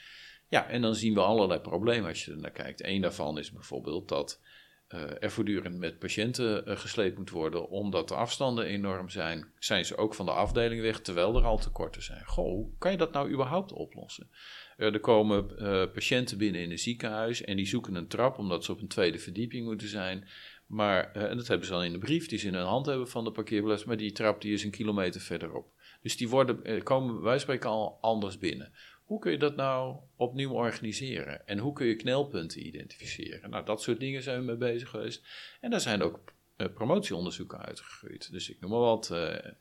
Ja, 0.48 0.68
en 0.68 0.82
dan 0.82 0.94
zien 0.94 1.14
we 1.14 1.20
allerlei 1.20 1.60
problemen 1.60 2.08
als 2.08 2.24
je 2.24 2.30
er 2.30 2.40
naar 2.40 2.50
kijkt. 2.50 2.84
Eén 2.84 3.00
daarvan 3.00 3.38
is 3.38 3.52
bijvoorbeeld 3.52 4.08
dat 4.08 4.40
eh, 4.88 5.22
er 5.22 5.30
voortdurend 5.30 5.78
met 5.78 5.98
patiënten 5.98 6.66
eh, 6.66 6.76
gesleept 6.76 7.18
moet 7.18 7.30
worden, 7.30 7.68
omdat 7.68 8.08
de 8.08 8.14
afstanden 8.14 8.64
enorm 8.64 9.08
zijn. 9.08 9.52
Zijn 9.58 9.84
ze 9.84 9.96
ook 9.96 10.14
van 10.14 10.26
de 10.26 10.32
afdeling 10.32 10.80
weg, 10.80 11.00
terwijl 11.00 11.36
er 11.36 11.44
al 11.44 11.58
tekorten 11.58 12.02
zijn. 12.02 12.24
Goh, 12.24 12.44
hoe 12.44 12.70
kan 12.78 12.90
je 12.90 12.96
dat 12.96 13.12
nou 13.12 13.30
überhaupt 13.30 13.72
oplossen? 13.72 14.30
Er 14.76 15.00
komen 15.00 15.46
patiënten 15.92 16.38
binnen 16.38 16.60
in 16.60 16.70
een 16.70 16.78
ziekenhuis 16.78 17.42
en 17.42 17.56
die 17.56 17.66
zoeken 17.66 17.94
een 17.94 18.08
trap 18.08 18.38
omdat 18.38 18.64
ze 18.64 18.72
op 18.72 18.80
een 18.80 18.88
tweede 18.88 19.18
verdieping 19.18 19.66
moeten 19.66 19.88
zijn. 19.88 20.28
Maar, 20.66 21.12
eh, 21.12 21.31
en 21.31 21.37
dat 21.37 21.46
hebben 21.46 21.66
ze 21.66 21.72
dan 21.72 21.85
in 21.85 21.92
de 21.92 21.98
brief 21.98 22.29
die 22.29 22.38
ze 22.38 22.46
in 22.46 22.55
hun 22.55 22.64
hand 22.64 22.87
hebben 22.87 23.09
van 23.09 23.24
de 23.24 23.31
parkeerplaats, 23.31 23.85
maar 23.85 23.96
die 23.96 24.12
trap 24.12 24.40
die 24.40 24.53
is 24.53 24.64
een 24.64 24.70
kilometer 24.70 25.20
verderop. 25.20 25.72
Dus 26.03 26.16
die 26.16 26.29
worden, 26.29 26.64
eh, 26.64 26.83
komen 26.83 27.22
wij 27.22 27.38
spreken 27.38 27.70
al 27.70 27.98
anders 28.00 28.38
binnen. 28.38 28.72
Hoe 29.05 29.18
kun 29.18 29.33
je 29.33 29.38
dat 29.38 29.57
nou 29.57 29.96
opnieuw 30.16 30.50
organiseren? 30.50 31.46
En 31.46 31.59
hoe 31.59 31.72
kun 31.72 31.87
je 31.87 31.96
knelpunten 31.96 32.66
identificeren? 32.66 33.50
Nou, 33.50 33.64
dat 33.64 33.83
soort 33.83 34.00
dingen 34.00 34.22
zijn 34.22 34.38
we 34.38 34.44
mee 34.44 34.57
bezig 34.57 34.88
geweest. 34.88 35.27
En 35.61 35.70
daar 35.70 35.81
zijn 35.81 36.03
ook 36.03 36.33
eh, 36.57 36.66
promotieonderzoeken 36.74 37.59
uitgegroeid. 37.59 38.33
Dus 38.33 38.50
ik 38.50 38.61
noem 38.61 38.70
maar 38.70 38.81
wat. 38.81 39.09
we 39.09 39.57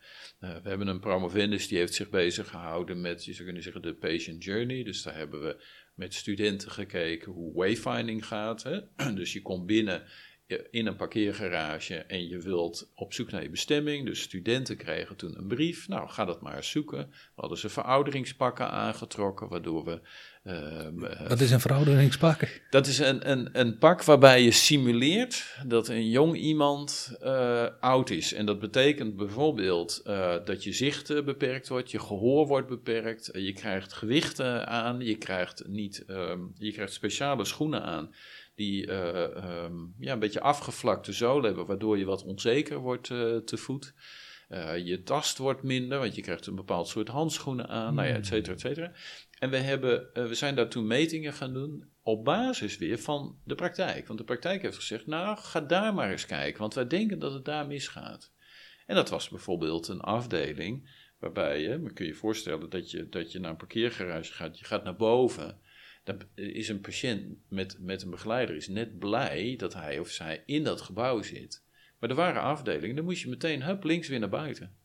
hebben 0.64 0.88
een 0.88 1.00
promovendus 1.00 1.68
die 1.68 1.78
heeft 1.78 1.94
zich 1.94 2.10
bezig 2.10 2.50
gehouden 2.50 3.02
met, 3.02 3.26
je 3.26 3.32
zou 3.34 3.44
kunnen 3.44 3.64
zeggen, 3.64 3.82
de 3.82 3.94
patient 3.94 4.44
journey. 4.44 4.84
Dus 4.84 5.04
daar 5.04 5.16
hebben 5.16 5.42
we 5.42 5.64
met 5.94 6.14
studenten 6.14 6.72
gekeken 6.72 7.32
hoe 7.32 7.54
wayfinding 7.54 8.26
gaat. 8.26 8.64
Hè? 8.64 8.80
Dus 9.14 9.34
je 9.34 9.42
komt 9.42 9.66
binnen 9.66 10.04
in 10.72 10.88
een 10.88 10.96
parkeergarage 10.96 11.96
en 11.96 12.28
je 12.28 12.38
wilt 12.40 12.92
op 12.96 13.14
zoek 13.14 13.32
naar 13.32 13.44
je 13.44 13.50
bestemming. 13.50 14.06
Dus 14.06 14.22
studenten 14.22 14.78
kregen 14.78 15.16
toen 15.16 15.38
een 15.38 15.48
brief. 15.48 15.88
Nou, 15.88 16.10
ga 16.10 16.26
dat 16.26 16.42
maar 16.42 16.56
eens 16.56 16.70
zoeken. 16.70 17.08
We 17.10 17.16
hadden 17.42 17.58
ze 17.58 17.70
verouderingspakken 17.70 18.70
aangetrokken, 18.70 19.48
waardoor 19.48 19.86
we... 19.86 20.02
ehm, 20.44 21.04
eh, 21.04 21.28
Wat 21.28 21.40
is 21.40 21.52
een 21.52 21.60
verouderingspak? 21.60 22.62
dat 22.70 22.88
is 22.88 23.00
een, 23.00 23.30
een, 23.32 23.50
een 23.52 23.78
pak 23.78 24.04
waarbij 24.04 24.42
je 24.44 24.52
simuleert 24.52 25.58
dat 25.68 25.88
een 25.88 26.10
jong 26.10 26.36
iemand 26.36 27.18
eh, 27.22 27.66
oud 27.80 28.10
is. 28.10 28.34
En 28.34 28.46
dat 28.46 28.60
betekent 28.60 29.16
bijvoorbeeld 29.16 30.02
eh, 30.04 30.36
dat 30.46 30.64
je 30.64 30.74
zicht 30.74 31.26
beperkt 31.26 31.68
wordt, 31.68 31.92
je 31.92 32.00
gehoor 32.00 32.48
wordt 32.48 32.68
beperkt, 32.68 33.30
je 33.34 33.54
krijgt 33.54 33.94
gewichten 33.94 34.68
aan, 34.68 35.00
je 35.00 35.18
krijgt, 35.18 35.68
niet, 35.68 36.04
ehm, 36.08 36.40
je 36.58 36.72
krijgt 36.72 36.94
speciale 36.94 37.46
schoenen 37.46 37.84
aan 37.84 38.14
die 38.56 38.88
eh, 38.88 39.36
ehm, 39.36 39.76
ja, 39.98 40.14
een 40.14 40.20
beetje 40.20 40.42
afgevlakte 40.42 41.14
zolen 41.14 41.46
hebben, 41.46 41.66
waardoor 41.66 41.98
je 41.98 42.06
wat 42.06 42.24
onzeker 42.24 42.78
wordt 42.78 43.10
eh, 43.10 43.36
te 43.36 43.58
voet. 43.58 43.94
Eh, 44.48 44.78
je 44.78 45.04
tast 45.04 45.38
wordt 45.38 45.64
minder, 45.64 46.00
want 46.00 46.16
je 46.16 46.22
krijgt 46.22 46.46
een 46.46 46.56
bepaald 46.56 46.88
soort 46.88 47.08
handschoenen 47.08 47.68
aan, 47.68 47.96
nou 47.96 48.08
ja, 48.08 48.16
et 48.16 48.26
cetera, 48.26 48.54
et 48.54 48.60
cetera. 48.60 48.92
En 49.40 49.50
we, 49.50 49.58
hebben, 49.58 50.10
we 50.14 50.36
zijn 50.36 50.56
daar 50.56 50.70
toen 50.70 50.88
metingen 50.88 51.34
gaan 51.34 51.54
doen 51.54 51.90
op 52.02 52.24
basis 52.26 52.78
weer 52.78 53.00
van 53.00 53.40
de 53.44 53.56
praktijk. 53.56 54.08
Want 54.08 54.20
de 54.20 54.26
praktijk 54.26 54.62
heeft 54.62 54.76
gezegd, 54.76 55.08
nou, 55.08 55.38
ga 55.38 55.62
daar 55.62 55.94
maar 55.94 56.12
eens 56.12 56.26
kijken, 56.26 56.60
want 56.60 56.74
wij 56.74 56.88
denken 56.88 57.20
dat 57.20 57.34
het 57.34 57.46
daar 57.46 57.68
misgaat. 57.68 58.32
En 58.86 58.96
dat 58.96 59.10
was 59.10 59.30
bijvoorbeeld 59.30 59.88
een 59.88 60.02
afdeling 60.02 60.90
waarbij 61.20 61.62
je, 61.62 61.78
maar 61.78 61.94
kun 61.94 62.06
je 62.06 62.12
je 62.12 62.18
voorstellen 62.18 62.70
dat 62.70 62.92
je, 62.92 63.10
dat 63.10 63.32
je 63.32 63.40
naar 63.40 63.52
een 63.52 63.58
parkeergarage 63.58 64.34
gaat, 64.34 64.60
je 64.60 64.66
gaat 64.66 64.84
naar 64.84 64.96
boven. 64.96 65.60
Dan 66.04 66.22
is 66.36 66.70
een 66.70 66.82
patiënt 66.82 67.38
met, 67.48 67.78
met 67.80 68.02
een 68.02 68.10
begeleider 68.10 68.56
is 68.56 68.68
net 68.68 69.00
blij 69.00 69.56
dat 69.58 69.74
hij 69.74 70.00
of 70.00 70.10
zij 70.10 70.44
in 70.46 70.64
dat 70.64 70.82
gebouw 70.82 71.22
zit. 71.22 71.64
Maar 72.00 72.10
er 72.10 72.16
waren 72.16 72.42
afdelingen, 72.42 72.96
dan 72.96 73.06
moest 73.06 73.22
je 73.22 73.30
meteen 73.30 73.64
hup, 73.64 73.84
links 73.84 74.08
weer 74.08 74.20
naar 74.20 74.30
buiten. 74.30 74.76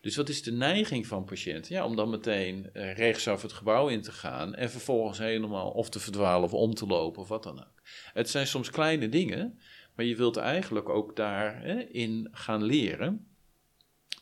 Dus 0.00 0.16
wat 0.16 0.28
is 0.28 0.42
de 0.42 0.52
neiging 0.52 1.06
van 1.06 1.24
patiënten? 1.24 1.74
Ja, 1.74 1.84
om 1.84 1.96
dan 1.96 2.10
meteen 2.10 2.70
eh, 2.72 2.96
rechtsaf 2.96 3.42
het 3.42 3.52
gebouw 3.52 3.88
in 3.88 4.02
te 4.02 4.12
gaan 4.12 4.54
en 4.54 4.70
vervolgens 4.70 5.18
helemaal 5.18 5.70
of 5.70 5.88
te 5.88 6.00
verdwalen 6.00 6.44
of 6.44 6.54
om 6.54 6.74
te 6.74 6.86
lopen 6.86 7.22
of 7.22 7.28
wat 7.28 7.42
dan 7.42 7.58
ook. 7.58 7.82
Het 8.12 8.30
zijn 8.30 8.46
soms 8.46 8.70
kleine 8.70 9.08
dingen, 9.08 9.58
maar 9.94 10.04
je 10.04 10.16
wilt 10.16 10.36
eigenlijk 10.36 10.88
ook 10.88 11.16
daarin 11.16 12.28
gaan 12.32 12.62
leren. 12.62 13.26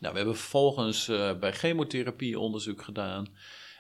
Nou, 0.01 0.13
we 0.13 0.19
hebben 0.19 0.37
vervolgens 0.37 1.09
eh, 1.09 1.39
bij 1.39 1.53
chemotherapie 1.53 2.39
onderzoek 2.39 2.83
gedaan. 2.83 3.27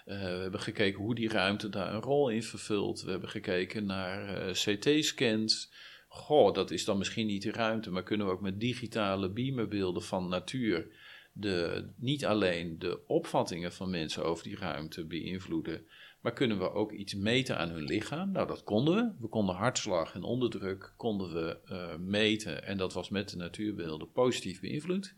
Uh, 0.07 0.15
we 0.15 0.41
hebben 0.41 0.61
gekeken 0.61 1.01
hoe 1.01 1.15
die 1.15 1.29
ruimte 1.29 1.69
daar 1.69 1.95
een 1.95 2.01
rol 2.01 2.29
in 2.29 2.43
vervult. 2.43 3.03
We 3.03 3.11
hebben 3.11 3.29
gekeken 3.29 3.87
naar 3.87 4.49
uh, 4.49 4.53
CT-scans. 4.53 5.73
Goh, 6.09 6.55
dat 6.55 6.71
is 6.71 6.85
dan 6.85 6.99
misschien 6.99 7.27
niet 7.27 7.43
de 7.43 7.53
ruimte, 7.53 7.91
maar 7.91 8.03
kunnen 8.03 8.27
we 8.27 8.33
ook 8.33 8.41
met 8.41 8.61
digitale 8.61 9.31
beamerbeelden 9.31 10.03
van 10.03 10.29
natuur 10.29 10.87
de, 11.33 11.89
niet 11.97 12.27
alleen 12.27 12.79
de 12.79 13.01
opvattingen 13.07 13.73
van 13.73 13.91
mensen 13.91 14.25
over 14.25 14.45
die 14.45 14.57
ruimte 14.57 15.05
beïnvloeden, 15.05 15.87
maar 16.21 16.33
kunnen 16.33 16.59
we 16.59 16.73
ook 16.73 16.93
iets 16.93 17.15
meten 17.15 17.59
aan 17.59 17.71
hun 17.71 17.85
lichaam? 17.85 18.33
Nou, 18.33 18.47
dat 18.47 18.63
konden 18.63 18.95
we. 18.95 19.13
We 19.21 19.29
konden 19.29 19.55
hartslag 19.55 20.15
en 20.15 20.23
onderdruk 20.23 20.93
konden 20.97 21.33
we 21.35 21.59
uh, 21.71 21.97
meten 21.97 22.65
en 22.65 22.77
dat 22.77 22.93
was 22.93 23.09
met 23.09 23.29
de 23.29 23.37
natuurbeelden 23.37 24.13
positief 24.13 24.61
beïnvloed. 24.61 25.15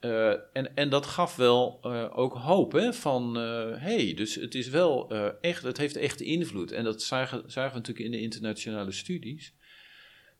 Uh, 0.00 0.30
en, 0.52 0.76
en 0.76 0.88
dat 0.88 1.06
gaf 1.06 1.36
wel 1.36 1.80
uh, 1.82 2.18
ook 2.18 2.34
hoop, 2.34 2.72
hè, 2.72 2.92
van 2.92 3.34
hé, 3.34 3.76
hey, 3.78 4.14
dus 4.14 4.34
het 4.34 4.54
is 4.54 4.68
wel 4.68 5.10
echt, 5.40 5.62
het 5.62 5.76
heeft 5.76 5.96
echt 5.96 6.20
invloed. 6.20 6.72
En 6.72 6.84
dat 6.84 7.02
zagen, 7.02 7.42
we 7.46 7.60
natuurlijk 7.60 7.98
in 7.98 8.10
de 8.10 8.20
internationale 8.20 8.92
studies. 8.92 9.54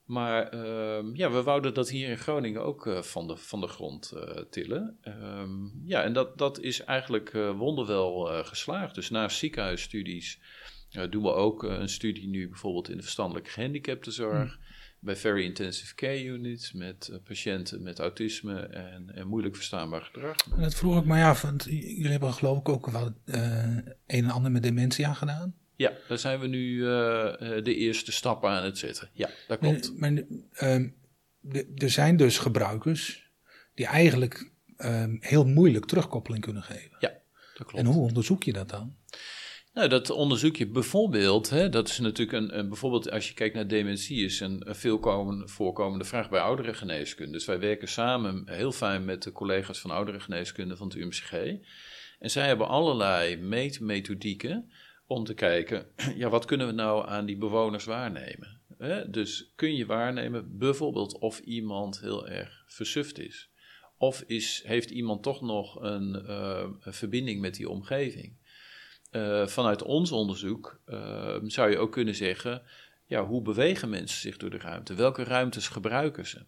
Maar 0.04 0.48
ehm, 0.48 1.14
ja, 1.14 1.30
we 1.30 1.42
wouden 1.42 1.74
dat 1.74 1.90
hier 1.90 2.08
in 2.08 2.18
Groningen 2.18 2.64
ook 2.64 2.90
van, 3.00 3.26
de, 3.26 3.36
van 3.36 3.60
de 3.60 3.66
grond 3.66 4.12
tillen. 4.50 4.98
Um, 5.04 5.82
ja, 5.84 6.02
en 6.02 6.12
dat, 6.12 6.38
dat 6.38 6.60
is 6.60 6.84
eigenlijk 6.84 7.32
wonderwel 7.56 8.44
geslaagd. 8.44 8.94
Dus 8.94 9.10
naast 9.10 9.38
ziekenhuisstudies 9.38 10.40
doen 11.10 11.22
we 11.22 11.32
ook 11.32 11.62
een 11.62 11.88
studie 11.88 12.28
nu 12.28 12.48
bijvoorbeeld 12.48 12.88
in 12.88 12.96
de 12.96 13.02
verstandelijke 13.02 13.50
gehandicaptenzorg. 13.50 14.58
Mm. 14.58 14.69
Bij 15.00 15.16
Very 15.16 15.44
Intensive 15.44 15.94
Care 15.94 16.24
Units 16.24 16.72
met 16.72 17.20
patiënten 17.24 17.82
met 17.82 17.98
autisme 17.98 18.60
en, 18.60 19.10
en, 19.14 19.26
moeilijk 19.26 19.54
verstaanbaar 19.56 20.02
gedrag. 20.02 20.36
En 20.56 20.62
dat 20.62 20.74
vroeg 20.74 20.98
ik 20.98 21.04
mij 21.04 21.24
af, 21.24 21.42
want 21.42 21.64
jullie 21.64 22.10
hebben 22.10 22.32
geloof 22.32 22.58
ik 22.58 22.68
ook 22.68 22.90
wel 22.90 23.14
een 23.24 23.94
en 24.06 24.30
ander 24.30 24.50
met 24.50 24.62
dementie 24.62 25.14
gedaan. 25.14 25.54
Ja, 25.80 25.92
daar 26.08 26.18
zijn 26.18 26.40
we 26.40 26.46
nu 26.46 26.74
uh, 26.74 26.84
de 27.38 27.74
eerste 27.74 28.12
stappen 28.12 28.50
aan 28.50 28.64
het 28.64 28.78
zetten. 28.78 29.10
Ja, 29.12 29.30
dat 29.48 29.58
klopt. 29.58 29.98
Maar, 29.98 30.12
maar 30.12 30.22
uh, 30.62 31.82
er 31.82 31.90
zijn 31.90 32.16
dus 32.16 32.38
gebruikers 32.38 33.30
die 33.74 33.86
eigenlijk 33.86 34.50
uh, 34.78 35.04
heel 35.20 35.46
moeilijk 35.46 35.84
terugkoppeling 35.84 36.44
kunnen 36.44 36.62
geven. 36.62 36.96
Ja, 36.98 37.12
dat 37.54 37.66
klopt. 37.66 37.74
En 37.74 37.84
hoe 37.84 38.02
onderzoek 38.02 38.42
je 38.42 38.52
dat 38.52 38.68
dan? 38.68 38.96
Nou, 39.72 39.88
dat 39.88 40.10
onderzoek 40.10 40.56
je 40.56 40.66
bijvoorbeeld, 40.66 41.50
hè, 41.50 41.68
dat 41.68 41.88
is 41.88 41.98
natuurlijk 41.98 42.38
een, 42.38 42.58
een, 42.58 42.68
bijvoorbeeld 42.68 43.10
als 43.10 43.28
je 43.28 43.34
kijkt 43.34 43.54
naar 43.54 43.66
dementie, 43.66 44.24
is 44.24 44.40
een, 44.40 44.68
een 44.68 44.74
veel 44.74 45.00
voorkomende 45.44 46.04
vraag 46.04 46.30
bij 46.30 46.40
ouderengeneeskunde. 46.40 47.32
Dus 47.32 47.44
wij 47.44 47.58
werken 47.58 47.88
samen 47.88 48.42
heel 48.46 48.72
fijn 48.72 49.04
met 49.04 49.22
de 49.22 49.32
collega's 49.32 49.80
van 49.80 49.90
ouderengeneeskunde 49.90 50.76
van 50.76 50.86
het 50.86 50.96
UMCG. 50.96 51.32
En 52.18 52.30
zij 52.30 52.46
hebben 52.46 52.68
allerlei 52.68 53.36
meetmethodieken 53.36 54.70
om 55.06 55.24
te 55.24 55.34
kijken, 55.34 55.86
ja, 56.16 56.28
wat 56.28 56.44
kunnen 56.44 56.66
we 56.66 56.72
nou 56.72 57.08
aan 57.08 57.26
die 57.26 57.36
bewoners 57.36 57.84
waarnemen? 57.84 58.60
Dus 59.10 59.52
kun 59.56 59.74
je 59.74 59.86
waarnemen 59.86 60.58
bijvoorbeeld 60.58 61.18
of 61.18 61.38
iemand 61.38 62.00
heel 62.00 62.28
erg 62.28 62.64
versuft 62.66 63.18
is. 63.18 63.50
Of 63.98 64.24
is, 64.26 64.62
heeft 64.66 64.90
iemand 64.90 65.22
toch 65.22 65.40
nog 65.40 65.82
een, 65.82 66.24
uh, 66.26 66.66
een 66.80 66.92
verbinding 66.92 67.40
met 67.40 67.54
die 67.54 67.68
omgeving? 67.68 68.39
Uh, 69.10 69.46
vanuit 69.46 69.82
ons 69.82 70.12
onderzoek 70.12 70.80
uh, 70.86 71.36
zou 71.42 71.70
je 71.70 71.78
ook 71.78 71.92
kunnen 71.92 72.14
zeggen, 72.14 72.62
ja, 73.06 73.26
hoe 73.26 73.42
bewegen 73.42 73.90
mensen 73.90 74.20
zich 74.20 74.36
door 74.36 74.50
de 74.50 74.58
ruimte? 74.58 74.94
Welke 74.94 75.24
ruimtes 75.24 75.68
gebruiken 75.68 76.26
ze? 76.26 76.44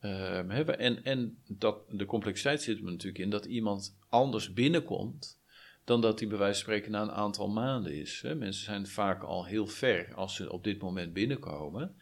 Ehm, 0.00 0.50
en 0.50 1.04
en 1.04 1.38
dat, 1.48 1.84
de 1.88 2.04
complexiteit 2.04 2.62
zit 2.62 2.78
er 2.78 2.84
natuurlijk 2.84 3.18
in 3.18 3.30
dat 3.30 3.44
iemand 3.44 3.98
anders 4.08 4.52
binnenkomt 4.52 5.40
dan 5.84 6.00
dat 6.00 6.18
die 6.18 6.28
bij 6.28 6.38
wijze 6.38 6.54
van 6.54 6.62
spreken 6.62 6.90
na 6.90 7.02
een 7.02 7.12
aantal 7.12 7.48
maanden 7.48 7.94
is. 7.94 8.20
Hè. 8.22 8.34
Mensen 8.34 8.64
zijn 8.64 8.86
vaak 8.86 9.22
al 9.22 9.46
heel 9.46 9.66
ver 9.66 10.14
als 10.14 10.34
ze 10.34 10.52
op 10.52 10.64
dit 10.64 10.80
moment 10.80 11.12
binnenkomen. 11.12 11.96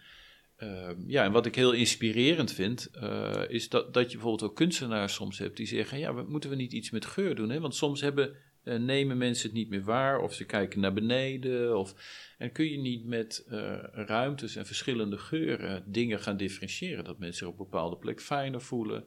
Uh, 0.59 0.91
ja, 1.07 1.25
en 1.25 1.33
wat 1.33 1.47
ik 1.47 1.55
heel 1.55 1.73
inspirerend 1.73 2.53
vind, 2.53 2.91
uh, 3.03 3.43
is 3.49 3.69
dat, 3.69 3.95
dat 3.95 4.11
je 4.11 4.17
bijvoorbeeld 4.17 4.51
ook 4.51 4.57
kunstenaars 4.57 5.15
soms 5.15 5.39
hebt 5.39 5.57
die 5.57 5.67
zeggen: 5.67 5.99
ja, 5.99 6.13
moeten 6.13 6.51
we 6.51 6.57
niet 6.57 6.73
iets 6.73 6.91
met 6.91 7.05
geur 7.07 7.35
doen? 7.35 7.51
Hè? 7.51 7.61
Want 7.61 7.75
soms 7.75 8.01
hebben, 8.01 8.37
uh, 8.71 8.79
nemen 8.79 9.19
mensen 9.19 9.49
het 9.49 9.57
niet 9.57 9.69
meer 9.69 9.83
waar, 9.83 10.21
of 10.21 10.35
ze 10.35 10.45
kijken 10.45 10.81
naar 10.81 10.93
beneden. 10.93 11.79
Of, 11.79 11.95
en 12.39 12.53
kun 12.53 12.71
je 12.71 12.79
niet 12.79 13.05
met 13.05 13.45
eh, 13.49 13.77
ruimtes 13.93 14.57
en 14.57 14.67
verschillende 14.67 15.19
geuren 15.19 15.83
dingen 15.87 16.21
gaan 16.21 16.37
differentiëren, 16.37 17.05
dat 17.05 17.19
mensen 17.19 17.39
zich 17.39 17.47
op 17.47 17.59
een 17.59 17.65
bepaalde 17.71 17.97
plek 17.97 18.21
fijner 18.21 18.61
voelen. 18.61 19.05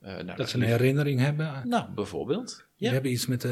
Nou, 0.00 0.36
dat 0.36 0.48
ze 0.48 0.56
een 0.56 0.62
herinnering 0.62 1.20
hebben? 1.20 1.68
Nou, 1.68 1.90
bijvoorbeeld. 1.94 2.66
Ja. 2.76 2.86
We 2.86 2.92
hebben 2.94 3.12
iets 3.12 3.26
met, 3.26 3.48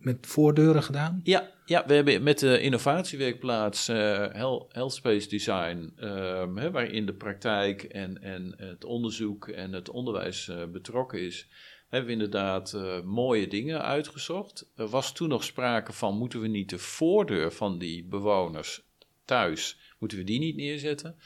met 0.00 0.26
voordeuren 0.26 0.82
gedaan. 0.82 1.20
Ja, 1.22 1.50
ja, 1.64 1.84
we 1.86 1.94
hebben 1.94 2.22
met 2.22 2.38
de 2.38 2.60
innovatiewerkplaats 2.60 3.86
Health 3.86 4.92
Space 4.92 5.28
Design, 5.28 5.92
uh, 5.98 6.54
hè, 6.54 6.70
waarin 6.70 7.06
de 7.06 7.14
praktijk 7.14 7.82
en, 7.82 8.22
en 8.22 8.54
het 8.56 8.84
onderzoek 8.84 9.48
en 9.48 9.72
het 9.72 9.90
onderwijs 9.90 10.50
betrokken 10.72 11.20
is, 11.20 11.48
hebben 11.88 12.06
we 12.06 12.12
inderdaad 12.12 12.76
mooie 13.04 13.48
dingen 13.48 13.82
uitgezocht. 13.82 14.70
Er 14.76 14.88
was 14.88 15.12
toen 15.12 15.28
nog 15.28 15.44
sprake 15.44 15.92
van, 15.92 16.16
moeten 16.16 16.40
we 16.40 16.48
niet 16.48 16.70
de 16.70 16.78
voordeur 16.78 17.52
van 17.52 17.78
die 17.78 18.04
bewoners 18.04 18.82
thuis, 19.24 19.78
moeten 19.98 20.18
we 20.18 20.24
die 20.24 20.38
niet 20.38 20.56
neerzetten? 20.56 21.18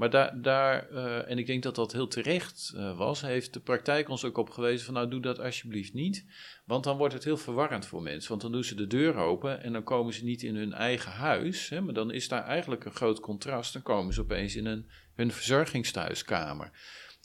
Maar 0.00 0.10
daar, 0.10 0.42
daar 0.42 0.90
uh, 0.90 1.30
en 1.30 1.38
ik 1.38 1.46
denk 1.46 1.62
dat 1.62 1.74
dat 1.74 1.92
heel 1.92 2.08
terecht 2.08 2.72
uh, 2.76 2.96
was, 2.98 3.20
heeft 3.20 3.52
de 3.52 3.60
praktijk 3.60 4.08
ons 4.08 4.24
ook 4.24 4.36
op 4.36 4.50
gewezen 4.50 4.84
van 4.84 4.94
nou 4.94 5.08
doe 5.08 5.20
dat 5.20 5.40
alsjeblieft 5.40 5.92
niet. 5.92 6.24
Want 6.64 6.84
dan 6.84 6.96
wordt 6.96 7.14
het 7.14 7.24
heel 7.24 7.36
verwarrend 7.36 7.86
voor 7.86 8.02
mensen. 8.02 8.28
Want 8.28 8.42
dan 8.42 8.52
doen 8.52 8.64
ze 8.64 8.74
de 8.74 8.86
deur 8.86 9.16
open 9.16 9.62
en 9.62 9.72
dan 9.72 9.82
komen 9.82 10.14
ze 10.14 10.24
niet 10.24 10.42
in 10.42 10.56
hun 10.56 10.72
eigen 10.72 11.12
huis. 11.12 11.68
Hè, 11.68 11.80
maar 11.80 11.94
dan 11.94 12.10
is 12.10 12.28
daar 12.28 12.44
eigenlijk 12.44 12.84
een 12.84 12.94
groot 12.94 13.20
contrast. 13.20 13.72
Dan 13.72 13.82
komen 13.82 14.14
ze 14.14 14.20
opeens 14.20 14.56
in 14.56 14.66
een, 14.66 14.88
hun 15.14 15.32
verzorgingsthuiskamer. 15.32 16.70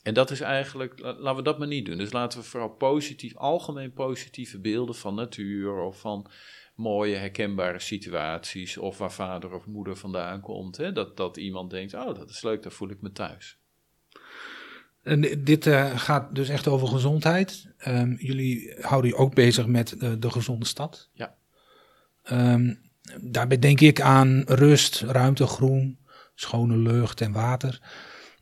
En 0.06 0.14
dat 0.14 0.30
is 0.30 0.40
eigenlijk, 0.40 1.00
laten 1.00 1.36
we 1.36 1.42
dat 1.42 1.58
maar 1.58 1.68
niet 1.68 1.86
doen. 1.86 1.98
Dus 1.98 2.12
laten 2.12 2.38
we 2.38 2.44
vooral 2.44 2.68
positief, 2.68 3.36
algemeen 3.36 3.92
positieve 3.92 4.58
beelden 4.58 4.94
van 4.94 5.14
natuur 5.14 5.74
of 5.74 6.00
van 6.00 6.30
mooie 6.74 7.16
herkenbare 7.16 7.78
situaties 7.78 8.76
of 8.76 8.98
waar 8.98 9.12
vader 9.12 9.54
of 9.54 9.66
moeder 9.66 9.96
vandaan 9.96 10.40
komt. 10.40 10.76
Hè? 10.76 10.92
Dat, 10.92 11.16
dat 11.16 11.36
iemand 11.36 11.70
denkt, 11.70 11.94
oh 11.94 12.14
dat 12.14 12.30
is 12.30 12.42
leuk, 12.42 12.62
daar 12.62 12.72
voel 12.72 12.90
ik 12.90 13.00
me 13.00 13.12
thuis. 13.12 13.58
En 15.02 15.44
dit 15.44 15.66
uh, 15.66 15.98
gaat 15.98 16.34
dus 16.34 16.48
echt 16.48 16.68
over 16.68 16.88
gezondheid. 16.88 17.72
Um, 17.88 18.16
jullie 18.18 18.76
houden 18.80 19.10
je 19.10 19.16
ook 19.16 19.34
bezig 19.34 19.66
met 19.66 19.92
uh, 19.92 20.12
de 20.18 20.30
gezonde 20.30 20.66
stad. 20.66 21.10
Ja. 21.12 21.34
Um, 22.32 22.80
daarbij 23.20 23.58
denk 23.58 23.80
ik 23.80 24.00
aan 24.00 24.42
rust, 24.46 25.00
ruimte, 25.00 25.46
groen, 25.46 25.98
schone 26.34 26.76
lucht 26.76 27.20
en 27.20 27.32
water. 27.32 27.80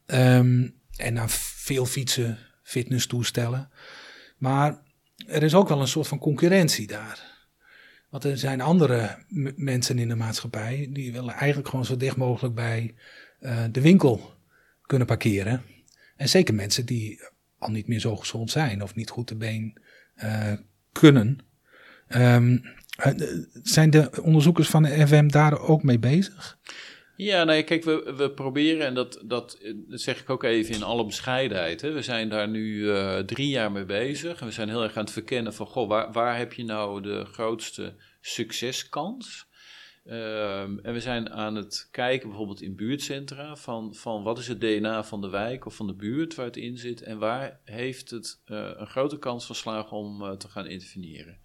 Um, 0.06 0.82
en 0.96 1.18
aan 1.18 1.30
veel 1.30 1.86
fietsen, 1.86 2.38
fitnesstoestellen. 2.62 3.70
Maar 4.38 4.82
er 5.26 5.42
is 5.42 5.54
ook 5.54 5.68
wel 5.68 5.80
een 5.80 5.88
soort 5.88 6.08
van 6.08 6.18
concurrentie 6.18 6.86
daar. 6.86 7.32
Want 8.10 8.24
er 8.24 8.38
zijn 8.38 8.60
andere 8.60 9.24
mensen 9.56 9.98
in 9.98 10.08
de 10.08 10.14
maatschappij 10.14 10.88
die 10.92 11.12
willen 11.12 11.34
eigenlijk 11.34 11.68
gewoon 11.68 11.84
zo 11.84 11.96
dicht 11.96 12.16
mogelijk 12.16 12.54
bij 12.54 12.94
uh, 13.40 13.64
de 13.70 13.80
winkel 13.80 14.34
kunnen 14.82 15.06
parkeren. 15.06 15.62
En 16.16 16.28
zeker 16.28 16.54
mensen 16.54 16.86
die 16.86 17.20
al 17.58 17.70
niet 17.70 17.88
meer 17.88 18.00
zo 18.00 18.16
gezond 18.16 18.50
zijn 18.50 18.82
of 18.82 18.94
niet 18.94 19.10
goed 19.10 19.26
te 19.26 19.36
been 19.36 19.78
uh, 20.24 20.52
kunnen. 20.92 21.38
Um, 22.08 22.62
zijn 23.62 23.90
de 23.90 24.22
onderzoekers 24.22 24.68
van 24.68 24.82
de 24.82 25.06
FM 25.06 25.28
daar 25.28 25.58
ook 25.58 25.82
mee 25.82 25.98
bezig? 25.98 26.58
Ja, 27.16 27.44
nee, 27.44 27.62
kijk, 27.62 27.84
we, 27.84 28.32
proberen, 28.34 28.86
en 28.86 28.94
dat, 28.94 29.20
dat, 29.24 29.58
dat 29.74 30.00
zeg 30.00 30.20
ik 30.20 30.30
ook 30.30 30.42
even 30.42 30.74
in 30.74 30.82
alle 30.82 31.06
bescheidenheid. 31.06 31.80
Hè. 31.80 31.92
We 31.92 32.02
zijn 32.02 32.28
daar 32.28 32.48
nu 32.48 32.76
uh, 32.76 33.18
drie 33.18 33.48
jaar 33.48 33.72
mee 33.72 33.84
bezig. 33.84 34.40
En 34.40 34.46
we 34.46 34.52
zijn 34.52 34.68
heel 34.68 34.82
erg 34.82 34.96
aan 34.96 35.04
het 35.04 35.12
verkennen 35.12 35.54
van, 35.54 35.66
goh, 35.66 35.88
waar, 35.88 36.12
waar 36.12 36.36
heb 36.36 36.52
je 36.52 36.64
nou 36.64 37.02
de 37.02 37.24
grootste 37.24 37.94
succeskans? 38.20 39.46
Um, 40.06 40.78
en 40.78 40.92
we 40.92 41.00
zijn 41.00 41.30
aan 41.30 41.54
het 41.54 41.88
kijken, 41.90 42.28
bijvoorbeeld 42.28 42.62
in 42.62 42.76
buurtcentra, 42.76 43.56
van, 43.56 43.94
van 43.94 44.22
wat 44.22 44.38
is 44.38 44.48
het 44.48 44.60
DNA 44.60 45.04
van 45.04 45.20
de 45.20 45.28
wijk 45.28 45.66
of 45.66 45.74
van 45.74 45.86
de 45.86 45.94
buurt 45.94 46.34
waar 46.34 46.46
het 46.46 46.56
in 46.56 46.78
zit 46.78 47.02
en 47.02 47.18
waar 47.18 47.60
heeft 47.64 48.10
het 48.10 48.40
uh, 48.46 48.70
een 48.74 48.86
grote 48.86 49.18
kans 49.18 49.46
van 49.46 49.54
slagen 49.54 49.96
om 49.96 50.38
te 50.38 50.48
gaan 50.48 50.66
interveneren. 50.66 51.38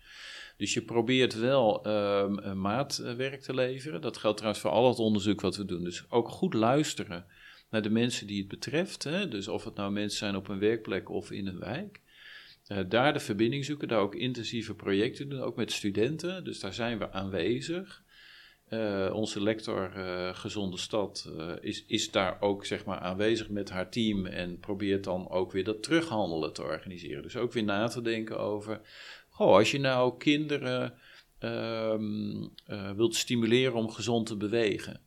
Dus 0.59 0.73
je 0.73 0.81
probeert 0.81 1.39
wel 1.39 1.87
um, 1.87 2.59
maatwerk 2.61 3.41
te 3.41 3.53
leveren. 3.53 4.01
Dat 4.01 4.17
geldt 4.17 4.37
trouwens 4.37 4.63
voor 4.63 4.71
al 4.71 4.87
het 4.87 4.99
onderzoek 4.99 5.41
wat 5.41 5.55
we 5.55 5.65
doen. 5.65 5.83
Dus 5.83 6.05
ook 6.09 6.29
goed 6.29 6.53
luisteren 6.53 7.25
naar 7.69 7.81
de 7.81 7.89
mensen 7.89 8.27
die 8.27 8.39
het 8.39 8.47
betreft. 8.47 9.03
Hè? 9.03 9.27
Dus 9.27 9.47
of 9.47 9.63
het 9.63 9.75
nou 9.75 9.91
mensen 9.91 10.17
zijn 10.17 10.35
op 10.35 10.47
een 10.47 10.59
werkplek 10.59 11.09
of 11.09 11.31
in 11.31 11.47
een 11.47 11.59
wijk. 11.59 12.01
Uh, 12.67 12.77
daar 12.87 13.13
de 13.13 13.19
verbinding 13.19 13.65
zoeken, 13.65 13.87
daar 13.87 13.99
ook 13.99 14.15
intensieve 14.15 14.75
projecten 14.75 15.29
doen, 15.29 15.41
ook 15.41 15.55
met 15.55 15.71
studenten. 15.71 16.43
Dus 16.43 16.59
daar 16.59 16.73
zijn 16.73 16.97
we 16.97 17.11
aanwezig. 17.11 18.03
Uh, 18.69 19.09
onze 19.13 19.43
lector 19.43 19.91
Gezonde 20.33 20.77
Stad 20.77 21.31
is, 21.61 21.85
is 21.85 22.11
daar 22.11 22.41
ook 22.41 22.65
zeg 22.65 22.85
maar, 22.85 22.99
aanwezig 22.99 23.49
met 23.49 23.69
haar 23.69 23.89
team 23.89 24.25
en 24.25 24.59
probeert 24.59 25.03
dan 25.03 25.29
ook 25.29 25.51
weer 25.51 25.63
dat 25.63 25.83
terughandelen 25.83 26.53
te 26.53 26.63
organiseren. 26.63 27.23
Dus 27.23 27.37
ook 27.37 27.53
weer 27.53 27.63
na 27.63 27.87
te 27.87 28.01
denken 28.01 28.39
over 28.39 28.81
oh, 29.39 29.55
als 29.55 29.71
je 29.71 29.79
nou 29.79 30.17
kinderen 30.17 30.93
um, 31.39 32.53
uh, 32.67 32.91
wilt 32.91 33.15
stimuleren 33.15 33.73
om 33.73 33.91
gezond 33.91 34.25
te 34.25 34.37
bewegen, 34.37 35.01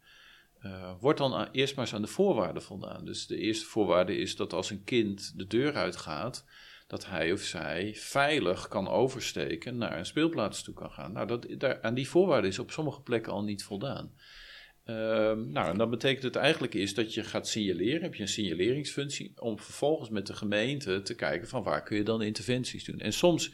uh, 0.62 0.92
wordt 1.00 1.18
dan 1.18 1.48
eerst 1.52 1.74
maar 1.74 1.84
eens 1.84 1.94
aan 1.94 2.02
de 2.02 2.08
voorwaarden 2.08 2.62
voldaan. 2.62 3.04
Dus 3.04 3.26
de 3.26 3.36
eerste 3.36 3.66
voorwaarde 3.66 4.16
is 4.16 4.36
dat 4.36 4.52
als 4.52 4.70
een 4.70 4.84
kind 4.84 5.32
de 5.36 5.46
deur 5.46 5.74
uitgaat, 5.74 6.44
dat 6.86 7.06
hij 7.06 7.32
of 7.32 7.40
zij 7.40 7.94
veilig 7.94 8.68
kan 8.68 8.88
oversteken 8.88 9.76
naar 9.76 9.98
een 9.98 10.06
speelplaats 10.06 10.62
toe 10.62 10.74
kan 10.74 10.90
gaan. 10.90 11.12
Nou, 11.12 11.26
dat, 11.26 11.46
daar, 11.58 11.82
aan 11.82 11.94
die 11.94 12.08
voorwaarden 12.08 12.50
is 12.50 12.58
op 12.58 12.70
sommige 12.70 13.00
plekken 13.00 13.32
al 13.32 13.42
niet 13.42 13.64
voldaan. 13.64 14.12
Ehm, 14.84 15.50
nou, 15.50 15.70
en 15.70 15.78
dat 15.78 15.90
betekent 15.90 16.22
het 16.22 16.36
eigenlijk 16.36 16.74
is 16.74 16.94
dat 16.94 17.14
je 17.14 17.24
gaat 17.24 17.48
signaleren, 17.48 18.02
heb 18.02 18.14
je 18.14 18.22
een 18.22 18.28
signaleringsfunctie, 18.28 19.32
om 19.36 19.58
vervolgens 19.58 20.08
met 20.08 20.26
de 20.26 20.34
gemeente 20.34 21.02
te 21.02 21.14
kijken 21.14 21.48
van 21.48 21.62
waar 21.62 21.82
kun 21.82 21.96
je 21.96 22.02
dan 22.02 22.22
interventies 22.22 22.84
doen. 22.84 23.00
En 23.00 23.12
soms 23.12 23.52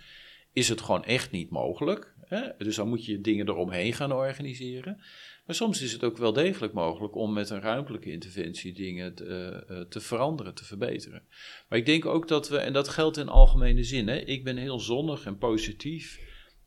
is 0.53 0.69
het 0.69 0.81
gewoon 0.81 1.05
echt 1.05 1.31
niet 1.31 1.51
mogelijk, 1.51 2.15
hè? 2.21 2.49
dus 2.59 2.77
dan 2.77 2.89
moet 2.89 3.05
je 3.05 3.21
dingen 3.21 3.49
eromheen 3.49 3.93
gaan 3.93 4.13
organiseren. 4.13 5.03
Maar 5.47 5.57
soms 5.57 5.83
is 5.83 5.93
het 5.93 6.05
ook 6.05 6.17
wel 6.17 6.33
degelijk 6.33 6.73
mogelijk 6.73 7.15
om 7.15 7.33
met 7.33 7.51
een 7.51 7.61
ruimtelijke 7.61 8.11
interventie 8.11 8.73
dingen 8.73 9.15
te, 9.15 9.65
uh, 9.71 9.81
te 9.81 10.01
veranderen, 10.01 10.55
te 10.55 10.65
verbeteren. 10.65 11.23
Maar 11.69 11.79
ik 11.79 11.87
denk 11.87 12.07
ook 12.07 12.29
dat 12.29 12.49
we, 12.49 12.59
en 12.59 12.73
dat 12.73 12.89
geldt 12.89 13.17
in 13.17 13.29
algemene 13.29 13.83
zin, 13.83 14.09
hè, 14.09 14.17
ik 14.17 14.45
ben 14.45 14.57
heel 14.57 14.81
zonnig 14.81 15.25
en 15.25 15.39
positief, 15.39 16.21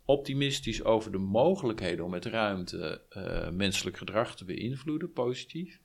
optimistisch 0.06 0.84
over 0.84 1.12
de 1.12 1.18
mogelijkheden 1.18 2.06
om 2.06 2.12
met 2.12 2.26
ruimte 2.26 3.02
uh, 3.10 3.50
menselijk 3.50 3.98
gedrag 3.98 4.36
te 4.36 4.46
beïnvloeden, 4.46 5.12
positief. 5.12 5.80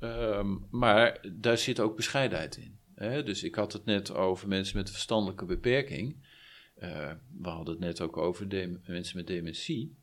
Um, 0.00 0.66
maar 0.70 1.26
daar 1.32 1.58
zit 1.58 1.80
ook 1.80 1.96
bescheidenheid 1.96 2.56
in. 2.56 2.78
Hè? 2.94 3.22
Dus 3.22 3.42
ik 3.42 3.54
had 3.54 3.72
het 3.72 3.84
net 3.84 4.14
over 4.14 4.48
mensen 4.48 4.76
met 4.76 4.86
een 4.86 4.92
verstandelijke 4.92 5.44
beperking. 5.44 6.28
Uh, 6.82 7.12
we 7.38 7.48
hadden 7.48 7.74
het 7.74 7.84
net 7.84 8.00
ook 8.00 8.16
over 8.16 8.46
mensen 8.86 9.16
met 9.16 9.26
dementie. 9.26 9.98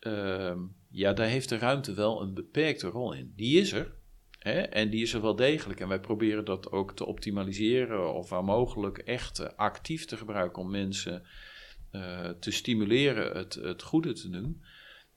Uh, 0.00 0.56
ja, 0.90 1.12
daar 1.12 1.26
heeft 1.26 1.48
de 1.48 1.58
ruimte 1.58 1.94
wel 1.94 2.22
een 2.22 2.34
beperkte 2.34 2.86
rol 2.86 3.12
in. 3.12 3.32
Die 3.36 3.60
is 3.60 3.72
er. 3.72 3.94
Hè? 4.38 4.60
En 4.60 4.90
die 4.90 5.02
is 5.02 5.14
er 5.14 5.20
wel 5.20 5.36
degelijk. 5.36 5.80
En 5.80 5.88
wij 5.88 6.00
proberen 6.00 6.44
dat 6.44 6.72
ook 6.72 6.96
te 6.96 7.06
optimaliseren 7.06 8.14
of 8.14 8.28
waar 8.28 8.44
mogelijk 8.44 8.98
echt 8.98 9.40
uh, 9.40 9.46
actief 9.56 10.04
te 10.04 10.16
gebruiken 10.16 10.62
om 10.62 10.70
mensen 10.70 11.22
uh, 11.92 12.28
te 12.28 12.50
stimuleren 12.50 13.36
het, 13.36 13.54
het 13.54 13.82
goede 13.82 14.12
te 14.12 14.30
doen. 14.30 14.62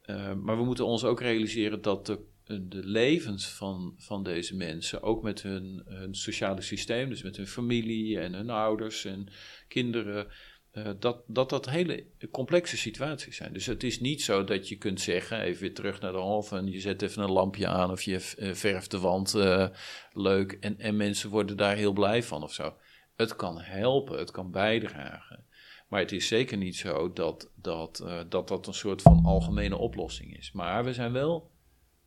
Uh, 0.05 0.33
maar 0.33 0.57
we 0.57 0.63
moeten 0.63 0.85
ons 0.85 1.03
ook 1.03 1.21
realiseren 1.21 1.81
dat 1.81 2.05
de, 2.05 2.19
de 2.67 2.85
levens 2.85 3.47
van, 3.47 3.93
van 3.97 4.23
deze 4.23 4.55
mensen, 4.55 5.01
ook 5.01 5.23
met 5.23 5.41
hun, 5.41 5.83
hun 5.85 6.15
sociale 6.15 6.61
systeem, 6.61 7.09
dus 7.09 7.23
met 7.23 7.37
hun 7.37 7.47
familie 7.47 8.19
en 8.19 8.33
hun 8.33 8.49
ouders 8.49 9.05
en 9.05 9.27
kinderen, 9.67 10.27
uh, 10.73 10.89
dat, 10.99 11.23
dat 11.27 11.49
dat 11.49 11.69
hele 11.69 12.05
complexe 12.31 12.77
situaties 12.77 13.35
zijn. 13.35 13.53
Dus 13.53 13.65
het 13.65 13.83
is 13.83 13.99
niet 13.99 14.21
zo 14.21 14.43
dat 14.43 14.67
je 14.67 14.77
kunt 14.77 15.01
zeggen, 15.01 15.41
even 15.41 15.61
weer 15.61 15.73
terug 15.73 16.01
naar 16.01 16.11
de 16.11 16.17
half 16.17 16.51
en 16.51 16.71
je 16.71 16.79
zet 16.79 17.01
even 17.01 17.23
een 17.23 17.31
lampje 17.31 17.67
aan 17.67 17.91
of 17.91 18.01
je 18.01 18.19
verft 18.53 18.91
de 18.91 18.99
wand 18.99 19.35
uh, 19.35 19.67
leuk 20.13 20.51
en, 20.51 20.79
en 20.79 20.97
mensen 20.97 21.29
worden 21.29 21.57
daar 21.57 21.75
heel 21.75 21.93
blij 21.93 22.23
van 22.23 22.43
of 22.43 22.53
zo. 22.53 22.75
Het 23.15 23.35
kan 23.35 23.59
helpen, 23.59 24.17
het 24.17 24.31
kan 24.31 24.51
bijdragen. 24.51 25.45
Maar 25.87 25.99
het 25.99 26.11
is 26.11 26.27
zeker 26.27 26.57
niet 26.57 26.75
zo 26.75 27.13
dat 27.13 27.51
dat, 27.55 28.05
dat 28.29 28.47
dat 28.47 28.67
een 28.67 28.73
soort 28.73 29.01
van 29.01 29.25
algemene 29.25 29.77
oplossing 29.77 30.37
is. 30.37 30.51
Maar 30.51 30.83
we 30.83 30.93
zijn 30.93 31.11
wel 31.11 31.51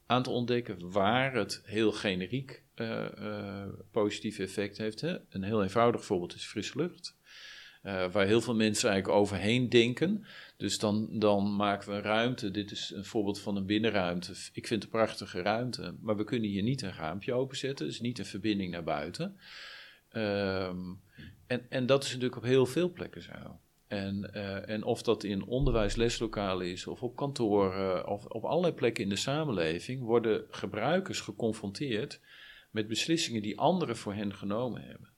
aan 0.07 0.19
het 0.19 0.29
ontdekken 0.29 0.91
waar 0.91 1.35
het 1.35 1.63
heel 1.65 1.93
generiek 1.93 2.63
positief 3.91 4.39
effect 4.39 4.79
heeft. 4.79 5.01
Hè? 5.01 5.17
Een 5.29 5.43
heel 5.43 5.63
eenvoudig 5.63 6.05
voorbeeld 6.05 6.35
is 6.35 6.45
frisse 6.45 6.79
lucht. 6.79 7.16
Uh, 7.87 8.11
waar 8.11 8.27
heel 8.27 8.41
veel 8.41 8.55
mensen 8.55 8.91
eigenlijk 8.91 9.19
overheen 9.21 9.69
denken. 9.69 10.27
Dus 10.57 10.79
dan, 10.79 11.09
dan 11.19 11.57
maken 11.57 11.89
we 11.89 11.95
een 11.95 12.03
ruimte. 12.03 12.51
Dit 12.51 12.71
is 12.71 12.93
een 12.95 13.05
voorbeeld 13.05 13.41
van 13.41 13.57
een 13.57 13.67
binnenruimte. 13.67 14.31
Ik 14.31 14.67
vind 14.67 14.83
het 14.83 14.93
een 14.93 14.99
prachtige 14.99 15.43
ruimte. 15.43 15.97
Maar 16.01 16.17
we 16.17 16.25
kunnen 16.25 16.51
hier 16.51 16.63
niet 16.63 16.83
een 16.83 16.95
raampje 16.95 17.33
openzetten. 17.33 17.87
Dus 17.87 18.01
niet 18.01 18.19
een 18.19 18.27
verbinding 18.27 18.71
naar 18.71 18.85
buiten. 18.85 19.37
Um, 20.13 21.01
en, 21.47 21.67
en 21.69 21.87
dat 21.87 22.03
is 22.03 22.09
natuurlijk 22.09 22.37
op 22.37 22.43
heel 22.43 22.67
veel 22.67 22.93
plekken 22.93 23.23
zo. 23.23 23.61
En, 23.87 24.31
uh, 24.35 24.69
en 24.69 24.83
of 24.83 25.03
dat 25.03 25.25
in 25.25 25.45
onderwijsleslokalen 25.45 26.67
is, 26.67 26.87
of 26.87 27.03
op 27.03 27.17
kantoren, 27.17 28.09
of 28.09 28.25
op 28.25 28.45
allerlei 28.45 28.75
plekken 28.75 29.03
in 29.05 29.11
de 29.11 29.17
samenleving, 29.17 30.03
worden 30.03 30.45
gebruikers 30.51 31.21
geconfronteerd 31.21 32.21
met 32.71 32.89
beslissingen 32.89 33.43
die 33.43 33.59
anderen 33.59 33.97
voor 33.97 34.15
hen 34.15 34.35
genomen 34.35 34.83
hebben. 34.83 35.15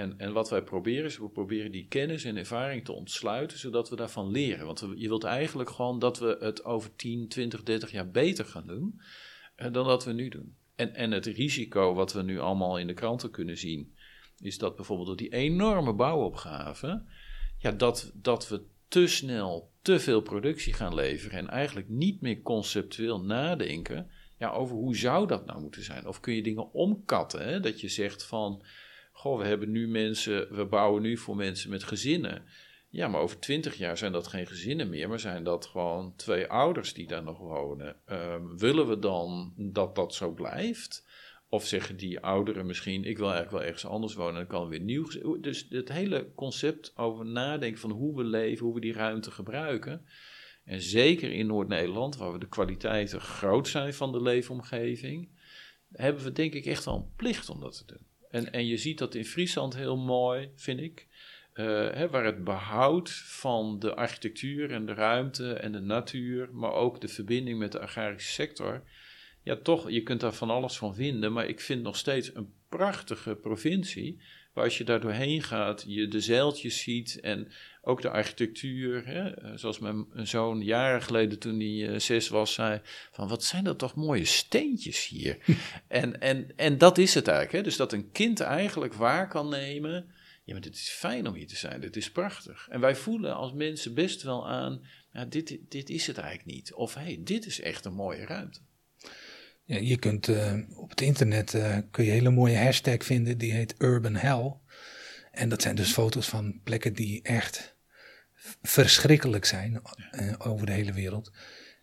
En, 0.00 0.14
en 0.16 0.32
wat 0.32 0.50
wij 0.50 0.62
proberen 0.62 1.04
is, 1.04 1.18
we 1.18 1.28
proberen 1.28 1.72
die 1.72 1.86
kennis 1.88 2.24
en 2.24 2.36
ervaring 2.36 2.84
te 2.84 2.92
ontsluiten, 2.92 3.58
zodat 3.58 3.88
we 3.88 3.96
daarvan 3.96 4.30
leren. 4.30 4.66
Want 4.66 4.86
je 4.94 5.08
wilt 5.08 5.24
eigenlijk 5.24 5.70
gewoon 5.70 5.98
dat 5.98 6.18
we 6.18 6.36
het 6.40 6.64
over 6.64 6.96
10, 6.96 7.28
20, 7.28 7.62
30 7.62 7.90
jaar 7.90 8.10
beter 8.10 8.44
gaan 8.44 8.66
doen 8.66 9.00
uh, 9.56 9.72
dan 9.72 9.86
dat 9.86 10.04
we 10.04 10.12
nu 10.12 10.28
doen. 10.28 10.56
En, 10.74 10.94
en 10.94 11.10
het 11.10 11.26
risico 11.26 11.94
wat 11.94 12.12
we 12.12 12.22
nu 12.22 12.38
allemaal 12.38 12.78
in 12.78 12.86
de 12.86 12.94
kranten 12.94 13.30
kunnen 13.30 13.58
zien, 13.58 13.94
is 14.38 14.58
dat 14.58 14.76
bijvoorbeeld 14.76 15.08
door 15.08 15.16
die 15.16 15.32
enorme 15.32 15.92
bouwopgave, 15.92 17.04
ja, 17.58 17.70
dat, 17.70 18.12
dat 18.14 18.48
we 18.48 18.62
te 18.88 19.06
snel 19.06 19.72
te 19.82 19.98
veel 19.98 20.20
productie 20.20 20.72
gaan 20.72 20.94
leveren 20.94 21.38
en 21.38 21.48
eigenlijk 21.48 21.88
niet 21.88 22.20
meer 22.20 22.42
conceptueel 22.42 23.20
nadenken 23.20 24.10
ja, 24.38 24.50
over 24.50 24.76
hoe 24.76 24.96
zou 24.96 25.26
dat 25.26 25.46
nou 25.46 25.60
moeten 25.60 25.84
zijn. 25.84 26.06
Of 26.06 26.20
kun 26.20 26.34
je 26.34 26.42
dingen 26.42 26.72
omkatten, 26.72 27.62
dat 27.62 27.80
je 27.80 27.88
zegt 27.88 28.24
van 28.24 28.62
Goh, 29.20 29.38
we 29.38 29.46
hebben 29.46 29.70
nu 29.70 29.88
mensen, 29.88 30.54
we 30.54 30.64
bouwen 30.64 31.02
nu 31.02 31.16
voor 31.16 31.36
mensen 31.36 31.70
met 31.70 31.82
gezinnen. 31.82 32.44
Ja, 32.88 33.08
maar 33.08 33.20
over 33.20 33.38
twintig 33.38 33.74
jaar 33.74 33.98
zijn 33.98 34.12
dat 34.12 34.26
geen 34.26 34.46
gezinnen 34.46 34.88
meer, 34.88 35.08
maar 35.08 35.20
zijn 35.20 35.44
dat 35.44 35.66
gewoon 35.66 36.16
twee 36.16 36.46
ouders 36.46 36.94
die 36.94 37.06
daar 37.06 37.22
nog 37.22 37.38
wonen. 37.38 37.96
Um, 38.10 38.58
willen 38.58 38.88
we 38.88 38.98
dan 38.98 39.52
dat 39.56 39.94
dat 39.94 40.14
zo 40.14 40.32
blijft? 40.32 41.06
Of 41.48 41.66
zeggen 41.66 41.96
die 41.96 42.20
ouderen 42.20 42.66
misschien, 42.66 43.04
ik 43.04 43.16
wil 43.16 43.26
eigenlijk 43.26 43.56
wel 43.56 43.66
ergens 43.66 43.86
anders 43.86 44.14
wonen, 44.14 44.34
dan 44.34 44.46
kan 44.46 44.68
weer 44.68 44.80
nieuw. 44.80 45.06
Dus 45.40 45.66
het 45.70 45.92
hele 45.92 46.32
concept 46.34 46.96
over 46.96 47.26
nadenken 47.26 47.80
van 47.80 47.90
hoe 47.90 48.16
we 48.16 48.24
leven, 48.24 48.64
hoe 48.64 48.74
we 48.74 48.80
die 48.80 48.92
ruimte 48.92 49.30
gebruiken. 49.30 50.06
En 50.64 50.80
zeker 50.80 51.32
in 51.32 51.46
Noord-Nederland, 51.46 52.16
waar 52.16 52.32
we 52.32 52.38
de 52.38 52.48
kwaliteiten 52.48 53.20
groot 53.20 53.68
zijn 53.68 53.94
van 53.94 54.12
de 54.12 54.22
leefomgeving, 54.22 55.28
hebben 55.92 56.24
we 56.24 56.32
denk 56.32 56.54
ik 56.54 56.66
echt 56.66 56.84
wel 56.84 56.94
een 56.94 57.14
plicht 57.16 57.48
om 57.50 57.60
dat 57.60 57.76
te 57.76 57.94
doen. 57.94 58.08
En, 58.30 58.52
en 58.52 58.66
je 58.66 58.76
ziet 58.76 58.98
dat 58.98 59.14
in 59.14 59.24
Friesland 59.24 59.76
heel 59.76 59.96
mooi, 59.96 60.50
vind 60.56 60.80
ik. 60.80 61.06
Uh, 61.54 61.66
hè, 61.90 62.08
waar 62.08 62.24
het 62.24 62.44
behoud 62.44 63.10
van 63.10 63.78
de 63.78 63.94
architectuur 63.94 64.70
en 64.70 64.86
de 64.86 64.94
ruimte 64.94 65.52
en 65.52 65.72
de 65.72 65.80
natuur, 65.80 66.48
maar 66.52 66.72
ook 66.72 67.00
de 67.00 67.08
verbinding 67.08 67.58
met 67.58 67.72
de 67.72 67.80
agrarische 67.80 68.32
sector. 68.32 68.82
Ja, 69.42 69.56
toch, 69.56 69.90
je 69.90 70.02
kunt 70.02 70.20
daar 70.20 70.34
van 70.34 70.50
alles 70.50 70.76
van 70.76 70.94
vinden, 70.94 71.32
maar 71.32 71.46
ik 71.46 71.60
vind 71.60 71.82
nog 71.82 71.96
steeds 71.96 72.34
een 72.34 72.52
prachtige 72.68 73.34
provincie. 73.34 74.20
Waar 74.52 74.64
als 74.64 74.78
je 74.78 74.84
daar 74.84 75.00
doorheen 75.00 75.42
gaat, 75.42 75.84
je 75.86 76.08
de 76.08 76.20
zeiltjes 76.20 76.82
ziet 76.82 77.20
en 77.20 77.52
ook 77.82 78.02
de 78.02 78.10
architectuur. 78.10 79.06
Hè? 79.06 79.30
Eh, 79.30 79.50
zoals 79.54 79.78
mijn 79.78 80.06
zoon 80.14 80.62
jaren 80.62 81.02
geleden, 81.02 81.38
toen 81.38 81.58
hij 81.58 81.68
uh, 81.68 81.98
zes 81.98 82.28
was, 82.28 82.54
zei: 82.54 82.80
van 83.12 83.28
wat 83.28 83.44
zijn 83.44 83.64
dat 83.64 83.78
toch 83.78 83.94
mooie 83.94 84.24
steentjes 84.24 85.06
hier? 85.06 85.38
en, 85.88 86.20
en, 86.20 86.52
en 86.56 86.78
dat 86.78 86.98
is 86.98 87.14
het 87.14 87.28
eigenlijk. 87.28 87.56
Hè? 87.56 87.62
Dus 87.62 87.76
dat 87.76 87.92
een 87.92 88.10
kind 88.10 88.40
eigenlijk 88.40 88.94
waar 88.94 89.28
kan 89.28 89.48
nemen. 89.48 90.14
Ja, 90.44 90.52
maar 90.52 90.64
dit 90.64 90.74
is 90.74 90.88
fijn 90.88 91.28
om 91.28 91.34
hier 91.34 91.46
te 91.46 91.56
zijn. 91.56 91.80
Dit 91.80 91.96
is 91.96 92.10
prachtig. 92.10 92.68
En 92.70 92.80
wij 92.80 92.96
voelen 92.96 93.34
als 93.34 93.52
mensen 93.52 93.94
best 93.94 94.22
wel 94.22 94.48
aan: 94.48 94.86
ja, 95.12 95.24
dit, 95.24 95.58
dit 95.68 95.90
is 95.90 96.06
het 96.06 96.18
eigenlijk 96.18 96.56
niet. 96.56 96.72
Of 96.72 96.94
hé, 96.94 97.00
hey, 97.00 97.20
dit 97.24 97.46
is 97.46 97.60
echt 97.60 97.84
een 97.84 97.94
mooie 97.94 98.24
ruimte. 98.24 98.60
Ja, 99.64 99.76
je 99.76 99.98
kunt 99.98 100.28
uh, 100.28 100.54
op 100.76 100.90
het 100.90 101.00
internet 101.00 101.54
uh, 101.54 101.78
kun 101.90 102.04
je 102.04 102.10
hele 102.10 102.30
mooie 102.30 102.56
hashtag 102.56 103.04
vinden, 103.04 103.38
die 103.38 103.52
heet 103.52 103.74
Urban 103.78 104.16
Hell. 104.16 104.54
En 105.30 105.48
dat 105.48 105.62
zijn 105.62 105.76
dus 105.76 105.92
foto's 105.92 106.28
van 106.28 106.60
plekken 106.64 106.92
die 106.92 107.22
echt 107.22 107.76
verschrikkelijk 108.62 109.44
zijn 109.44 109.82
uh, 110.12 110.34
over 110.38 110.66
de 110.66 110.72
hele 110.72 110.92
wereld. 110.92 111.32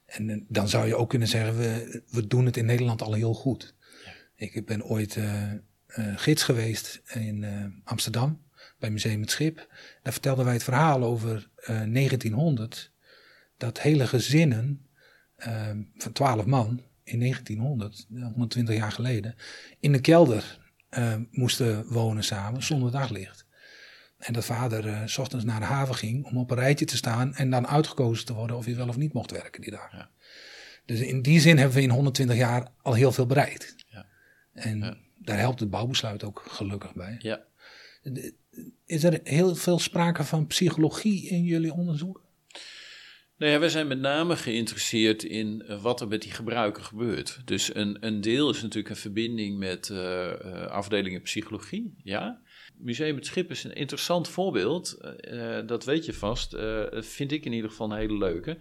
En 0.06 0.46
dan 0.50 0.70
zou 0.70 0.88
je 0.88 0.96
ook 0.96 1.10
kunnen 1.10 1.28
zeggen, 1.28 1.58
we, 1.58 2.04
we 2.10 2.28
doen 2.28 2.46
het 2.46 2.58
in 2.58 2.66
Nederland 2.66 3.02
al 3.02 3.14
heel 3.14 3.34
goed. 3.34 3.76
Ja. 4.06 4.12
Ik 4.36 4.66
ben 4.66 4.84
ooit 4.84 5.18
gids 6.16 6.44
geweest 6.44 7.02
in 7.14 7.46
Amsterdam, 7.84 8.44
bij 8.80 8.90
Museum 8.90 9.22
het 9.22 9.32
Schip. 9.32 9.56
Daar 10.04 10.14
vertelden 10.14 10.46
wij 10.46 10.54
het 10.54 10.64
verhaal 10.64 11.04
over 11.04 11.50
1900, 11.66 12.92
dat 13.58 13.82
hele 13.82 14.08
gezinnen 14.08 14.88
van 15.98 16.12
twaalf 16.14 16.46
man 16.46 16.82
in 17.04 17.20
1900, 17.20 18.08
120 18.10 18.76
jaar 18.76 18.92
geleden, 18.92 19.36
in 19.80 19.92
de 19.92 20.02
kelder 20.02 20.67
uh, 20.98 21.16
moesten 21.32 21.86
wonen 21.88 22.24
samen 22.24 22.64
zonder 22.64 22.92
daglicht. 22.92 23.46
En 24.18 24.34
dat 24.34 24.46
vader 24.46 24.86
uh, 24.86 25.02
s 25.06 25.18
ochtends 25.18 25.46
naar 25.46 25.60
de 25.60 25.66
haven 25.66 25.96
ging 25.96 26.26
om 26.26 26.38
op 26.38 26.52
een 26.52 26.58
rijtje 26.58 26.86
te 26.86 26.98
staan 26.98 27.36
en 27.36 27.50
dan 27.50 27.68
uitgekozen 27.68 28.26
te 28.26 28.34
worden 28.34 28.58
of 28.58 28.66
hij 28.66 28.76
wel 28.76 28.88
of 28.88 28.98
niet 28.98 29.14
mocht 29.14 29.32
werken 29.32 29.62
die 29.62 29.72
dag. 29.72 29.92
Ja. 29.92 30.10
Dus 30.86 31.00
in 31.00 31.22
die 31.22 31.40
zin 31.40 31.58
hebben 31.58 31.76
we 31.76 31.84
in 31.84 31.90
120 31.90 32.36
jaar 32.36 32.68
al 32.82 32.94
heel 32.94 33.12
veel 33.12 33.26
bereikt. 33.26 33.76
Ja. 33.88 34.06
En 34.54 34.80
ja. 34.80 34.98
daar 35.18 35.38
helpt 35.38 35.60
het 35.60 35.70
bouwbesluit 35.70 36.24
ook 36.24 36.44
gelukkig 36.48 36.94
bij. 36.94 37.16
Ja. 37.20 37.44
Is 38.86 39.04
er 39.04 39.20
heel 39.24 39.56
veel 39.56 39.80
sprake 39.80 40.24
van 40.24 40.48
psychologie 40.48 41.30
in 41.30 41.44
jullie 41.44 41.74
onderzoek? 41.74 42.27
Nou 43.38 43.52
ja, 43.52 43.60
wij 43.60 43.70
zijn 43.70 43.88
met 43.88 44.00
name 44.00 44.36
geïnteresseerd 44.36 45.24
in 45.24 45.64
uh, 45.68 45.82
wat 45.82 46.02
er 46.02 46.08
met 46.08 46.22
die 46.22 46.32
gebruiker 46.32 46.84
gebeurt. 46.84 47.40
Dus 47.46 47.76
een, 47.76 47.98
een 48.00 48.22
deel 48.22 48.50
is 48.50 48.62
natuurlijk 48.62 48.90
een 48.90 49.02
verbinding 49.02 49.58
met 49.58 49.90
uh, 49.90 49.98
uh, 50.00 50.66
afdelingen 50.66 51.22
psychologie, 51.22 51.94
ja. 52.04 52.42
Museum 52.78 53.16
het 53.16 53.26
Schip 53.26 53.52
is 53.52 53.64
een 53.64 53.76
interessant 53.76 54.28
voorbeeld, 54.28 54.98
dat 55.66 55.86
weet 55.86 56.06
je 56.06 56.14
vast, 56.14 56.56
vind 56.92 57.32
ik 57.32 57.46
in 57.46 57.54
ieder 57.54 57.70
geval 57.70 57.92
een 57.92 57.98
hele 57.98 58.18
leuke. 58.18 58.58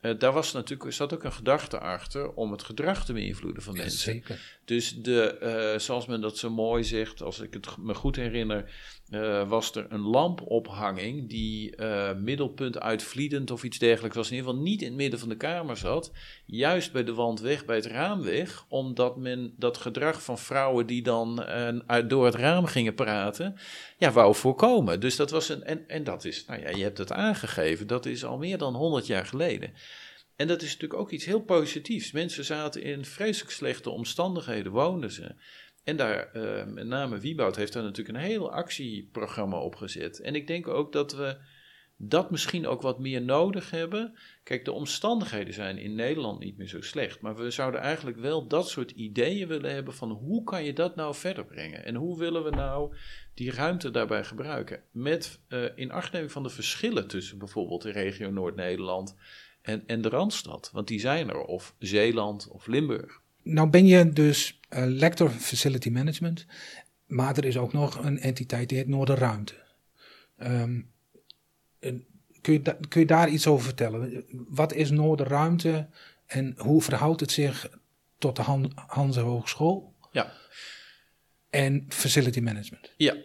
uh, 0.00 0.18
daar 0.18 0.32
was 0.32 0.52
natuurlijk, 0.52 0.92
zat 0.92 1.14
ook 1.14 1.24
een 1.24 1.32
gedachte 1.32 1.78
achter 1.78 2.32
om 2.32 2.52
het 2.52 2.62
gedrag 2.62 3.04
te 3.04 3.12
beïnvloeden 3.12 3.62
van 3.62 3.76
mensen. 3.76 4.12
Zeker. 4.12 4.55
Dus 4.66 4.94
de, 5.02 5.38
uh, 5.74 5.78
zoals 5.78 6.06
men 6.06 6.20
dat 6.20 6.38
zo 6.38 6.50
mooi 6.50 6.84
zegt, 6.84 7.22
als 7.22 7.40
ik 7.40 7.52
het 7.52 7.76
me 7.78 7.94
goed 7.94 8.16
herinner, 8.16 8.72
uh, 9.10 9.48
was 9.48 9.74
er 9.74 9.86
een 9.88 10.00
lampophanging 10.00 11.28
die 11.28 11.74
middelpunt 12.16 12.80
uitvliedend 12.80 13.50
of 13.50 13.64
iets 13.64 13.78
dergelijks 13.78 14.16
was. 14.16 14.30
In 14.30 14.36
ieder 14.36 14.50
geval 14.50 14.64
niet 14.64 14.80
in 14.80 14.86
het 14.86 14.96
midden 14.96 15.18
van 15.18 15.28
de 15.28 15.36
kamer 15.36 15.76
zat. 15.76 16.12
Juist 16.46 16.92
bij 16.92 17.04
de 17.04 17.14
wand 17.14 17.40
weg, 17.40 17.64
bij 17.64 17.76
het 17.76 17.86
raam 17.86 18.22
weg. 18.22 18.64
Omdat 18.68 19.16
men 19.16 19.54
dat 19.56 19.76
gedrag 19.76 20.22
van 20.22 20.38
vrouwen 20.38 20.86
die 20.86 21.02
dan 21.02 21.44
uit, 21.86 22.10
door 22.10 22.24
het 22.24 22.34
raam 22.34 22.66
gingen 22.66 22.94
praten, 22.94 23.56
ja, 23.98 24.12
wou 24.12 24.34
voorkomen. 24.34 25.00
Dus 25.00 25.16
dat 25.16 25.30
was 25.30 25.48
een, 25.48 25.64
en, 25.64 25.88
en 25.88 26.04
dat 26.04 26.24
is, 26.24 26.44
nou 26.44 26.60
ja, 26.60 26.68
je 26.68 26.82
hebt 26.82 26.98
het 26.98 27.12
aangegeven, 27.12 27.86
dat 27.86 28.06
is 28.06 28.24
al 28.24 28.38
meer 28.38 28.58
dan 28.58 28.74
100 28.74 29.06
jaar 29.06 29.26
geleden. 29.26 29.72
En 30.36 30.46
dat 30.46 30.62
is 30.62 30.72
natuurlijk 30.72 31.00
ook 31.00 31.10
iets 31.10 31.24
heel 31.24 31.42
positiefs. 31.42 32.12
Mensen 32.12 32.44
zaten 32.44 32.82
in 32.82 33.04
vreselijk 33.04 33.52
slechte 33.52 33.90
omstandigheden, 33.90 34.72
woonden 34.72 35.12
ze. 35.12 35.34
En 35.84 35.96
daar, 35.96 36.36
uh, 36.36 36.64
met 36.64 36.86
name 36.86 37.18
Wieboud 37.18 37.56
heeft 37.56 37.72
daar 37.72 37.82
natuurlijk 37.82 38.18
een 38.18 38.24
heel 38.24 38.52
actieprogramma 38.52 39.58
op 39.58 39.74
gezet. 39.74 40.20
En 40.20 40.34
ik 40.34 40.46
denk 40.46 40.68
ook 40.68 40.92
dat 40.92 41.12
we 41.12 41.36
dat 41.96 42.30
misschien 42.30 42.66
ook 42.66 42.82
wat 42.82 42.98
meer 42.98 43.22
nodig 43.22 43.70
hebben. 43.70 44.14
Kijk, 44.42 44.64
de 44.64 44.72
omstandigheden 44.72 45.54
zijn 45.54 45.78
in 45.78 45.94
Nederland 45.94 46.38
niet 46.38 46.56
meer 46.56 46.68
zo 46.68 46.80
slecht. 46.80 47.20
Maar 47.20 47.36
we 47.36 47.50
zouden 47.50 47.80
eigenlijk 47.80 48.16
wel 48.16 48.46
dat 48.46 48.68
soort 48.68 48.90
ideeën 48.90 49.48
willen 49.48 49.74
hebben 49.74 49.94
van 49.94 50.10
hoe 50.10 50.44
kan 50.44 50.64
je 50.64 50.72
dat 50.72 50.96
nou 50.96 51.14
verder 51.14 51.44
brengen? 51.44 51.84
En 51.84 51.94
hoe 51.94 52.18
willen 52.18 52.44
we 52.44 52.50
nou 52.50 52.96
die 53.34 53.50
ruimte 53.50 53.90
daarbij 53.90 54.24
gebruiken? 54.24 54.82
Met 54.90 55.40
uh, 55.48 55.64
in 55.74 55.90
achtneming 55.90 56.32
van 56.32 56.42
de 56.42 56.48
verschillen 56.48 57.06
tussen 57.08 57.38
bijvoorbeeld 57.38 57.82
de 57.82 57.90
regio 57.90 58.30
Noord-Nederland 58.30 59.16
en, 59.62 59.82
en 59.86 60.00
de 60.00 60.08
Randstad. 60.08 60.70
Want 60.72 60.88
die 60.88 61.00
zijn 61.00 61.28
er, 61.28 61.40
of 61.40 61.74
Zeeland 61.78 62.48
of 62.48 62.66
Limburg. 62.66 63.20
Nou 63.42 63.70
ben 63.70 63.86
je 63.86 64.12
dus 64.12 64.60
uh, 64.70 64.84
lector 64.86 65.30
Facility 65.30 65.88
Management, 65.90 66.46
maar 67.06 67.36
er 67.36 67.44
is 67.44 67.56
ook 67.56 67.72
nog 67.72 68.04
een 68.04 68.18
entiteit 68.18 68.68
die 68.68 68.78
heet 68.78 68.88
Noorderruimte. 68.88 69.54
Um, 70.38 70.94
kun, 72.40 72.52
je 72.52 72.76
kun 72.88 73.00
je 73.00 73.06
daar 73.06 73.28
iets 73.28 73.46
over 73.46 73.64
vertellen? 73.64 74.24
Wat 74.48 74.72
is 74.72 74.90
Noorderruimte 74.90 75.88
en 76.26 76.54
hoe 76.56 76.82
verhoudt 76.82 77.20
het 77.20 77.30
zich 77.30 77.68
tot 78.18 78.36
de 78.36 78.42
Han 78.42 78.72
Hanse 78.74 79.20
Hogeschool? 79.20 79.94
Ja. 80.12 80.32
En 81.50 81.84
Facility 81.88 82.40
Management? 82.40 82.92
Ja, 82.96 83.16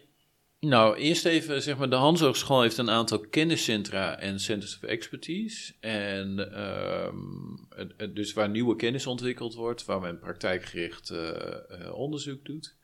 nou, 0.61 0.97
eerst 0.97 1.25
even, 1.25 1.61
zeg 1.61 1.77
maar, 1.77 1.89
de 1.89 1.95
Hans 1.95 2.19
Hogeschool 2.19 2.61
heeft 2.61 2.77
een 2.77 2.89
aantal 2.89 3.19
kenniscentra 3.19 4.19
en 4.19 4.39
centers 4.39 4.75
of 4.75 4.83
expertise. 4.83 5.73
En 5.79 6.59
um, 7.07 7.67
dus 8.13 8.33
waar 8.33 8.49
nieuwe 8.49 8.75
kennis 8.75 9.07
ontwikkeld 9.07 9.53
wordt, 9.53 9.85
waar 9.85 9.99
men 9.99 10.19
praktijkgericht 10.19 11.11
uh, 11.11 11.19
uh, 11.19 11.93
onderzoek 11.93 12.45
doet. 12.45 12.75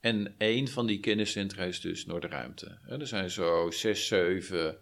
En 0.00 0.34
één 0.38 0.68
van 0.68 0.86
die 0.86 1.00
kenniscentra 1.00 1.64
is 1.64 1.80
dus 1.80 2.06
Noorderruimte. 2.06 2.78
Er 2.88 3.06
zijn 3.06 3.30
zo 3.30 3.70
zes, 3.70 4.06
zeven 4.06 4.78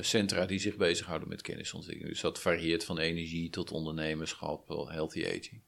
centra 0.00 0.46
die 0.46 0.58
zich 0.58 0.76
bezighouden 0.76 1.28
met 1.28 1.42
kennisontwikkeling. 1.42 2.12
Dus 2.12 2.22
dat 2.22 2.40
varieert 2.40 2.84
van 2.84 2.98
energie 2.98 3.50
tot 3.50 3.70
ondernemerschap, 3.70 4.68
healthy 4.68 5.24
aging. 5.26 5.62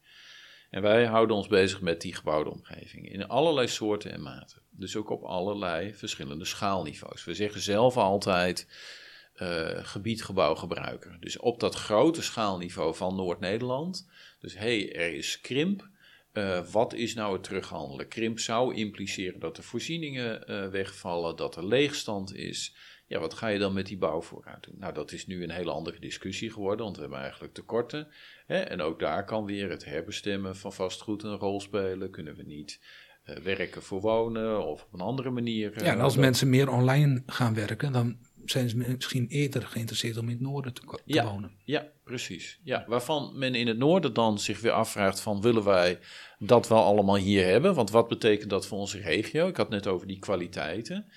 En 0.71 0.83
wij 0.83 1.05
houden 1.05 1.37
ons 1.37 1.47
bezig 1.47 1.81
met 1.81 2.01
die 2.01 2.15
gebouwde 2.15 2.51
omgeving 2.51 3.13
in 3.13 3.29
allerlei 3.29 3.69
soorten 3.69 4.13
en 4.13 4.23
maten. 4.23 4.63
Dus 4.71 4.97
ook 4.97 5.11
op 5.11 5.23
allerlei 5.23 5.95
verschillende 5.95 6.45
schaalniveaus. 6.45 7.25
We 7.25 7.35
zeggen 7.35 7.61
zelf 7.61 7.97
altijd 7.97 8.67
uh, 9.37 9.85
gebied. 9.85 10.27
Dus 11.21 11.39
op 11.39 11.61
dat 11.61 11.75
grote 11.75 12.23
schaalniveau 12.23 12.95
van 12.95 13.17
Noord-Nederland. 13.17 14.09
Dus 14.41 14.55
hé, 14.55 14.81
hey, 14.81 14.95
er 14.95 15.15
is 15.15 15.41
krimp. 15.41 15.89
Uh, 16.33 16.67
wat 16.71 16.93
is 16.93 17.15
nou 17.15 17.33
het 17.33 17.43
terughandelen? 17.43 18.09
Krimp 18.09 18.39
zou 18.39 18.75
impliceren 18.75 19.41
dat 19.41 19.57
de 19.57 19.63
voorzieningen 19.63 20.71
wegvallen, 20.71 21.37
dat 21.37 21.57
er 21.57 21.67
leegstand 21.67 22.35
is. 22.35 22.77
Ja, 23.09 23.19
wat 23.19 23.35
ga 23.35 23.49
je 23.49 23.59
dan 23.59 23.73
met 23.73 23.87
die 23.87 23.99
bouwvoorraad 23.99 24.65
doen? 24.65 24.75
Nou, 24.79 24.95
dat 24.95 25.13
is 25.13 25.27
nu 25.27 25.43
een 25.43 25.51
hele 25.51 25.71
andere 25.71 25.99
discussie 25.99 26.51
geworden, 26.51 26.85
want 26.85 26.97
we 26.97 27.03
hebben 27.03 27.21
eigenlijk 27.21 27.55
tekorten. 27.55 28.09
Hè? 28.47 28.59
En 28.59 28.81
ook 28.81 28.99
daar 28.99 29.25
kan 29.25 29.45
weer 29.45 29.71
het 29.71 29.85
herbestemmen 29.85 30.57
van 30.57 30.73
vastgoed 30.73 31.23
een 31.23 31.37
rol 31.37 31.61
spelen. 31.61 32.11
Kunnen 32.11 32.37
we 32.37 32.43
niet 32.43 32.81
uh, 33.25 33.37
werken 33.37 33.83
voor 33.83 34.01
wonen 34.01 34.67
of 34.67 34.83
op 34.83 34.93
een 34.93 35.01
andere 35.01 35.31
manier. 35.31 35.71
Uh, 35.71 35.87
ja, 35.87 35.93
en 35.93 36.01
als 36.01 36.17
mensen 36.17 36.51
meer 36.51 36.71
online 36.71 37.23
gaan 37.27 37.55
werken, 37.55 37.93
dan 37.93 38.17
zijn 38.45 38.69
ze 38.69 38.77
misschien 38.77 39.27
eerder 39.29 39.63
geïnteresseerd 39.63 40.17
om 40.17 40.25
in 40.25 40.31
het 40.31 40.41
noorden 40.41 40.75
te, 40.75 40.81
te 40.81 41.01
ja, 41.05 41.25
wonen. 41.25 41.51
Ja, 41.65 41.87
precies. 42.05 42.61
Ja, 42.63 42.85
waarvan 42.87 43.39
men 43.39 43.55
in 43.55 43.67
het 43.67 43.79
noorden 43.79 44.15
dan 44.15 44.39
zich 44.39 44.61
weer 44.61 44.73
afvraagt 44.73 45.21
van 45.21 45.41
willen 45.41 45.65
wij 45.65 45.99
dat 46.39 46.69
wel 46.69 46.83
allemaal 46.83 47.17
hier 47.17 47.45
hebben? 47.45 47.75
Want 47.75 47.91
wat 47.91 48.09
betekent 48.09 48.51
dat 48.51 48.67
voor 48.67 48.79
onze 48.79 49.01
regio? 49.01 49.49
Ik 49.49 49.57
had 49.57 49.69
net 49.69 49.87
over 49.87 50.07
die 50.07 50.19
kwaliteiten. 50.19 51.11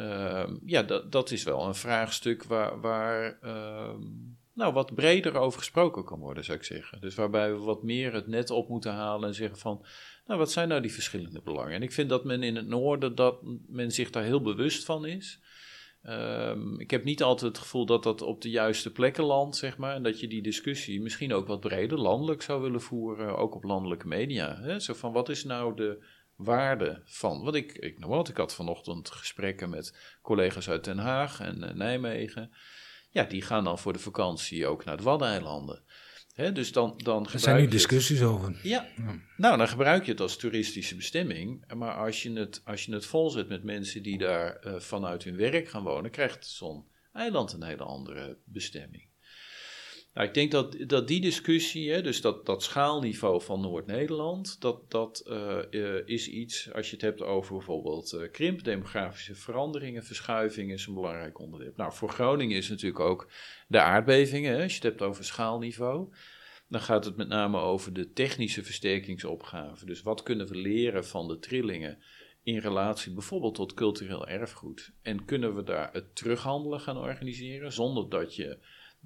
Uh, 0.00 0.50
ja, 0.64 0.82
dat, 0.82 1.12
dat 1.12 1.30
is 1.30 1.44
wel 1.44 1.66
een 1.66 1.74
vraagstuk 1.74 2.44
waar, 2.44 2.80
waar 2.80 3.38
uh, 3.44 3.94
nou, 4.54 4.72
wat 4.72 4.94
breder 4.94 5.34
over 5.34 5.58
gesproken 5.58 6.04
kan 6.04 6.18
worden, 6.18 6.44
zou 6.44 6.58
ik 6.58 6.64
zeggen. 6.64 7.00
Dus 7.00 7.14
waarbij 7.14 7.52
we 7.52 7.58
wat 7.58 7.82
meer 7.82 8.12
het 8.12 8.26
net 8.26 8.50
op 8.50 8.68
moeten 8.68 8.92
halen 8.92 9.28
en 9.28 9.34
zeggen 9.34 9.58
van, 9.58 9.84
nou, 10.26 10.38
wat 10.38 10.52
zijn 10.52 10.68
nou 10.68 10.80
die 10.80 10.92
verschillende 10.92 11.40
belangen? 11.42 11.72
En 11.72 11.82
ik 11.82 11.92
vind 11.92 12.08
dat 12.08 12.24
men 12.24 12.42
in 12.42 12.56
het 12.56 12.66
noorden, 12.66 13.14
dat 13.14 13.38
men 13.66 13.90
zich 13.90 14.10
daar 14.10 14.22
heel 14.22 14.42
bewust 14.42 14.84
van 14.84 15.06
is. 15.06 15.40
Um, 16.02 16.80
ik 16.80 16.90
heb 16.90 17.04
niet 17.04 17.22
altijd 17.22 17.52
het 17.52 17.62
gevoel 17.62 17.86
dat 17.86 18.02
dat 18.02 18.22
op 18.22 18.40
de 18.40 18.50
juiste 18.50 18.92
plekken 18.92 19.24
landt, 19.24 19.56
zeg 19.56 19.76
maar. 19.76 19.94
En 19.94 20.02
dat 20.02 20.20
je 20.20 20.28
die 20.28 20.42
discussie 20.42 21.02
misschien 21.02 21.32
ook 21.32 21.46
wat 21.46 21.60
breder 21.60 21.98
landelijk 21.98 22.42
zou 22.42 22.62
willen 22.62 22.80
voeren, 22.80 23.36
ook 23.36 23.54
op 23.54 23.64
landelijke 23.64 24.06
media. 24.06 24.60
Hè? 24.60 24.80
Zo 24.80 24.94
van, 24.94 25.12
wat 25.12 25.28
is 25.28 25.44
nou 25.44 25.76
de 25.76 26.04
waarde 26.38 27.02
van. 27.04 27.42
Wat 27.42 27.54
ik, 27.54 27.72
ik 27.72 28.04
wat, 28.04 28.28
ik 28.28 28.36
had 28.36 28.54
vanochtend 28.54 29.10
gesprekken 29.10 29.70
met 29.70 30.18
collega's 30.22 30.68
uit 30.68 30.84
Den 30.84 30.98
Haag 30.98 31.40
en 31.40 31.62
uh, 31.62 31.70
Nijmegen. 31.70 32.52
Ja, 33.10 33.24
die 33.24 33.42
gaan 33.42 33.64
dan 33.64 33.78
voor 33.78 33.92
de 33.92 33.98
vakantie 33.98 34.66
ook 34.66 34.84
naar 34.84 34.96
de 34.96 35.02
Waddeneilanden. 35.02 35.82
Hè, 36.32 36.52
dus 36.52 36.72
dan, 36.72 36.94
dan 36.96 37.28
er 37.32 37.38
zijn 37.38 37.60
nu 37.60 37.68
discussies 37.68 38.22
over. 38.22 38.60
Ja. 38.62 38.88
ja. 38.96 39.18
nou 39.36 39.56
dan 39.56 39.68
gebruik 39.68 40.04
je 40.04 40.10
het 40.10 40.20
als 40.20 40.36
toeristische 40.36 40.96
bestemming. 40.96 41.72
Maar 41.74 41.94
als 41.94 42.22
je 42.22 42.32
het, 42.32 42.62
als 42.64 42.84
je 42.84 42.92
het 42.92 43.06
volzet 43.06 43.48
met 43.48 43.62
mensen 43.62 44.02
die 44.02 44.18
daar 44.18 44.66
uh, 44.66 44.78
vanuit 44.78 45.24
hun 45.24 45.36
werk 45.36 45.68
gaan 45.68 45.82
wonen, 45.82 46.10
krijgt 46.10 46.46
zo'n 46.46 46.84
eiland 47.12 47.52
een 47.52 47.62
hele 47.62 47.84
andere 47.84 48.38
bestemming. 48.44 49.07
Nou, 50.18 50.30
ik 50.30 50.36
denk 50.36 50.50
dat, 50.50 50.76
dat 50.86 51.08
die 51.08 51.20
discussie, 51.20 51.92
hè, 51.92 52.02
dus 52.02 52.20
dat, 52.20 52.46
dat 52.46 52.62
schaalniveau 52.62 53.42
van 53.42 53.60
Noord-Nederland, 53.60 54.60
dat, 54.60 54.90
dat 54.90 55.24
uh, 55.28 55.58
uh, 55.70 55.94
is 56.04 56.28
iets, 56.28 56.72
als 56.72 56.86
je 56.86 56.92
het 56.92 57.04
hebt 57.04 57.22
over 57.22 57.52
bijvoorbeeld 57.56 58.12
uh, 58.12 58.30
krimp, 58.30 58.64
demografische 58.64 59.34
veranderingen, 59.34 60.04
verschuivingen, 60.04 60.74
is 60.74 60.86
een 60.86 60.94
belangrijk 60.94 61.38
onderwerp. 61.38 61.76
Nou, 61.76 61.92
voor 61.92 62.08
Groningen 62.08 62.56
is 62.56 62.68
natuurlijk 62.68 63.00
ook 63.00 63.30
de 63.68 63.80
aardbevingen, 63.80 64.52
hè, 64.52 64.62
als 64.62 64.70
je 64.70 64.78
het 64.78 64.88
hebt 64.88 65.02
over 65.02 65.24
schaalniveau. 65.24 66.12
Dan 66.68 66.80
gaat 66.80 67.04
het 67.04 67.16
met 67.16 67.28
name 67.28 67.58
over 67.58 67.92
de 67.92 68.12
technische 68.12 68.64
versterkingsopgave. 68.64 69.86
Dus 69.86 70.02
wat 70.02 70.22
kunnen 70.22 70.48
we 70.48 70.56
leren 70.56 71.06
van 71.06 71.28
de 71.28 71.38
trillingen 71.38 71.98
in 72.42 72.58
relatie 72.58 73.12
bijvoorbeeld 73.12 73.54
tot 73.54 73.74
cultureel 73.74 74.28
erfgoed? 74.28 74.92
En 75.02 75.24
kunnen 75.24 75.54
we 75.54 75.62
daar 75.62 75.92
het 75.92 76.16
terughandelen 76.16 76.80
gaan 76.80 76.98
organiseren 76.98 77.72
zonder 77.72 78.08
dat 78.08 78.36
je 78.36 78.58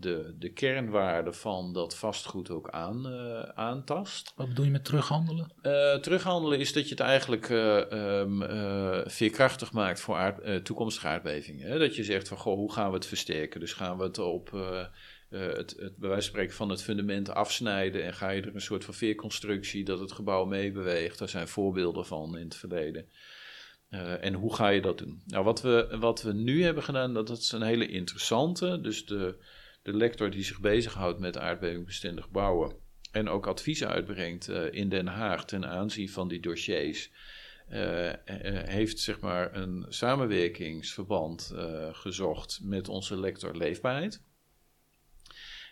de, 0.03 0.34
de 0.38 0.53
kernwaarde 0.53 1.32
van 1.32 1.72
dat 1.72 1.96
vastgoed 1.96 2.50
ook 2.50 2.70
aan, 2.70 3.07
uh, 3.07 3.42
aantast. 3.42 4.32
Wat 4.36 4.48
bedoel 4.48 4.64
je 4.64 4.70
met 4.70 4.84
terughandelen? 4.84 5.53
Uh, 5.62 5.94
terughandelen 5.94 6.59
is 6.59 6.72
dat 6.72 6.84
je 6.84 6.90
het 6.90 7.00
eigenlijk 7.00 7.48
uh, 7.48 7.76
um, 8.18 8.42
veerkrachtig 9.07 9.72
maakt 9.72 10.00
voor 10.00 10.16
aard, 10.16 10.64
toekomstige 10.64 11.07
aardbevingen. 11.07 11.70
Hè? 11.70 11.78
Dat 11.78 11.96
je 11.96 12.05
zegt 12.05 12.28
van, 12.28 12.36
goh, 12.36 12.55
hoe 12.55 12.72
gaan 12.72 12.88
we 12.88 12.94
het 12.94 13.07
versterken? 13.07 13.61
Dus 13.61 13.72
gaan 13.72 13.96
we 13.96 14.05
het 14.05 14.18
op 14.18 14.50
het, 15.28 15.76
het, 15.78 15.96
bij 15.96 16.09
wijze 16.09 16.14
van 16.14 16.22
spreken 16.22 16.55
van 16.55 16.68
het 16.68 16.82
fundament 16.82 17.30
afsnijden 17.30 18.05
en 18.05 18.14
ga 18.14 18.30
je 18.30 18.42
er 18.42 18.55
een 18.55 18.61
soort 18.61 18.84
van 18.84 18.94
veerconstructie 18.94 19.84
dat 19.84 20.00
het 20.00 20.12
gebouw 20.12 20.44
meebeweegt. 20.44 21.18
Daar 21.18 21.28
zijn 21.28 21.48
voorbeelden 21.48 22.07
van 22.07 22.36
in 22.36 22.44
het 22.44 22.57
verleden. 22.57 23.09
en 24.20 24.34
hoe 24.34 24.55
ga 24.55 24.68
je 24.68 24.80
dat 24.80 24.98
doen? 24.98 25.22
Nou, 25.26 25.44
wat 25.44 25.62
we, 25.62 25.96
wat 26.00 26.22
we 26.22 26.32
nu 26.32 26.62
hebben 26.62 26.82
gedaan, 26.82 27.14
dat, 27.14 27.26
dat 27.26 27.38
is 27.38 27.53
een 27.53 27.62
hele 27.62 27.88
interessante. 27.88 28.80
Dus 28.80 29.07
de, 29.07 29.36
de 29.83 29.97
lector 29.97 30.30
die 30.30 30.45
zich 30.45 30.61
bezighoudt 30.61 31.18
met 31.18 31.39
aardbevingbestendig 31.39 32.30
bouwen 32.30 32.76
en 33.12 33.28
ook 33.28 33.47
adviezen 33.47 33.89
uitbrengt 33.89 34.49
uh, 34.49 34.72
in 34.72 34.89
Den 34.89 35.07
Haag 35.07 35.45
ten 35.45 35.66
aanzien 35.66 36.09
van 36.11 36.28
die 36.28 36.41
dossiers, 36.41 37.11
uh, 37.70 38.07
uh, 38.07 38.14
heeft 38.64 38.99
zeg 38.99 39.20
maar 39.20 39.57
een 39.57 39.87
samenwerkingsverband 39.89 41.53
gezocht 41.93 42.61
met 42.62 42.89
onze 42.89 43.20
lector 43.20 43.57
Leefbaarheid. 43.57 44.22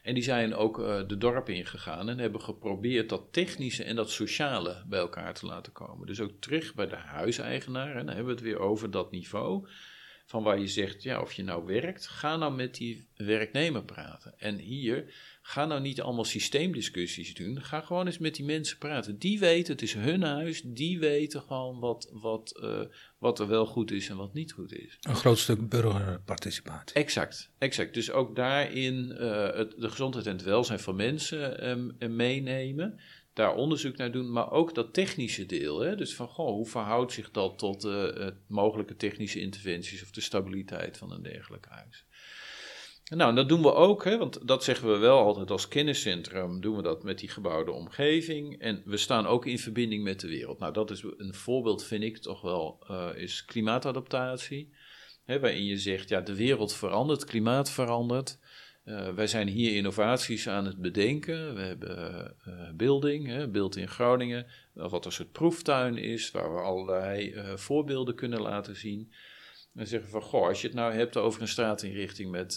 En 0.02 0.14
die 0.14 0.22
zijn 0.22 0.54
ook 0.54 0.76
de 1.08 1.16
dorpen 1.18 1.54
ingegaan 1.54 2.08
en 2.08 2.18
hebben 2.18 2.40
geprobeerd 2.40 3.08
dat 3.08 3.32
technische 3.32 3.84
en 3.84 3.96
dat 3.96 4.10
sociale 4.10 4.84
bij 4.86 4.98
elkaar 4.98 5.34
te 5.34 5.46
laten 5.46 5.72
komen. 5.72 6.06
Dus 6.06 6.20
ook 6.20 6.40
terug 6.40 6.74
bij 6.74 6.86
de 6.86 6.96
huiseigenaar, 6.96 7.96
en 7.96 8.06
dan 8.06 8.14
hebben 8.14 8.24
we 8.24 8.30
het 8.30 8.40
weer 8.40 8.58
over 8.58 8.90
dat 8.90 9.10
niveau 9.10 9.68
van 10.30 10.42
waar 10.42 10.58
je 10.60 10.68
zegt, 10.68 11.02
ja, 11.02 11.20
of 11.20 11.32
je 11.32 11.42
nou 11.42 11.64
werkt, 11.66 12.06
ga 12.06 12.36
nou 12.36 12.54
met 12.54 12.74
die 12.74 13.06
werknemer 13.16 13.84
praten. 13.84 14.34
En 14.38 14.58
hier, 14.58 15.14
ga 15.42 15.66
nou 15.66 15.80
niet 15.80 16.00
allemaal 16.00 16.24
systeemdiscussies 16.24 17.34
doen, 17.34 17.62
ga 17.62 17.80
gewoon 17.80 18.06
eens 18.06 18.18
met 18.18 18.34
die 18.34 18.44
mensen 18.44 18.78
praten. 18.78 19.18
Die 19.18 19.38
weten, 19.38 19.72
het 19.72 19.82
is 19.82 19.94
hun 19.94 20.22
huis, 20.22 20.62
die 20.64 20.98
weten 20.98 21.42
gewoon 21.42 21.78
wat, 21.78 22.10
wat, 22.12 22.60
uh, 22.62 22.80
wat 23.18 23.38
er 23.38 23.48
wel 23.48 23.66
goed 23.66 23.90
is 23.90 24.08
en 24.08 24.16
wat 24.16 24.34
niet 24.34 24.52
goed 24.52 24.72
is. 24.72 24.96
Een 25.00 25.14
groot 25.14 25.38
stuk 25.38 25.68
burgerparticipatie. 25.68 26.96
Exact, 26.96 27.50
exact. 27.58 27.94
Dus 27.94 28.10
ook 28.10 28.36
daarin 28.36 29.16
uh, 29.18 29.54
het, 29.54 29.74
de 29.78 29.88
gezondheid 29.88 30.26
en 30.26 30.32
het 30.32 30.42
welzijn 30.42 30.80
van 30.80 30.96
mensen 30.96 31.68
um, 31.68 32.16
meenemen 32.16 33.00
daar 33.40 33.54
onderzoek 33.54 33.96
naar 33.96 34.12
doen, 34.12 34.32
maar 34.32 34.50
ook 34.50 34.74
dat 34.74 34.94
technische 34.94 35.46
deel. 35.46 35.80
Hè? 35.80 35.96
Dus 35.96 36.14
van, 36.14 36.28
goh, 36.28 36.50
hoe 36.50 36.66
verhoudt 36.66 37.12
zich 37.12 37.30
dat 37.30 37.58
tot 37.58 37.84
uh, 37.84 38.26
mogelijke 38.46 38.96
technische 38.96 39.40
interventies 39.40 40.02
of 40.02 40.10
de 40.10 40.20
stabiliteit 40.20 40.98
van 40.98 41.12
een 41.12 41.22
dergelijk 41.22 41.66
huis? 41.68 42.04
Nou, 43.04 43.34
dat 43.34 43.48
doen 43.48 43.62
we 43.62 43.74
ook, 43.74 44.04
hè, 44.04 44.18
want 44.18 44.48
dat 44.48 44.64
zeggen 44.64 44.92
we 44.92 44.98
wel 44.98 45.18
altijd 45.18 45.50
als 45.50 45.68
kenniscentrum, 45.68 46.60
doen 46.60 46.76
we 46.76 46.82
dat 46.82 47.02
met 47.02 47.18
die 47.18 47.28
gebouwde 47.28 47.70
omgeving. 47.70 48.58
En 48.58 48.82
we 48.84 48.96
staan 48.96 49.26
ook 49.26 49.46
in 49.46 49.58
verbinding 49.58 50.04
met 50.04 50.20
de 50.20 50.28
wereld. 50.28 50.58
Nou, 50.58 50.72
dat 50.72 50.90
is 50.90 51.02
een 51.16 51.34
voorbeeld, 51.34 51.84
vind 51.84 52.02
ik 52.02 52.18
toch 52.18 52.40
wel, 52.40 52.86
uh, 52.90 53.08
is 53.14 53.44
klimaatadaptatie. 53.44 54.74
Hè, 55.24 55.40
waarin 55.40 55.64
je 55.64 55.78
zegt, 55.78 56.08
ja, 56.08 56.20
de 56.20 56.34
wereld 56.34 56.74
verandert, 56.74 57.24
klimaat 57.24 57.70
verandert. 57.70 58.38
Uh, 58.90 59.08
wij 59.08 59.26
zijn 59.26 59.48
hier 59.48 59.76
innovaties 59.76 60.48
aan 60.48 60.64
het 60.66 60.76
bedenken. 60.76 61.54
We 61.54 61.60
hebben 61.60 62.36
uh, 62.48 62.70
Building, 62.74 63.26
hè, 63.26 63.48
Beeld 63.48 63.76
in 63.76 63.88
Groningen, 63.88 64.46
wat 64.72 65.04
een 65.04 65.12
soort 65.12 65.32
proeftuin 65.32 65.96
is, 65.96 66.30
waar 66.30 66.54
we 66.54 66.60
allerlei 66.60 67.34
voorbeelden 67.54 68.14
kunnen 68.14 68.40
laten 68.40 68.76
zien. 68.76 69.12
En 69.74 69.86
zeggen 69.86 70.10
van, 70.10 70.22
goh, 70.22 70.46
als 70.46 70.60
je 70.60 70.66
het 70.66 70.76
nou 70.76 70.92
hebt 70.92 71.16
over 71.16 71.42
een 71.42 71.48
straatinrichting 71.48 72.30
met 72.30 72.56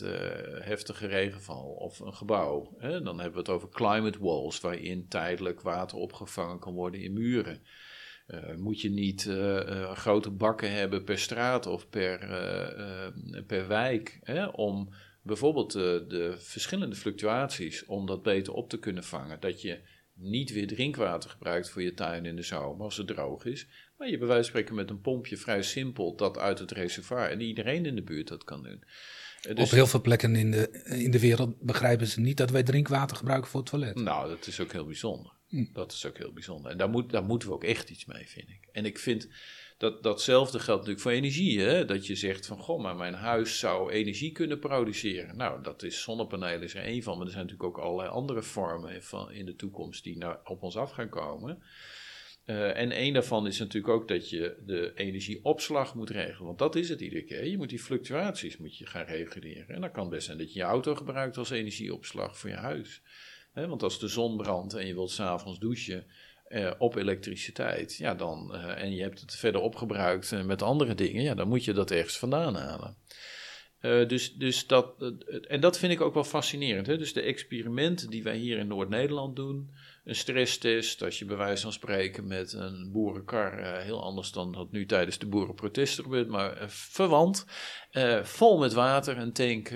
heftige 0.59 1.07
regenval 1.07 1.63
of 1.63 1.99
een 1.99 2.13
gebouw, 2.13 2.75
hè, 2.77 3.01
dan 3.01 3.15
hebben 3.19 3.33
we 3.33 3.39
het 3.39 3.49
over 3.49 3.69
climate 3.69 4.19
walls, 4.19 4.61
waarin 4.61 5.07
tijdelijk 5.07 5.61
water 5.61 5.97
opgevangen 5.97 6.59
kan 6.59 6.73
worden 6.73 7.01
in 7.01 7.13
muren. 7.13 7.61
moet 8.57 8.81
je 8.81 8.89
niet 8.89 9.29
grote 9.93 10.31
bakken 10.31 10.71
hebben 10.71 11.03
per 11.03 11.19
straat 11.19 11.65
of 11.65 11.89
per, 11.89 12.17
per 13.47 13.67
wijk 13.67 14.19
hè, 14.23 14.45
om 14.45 14.93
bijvoorbeeld 15.23 15.71
de, 15.71 16.05
de 16.07 16.35
verschillende 16.37 16.95
fluctuaties 16.95 17.85
om 17.85 18.05
dat 18.05 18.23
beter 18.23 18.53
op 18.53 18.69
te 18.69 18.79
kunnen 18.79 19.03
vangen. 19.03 19.39
Dat 19.39 19.61
je 19.61 19.79
niet 20.13 20.51
weer 20.51 20.67
drinkwater 20.67 21.29
gebruikt 21.29 21.69
voor 21.69 21.81
je 21.81 21.93
tuin 21.93 22.25
in 22.25 22.35
de 22.35 22.41
zomer 22.41 22.83
als 22.83 22.97
het 22.97 23.07
droog 23.07 23.45
is. 23.45 23.67
Maar 23.97 24.09
je 24.09 24.17
bij 24.17 24.27
wijze 24.27 24.41
van 24.41 24.49
spreken 24.49 24.75
met 24.75 24.89
een 24.89 25.01
pompje 25.01 25.37
vrij 25.37 25.61
simpel 25.61 26.15
dat 26.15 26.37
uit 26.37 26.59
het 26.59 26.71
reservoir 26.71 27.29
en 27.29 27.41
iedereen 27.41 27.85
in 27.85 27.95
de 27.95 28.03
buurt 28.03 28.27
dat 28.27 28.43
kan 28.43 28.63
doen. 28.63 28.83
Dus, 29.41 29.59
Op 29.59 29.69
heel 29.69 29.87
veel 29.87 30.01
plekken 30.01 30.35
in 30.35 30.51
de, 30.51 30.83
in 30.83 31.11
de 31.11 31.19
wereld 31.19 31.59
begrijpen 31.59 32.07
ze 32.07 32.19
niet 32.19 32.37
dat 32.37 32.49
wij 32.49 32.63
drinkwater 32.63 33.17
gebruiken 33.17 33.49
voor 33.49 33.59
het 33.59 33.69
toilet. 33.69 33.95
Nou, 33.95 34.29
dat 34.29 34.47
is 34.47 34.59
ook 34.59 34.71
heel 34.71 34.85
bijzonder. 34.85 35.31
Hm. 35.47 35.65
Dat 35.73 35.91
is 35.91 36.05
ook 36.05 36.17
heel 36.17 36.33
bijzonder. 36.33 36.71
En 36.71 36.77
daar, 36.77 36.89
moet, 36.89 37.11
daar 37.11 37.23
moeten 37.23 37.47
we 37.47 37.53
ook 37.53 37.63
echt 37.63 37.89
iets 37.89 38.05
mee, 38.05 38.27
vind 38.27 38.49
ik. 38.49 38.69
En 38.71 38.85
ik 38.85 38.99
vind 38.99 39.27
dat, 39.83 40.03
datzelfde 40.03 40.59
geldt 40.59 40.79
natuurlijk 40.79 40.99
voor 40.99 41.11
energie. 41.11 41.59
Hè? 41.59 41.85
Dat 41.85 42.07
je 42.07 42.15
zegt 42.15 42.45
van, 42.45 42.57
goh, 42.57 42.81
maar 42.81 42.95
mijn 42.95 43.13
huis 43.13 43.59
zou 43.59 43.91
energie 43.91 44.31
kunnen 44.31 44.59
produceren. 44.59 45.37
Nou, 45.37 45.63
dat 45.63 45.83
is 45.83 46.01
zonnepanelen 46.01 46.61
is 46.61 46.75
er 46.75 46.83
één 46.83 47.03
van. 47.03 47.17
Maar 47.17 47.25
er 47.25 47.31
zijn 47.31 47.45
natuurlijk 47.45 47.77
ook 47.77 47.83
allerlei 47.83 48.09
andere 48.09 48.41
vormen 48.41 49.03
van, 49.03 49.31
in 49.31 49.45
de 49.45 49.55
toekomst 49.55 50.03
die 50.03 50.17
naar, 50.17 50.39
op 50.43 50.63
ons 50.63 50.77
af 50.77 50.91
gaan 50.91 51.09
komen. 51.09 51.63
Uh, 52.45 52.77
en 52.77 53.01
een 53.01 53.13
daarvan 53.13 53.47
is 53.47 53.59
natuurlijk 53.59 53.93
ook 53.93 54.07
dat 54.07 54.29
je 54.29 54.57
de 54.65 54.91
energieopslag 54.95 55.95
moet 55.95 56.09
regelen. 56.09 56.45
Want 56.45 56.59
dat 56.59 56.75
is 56.75 56.89
het 56.89 57.01
iedere 57.01 57.23
keer. 57.23 57.45
Je 57.45 57.57
moet 57.57 57.69
die 57.69 57.79
fluctuaties 57.79 58.57
moet 58.57 58.77
je 58.77 58.85
gaan 58.85 59.05
reguleren. 59.05 59.75
En 59.75 59.81
dan 59.81 59.91
kan 59.91 60.09
best 60.09 60.25
zijn 60.25 60.37
dat 60.37 60.53
je 60.53 60.59
je 60.59 60.65
auto 60.65 60.95
gebruikt 60.95 61.37
als 61.37 61.49
energieopslag 61.49 62.37
voor 62.37 62.49
je 62.49 62.55
huis. 62.55 63.01
want 63.53 63.83
als 63.83 63.99
de 63.99 64.07
zon 64.07 64.37
brandt 64.37 64.73
en 64.73 64.87
je 64.87 64.93
wilt 64.93 65.11
s'avonds 65.11 65.59
douchen 65.59 66.05
uh, 66.53 66.71
op 66.77 66.95
elektriciteit, 66.95 67.95
ja, 67.95 68.15
dan, 68.15 68.51
uh, 68.53 68.81
en 68.81 68.93
je 68.93 69.01
hebt 69.01 69.19
het 69.19 69.35
verder 69.35 69.61
opgebruikt 69.61 70.31
uh, 70.31 70.43
met 70.43 70.61
andere 70.61 70.95
dingen, 70.95 71.23
ja, 71.23 71.33
dan 71.33 71.47
moet 71.47 71.65
je 71.65 71.73
dat 71.73 71.91
ergens 71.91 72.17
vandaan 72.17 72.55
halen. 72.55 72.97
dus, 74.07 74.33
dus 74.33 74.67
dat, 74.67 75.13
en 75.47 75.59
dat 75.59 75.79
vind 75.79 75.91
ik 75.91 76.01
ook 76.01 76.13
wel 76.13 76.23
fascinerend. 76.23 76.87
Hè? 76.87 76.97
Dus 76.97 77.13
de 77.13 77.21
experimenten 77.21 78.09
die 78.09 78.23
wij 78.23 78.37
hier 78.37 78.57
in 78.57 78.67
Noord-Nederland 78.67 79.35
doen, 79.35 79.71
een 80.03 80.15
stresstest, 80.15 81.03
als 81.03 81.19
je 81.19 81.25
bij 81.25 81.37
wijze 81.37 81.61
van 81.61 81.73
spreken 81.73 82.27
met 82.27 82.53
een 82.53 82.89
boerenkar, 82.91 83.81
heel 83.81 84.03
anders 84.03 84.31
dan 84.31 84.51
dat 84.51 84.71
nu 84.71 84.85
tijdens 84.85 85.17
de 85.17 85.27
boerenprotesten 85.27 86.03
gebeurt, 86.03 86.27
maar 86.27 86.63
verwant, 86.67 87.45
vol 88.21 88.57
met 88.57 88.73
water, 88.73 89.17
een 89.17 89.33
tank 89.33 89.69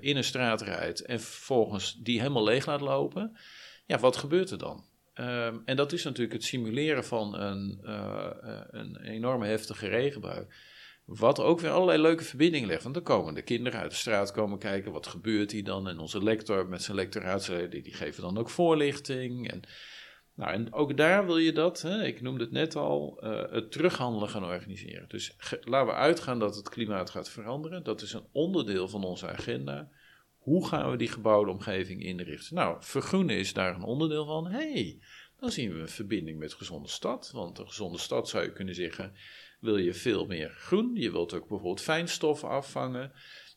in 0.00 0.16
een 0.16 0.24
straat 0.24 0.62
rijdt 0.62 1.00
en 1.00 1.20
vervolgens 1.20 1.98
die 2.02 2.20
helemaal 2.20 2.44
leeg 2.44 2.66
laat 2.66 2.80
lopen. 2.80 3.36
Ja, 3.86 3.98
wat 3.98 4.16
gebeurt 4.16 4.50
er 4.50 4.58
dan? 4.58 4.84
Um, 5.20 5.62
en 5.64 5.76
dat 5.76 5.92
is 5.92 6.04
natuurlijk 6.04 6.32
het 6.32 6.44
simuleren 6.44 7.04
van 7.04 7.34
een, 7.38 7.80
uh, 7.82 8.30
een 8.70 9.00
enorme 9.00 9.46
heftige 9.46 9.88
regenbui. 9.88 10.46
Wat 11.04 11.40
ook 11.40 11.60
weer 11.60 11.70
allerlei 11.70 12.02
leuke 12.02 12.24
verbindingen 12.24 12.68
legt. 12.68 12.82
Want 12.82 12.94
dan 12.94 13.04
komen 13.04 13.34
de 13.34 13.42
kinderen 13.42 13.80
uit 13.80 13.90
de 13.90 13.96
straat 13.96 14.32
komen 14.32 14.58
kijken, 14.58 14.92
wat 14.92 15.06
gebeurt 15.06 15.50
hier 15.50 15.64
dan? 15.64 15.88
En 15.88 15.98
onze 15.98 16.22
lector 16.22 16.68
met 16.68 16.82
zijn 16.82 16.96
lectoraatsleden, 16.96 17.82
die 17.82 17.94
geven 17.94 18.22
dan 18.22 18.38
ook 18.38 18.50
voorlichting. 18.50 19.50
En, 19.50 19.62
nou, 20.34 20.52
en 20.52 20.72
ook 20.72 20.96
daar 20.96 21.26
wil 21.26 21.38
je 21.38 21.52
dat, 21.52 21.82
hè, 21.82 22.04
ik 22.04 22.20
noemde 22.20 22.44
het 22.44 22.52
net 22.52 22.76
al, 22.76 23.20
uh, 23.24 23.42
het 23.50 23.72
terughandelen 23.72 24.28
gaan 24.28 24.44
organiseren. 24.44 25.08
Dus 25.08 25.36
laten 25.60 25.86
we 25.86 25.94
uitgaan 25.94 26.38
dat 26.38 26.56
het 26.56 26.68
klimaat 26.68 27.10
gaat 27.10 27.30
veranderen. 27.30 27.82
Dat 27.82 28.02
is 28.02 28.12
een 28.12 28.26
onderdeel 28.32 28.88
van 28.88 29.04
onze 29.04 29.28
agenda. 29.28 29.88
Hoe 30.44 30.66
gaan 30.66 30.90
we 30.90 30.96
die 30.96 31.08
gebouwde 31.08 31.50
omgeving 31.50 32.02
inrichten? 32.02 32.54
Nou, 32.54 32.76
vergroenen 32.80 33.36
is 33.36 33.52
daar 33.52 33.74
een 33.74 33.82
onderdeel 33.82 34.26
van. 34.26 34.46
hey, 34.46 34.98
dan 35.40 35.50
zien 35.50 35.72
we 35.72 35.80
een 35.80 35.88
verbinding 35.88 36.38
met 36.38 36.54
gezonde 36.54 36.88
stad. 36.88 37.30
Want 37.34 37.58
een 37.58 37.68
gezonde 37.68 37.98
stad 37.98 38.28
zou 38.28 38.44
je 38.44 38.52
kunnen 38.52 38.74
zeggen, 38.74 39.12
wil 39.60 39.76
je 39.76 39.94
veel 39.94 40.26
meer 40.26 40.50
groen. 40.50 40.90
Je 40.94 41.10
wilt 41.10 41.34
ook 41.34 41.48
bijvoorbeeld 41.48 41.80
fijnstoffen 41.80 42.48
afvangen. 42.48 43.12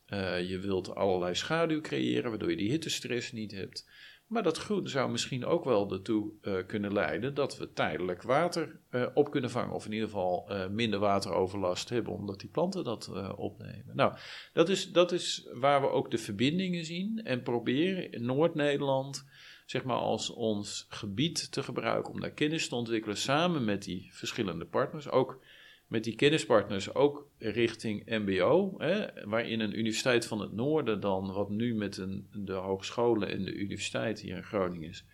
Uh, 0.07 0.49
je 0.49 0.59
wilt 0.59 0.95
allerlei 0.95 1.35
schaduw 1.35 1.81
creëren, 1.81 2.29
waardoor 2.29 2.49
je 2.49 2.57
die 2.57 2.69
hittestress 2.69 3.31
niet 3.31 3.51
hebt. 3.51 3.89
Maar 4.27 4.43
dat 4.43 4.57
groen 4.57 4.87
zou 4.87 5.11
misschien 5.11 5.45
ook 5.45 5.63
wel 5.63 5.91
ertoe 5.91 6.31
uh, 6.41 6.65
kunnen 6.65 6.93
leiden 6.93 7.33
dat 7.33 7.57
we 7.57 7.73
tijdelijk 7.73 8.21
water 8.21 8.79
uh, 8.91 9.05
op 9.13 9.31
kunnen 9.31 9.49
vangen. 9.49 9.73
Of 9.73 9.85
in 9.85 9.91
ieder 9.91 10.07
geval 10.07 10.45
uh, 10.49 10.67
minder 10.67 10.99
wateroverlast 10.99 11.89
hebben, 11.89 12.13
omdat 12.13 12.39
die 12.39 12.49
planten 12.49 12.83
dat 12.83 13.11
opnemen. 13.35 13.95
Nou, 13.95 14.17
dat 14.53 14.69
is, 14.69 14.91
dat 14.91 15.11
is 15.11 15.47
waar 15.53 15.81
we 15.81 15.89
ook 15.89 16.11
de 16.11 16.17
verbindingen 16.17 16.85
zien. 16.85 17.21
En 17.23 17.43
proberen 17.43 18.11
in 18.11 18.25
Noord-Nederland, 18.25 19.25
zeg 19.65 19.83
maar, 19.83 19.97
als 19.97 20.29
ons 20.29 20.85
gebied 20.89 21.51
te 21.51 21.63
gebruiken 21.63 22.13
om 22.13 22.19
daar 22.19 22.31
kennis 22.31 22.69
te 22.69 22.75
ontwikkelen. 22.75 23.17
Samen 23.17 23.65
met 23.65 23.83
die 23.83 24.09
verschillende 24.13 24.65
partners. 24.65 25.09
Ook 25.09 25.39
met 25.87 26.03
die 26.03 26.15
kennispartners 26.15 26.93
ook 26.93 27.29
richting 27.37 28.05
MBO, 28.05 28.73
hè, 28.77 29.25
waarin 29.25 29.59
een 29.59 29.79
universiteit 29.79 30.25
van 30.25 30.39
het 30.39 30.51
noorden 30.51 30.99
dan, 30.99 31.33
wat 31.33 31.49
nu 31.49 31.75
met 31.75 31.97
een, 31.97 32.27
de 32.33 32.53
hogescholen 32.53 33.29
en 33.29 33.45
de 33.45 33.53
universiteit 33.53 34.19
hier 34.19 34.35
in 34.35 34.43
Groningen 34.43 34.89
is, 34.89 35.05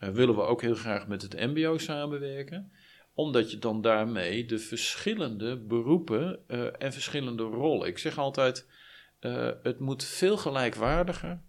uh, 0.00 0.08
willen 0.08 0.34
we 0.34 0.40
ook 0.40 0.62
heel 0.62 0.74
graag 0.74 1.06
met 1.06 1.22
het 1.22 1.34
MBO 1.34 1.78
samenwerken 1.78 2.72
omdat 3.14 3.50
je 3.50 3.58
dan 3.58 3.80
daarmee 3.80 4.46
de 4.46 4.58
verschillende 4.58 5.56
beroepen 5.56 6.44
uh, 6.48 6.82
en 6.82 6.92
verschillende 6.92 7.42
rollen. 7.42 7.88
Ik 7.88 7.98
zeg 7.98 8.18
altijd: 8.18 8.68
uh, 9.20 9.50
het 9.62 9.78
moet 9.78 10.04
veel 10.04 10.36
gelijkwaardiger 10.36 11.40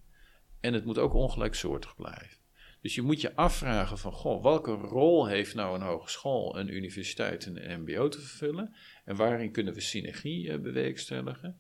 en 0.59 0.73
het 0.73 0.85
moet 0.85 0.97
ook 0.97 1.13
ongelijksoortig 1.13 1.95
blijven. 1.95 2.37
Dus 2.85 2.95
je 2.95 3.01
moet 3.01 3.21
je 3.21 3.35
afvragen 3.35 3.97
van, 3.97 4.11
goh, 4.11 4.43
welke 4.43 4.71
rol 4.71 5.27
heeft 5.27 5.55
nou 5.55 5.75
een 5.75 5.81
hogeschool, 5.81 6.59
een 6.59 6.75
universiteit 6.75 7.45
en 7.45 7.71
een 7.71 7.81
mbo 7.81 8.07
te 8.07 8.19
vervullen? 8.19 8.75
En 9.05 9.15
waarin 9.15 9.51
kunnen 9.51 9.73
we 9.73 9.81
synergie 9.81 10.47
uh, 10.47 10.59
bewerkstelligen? 10.59 11.57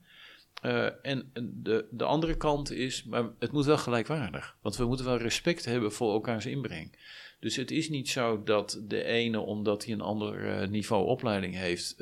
Uh, 0.65 1.05
en 1.05 1.31
de, 1.53 1.87
de 1.91 2.03
andere 2.03 2.37
kant 2.37 2.71
is, 2.71 3.03
maar 3.03 3.29
het 3.39 3.51
moet 3.51 3.65
wel 3.65 3.77
gelijkwaardig. 3.77 4.57
Want 4.61 4.75
we 4.75 4.85
moeten 4.85 5.05
wel 5.05 5.17
respect 5.17 5.65
hebben 5.65 5.91
voor 5.91 6.13
elkaars 6.13 6.45
inbreng. 6.45 6.97
Dus 7.39 7.55
het 7.55 7.71
is 7.71 7.89
niet 7.89 8.09
zo 8.09 8.43
dat 8.43 8.81
de 8.87 9.03
ene, 9.03 9.39
omdat 9.39 9.85
hij 9.85 9.93
een 9.93 10.01
ander 10.01 10.61
uh, 10.61 10.67
niveau 10.67 11.05
opleiding 11.05 11.55
heeft, 11.55 11.95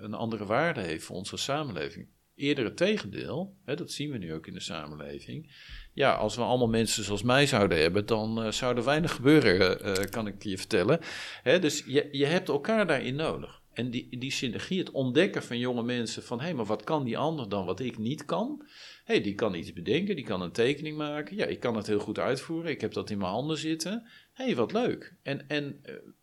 een 0.00 0.14
andere 0.14 0.44
waarde 0.44 0.80
heeft 0.80 1.04
voor 1.04 1.16
onze 1.16 1.36
samenleving. 1.36 2.08
Eerder 2.34 2.64
het 2.64 2.76
tegendeel, 2.76 3.56
hè, 3.64 3.74
dat 3.74 3.90
zien 3.90 4.10
we 4.10 4.18
nu 4.18 4.34
ook 4.34 4.46
in 4.46 4.54
de 4.54 4.60
samenleving 4.60 5.52
ja, 5.92 6.12
als 6.12 6.36
we 6.36 6.42
allemaal 6.42 6.68
mensen 6.68 7.04
zoals 7.04 7.22
mij 7.22 7.46
zouden 7.46 7.80
hebben, 7.80 8.06
dan 8.06 8.44
uh, 8.44 8.50
zou 8.50 8.76
er 8.76 8.84
weinig 8.84 9.14
gebeuren, 9.14 9.86
uh, 9.86 9.94
kan 9.94 10.26
ik 10.26 10.42
je 10.42 10.58
vertellen. 10.58 11.00
Hè, 11.42 11.58
dus 11.58 11.84
je, 11.86 12.08
je 12.12 12.26
hebt 12.26 12.48
elkaar 12.48 12.86
daarin 12.86 13.14
nodig. 13.14 13.62
En 13.72 13.90
die, 13.90 14.18
die 14.18 14.30
synergie, 14.30 14.78
het 14.78 14.90
ontdekken 14.90 15.42
van 15.42 15.58
jonge 15.58 15.82
mensen 15.82 16.22
van 16.22 16.38
hé, 16.38 16.44
hey, 16.44 16.54
maar 16.54 16.64
wat 16.64 16.84
kan 16.84 17.04
die 17.04 17.18
ander 17.18 17.48
dan 17.48 17.64
wat 17.64 17.80
ik 17.80 17.98
niet 17.98 18.24
kan? 18.24 18.62
Hé, 19.04 19.14
hey, 19.14 19.22
die 19.22 19.34
kan 19.34 19.54
iets 19.54 19.72
bedenken, 19.72 20.16
die 20.16 20.24
kan 20.24 20.42
een 20.42 20.52
tekening 20.52 20.96
maken. 20.96 21.36
Ja, 21.36 21.46
ik 21.46 21.60
kan 21.60 21.76
het 21.76 21.86
heel 21.86 22.00
goed 22.00 22.18
uitvoeren, 22.18 22.70
ik 22.70 22.80
heb 22.80 22.92
dat 22.92 23.10
in 23.10 23.18
mijn 23.18 23.30
handen 23.30 23.58
zitten. 23.58 24.08
Hé, 24.32 24.44
hey, 24.44 24.56
wat 24.56 24.72
leuk. 24.72 25.16
En, 25.22 25.48
en 25.48 25.80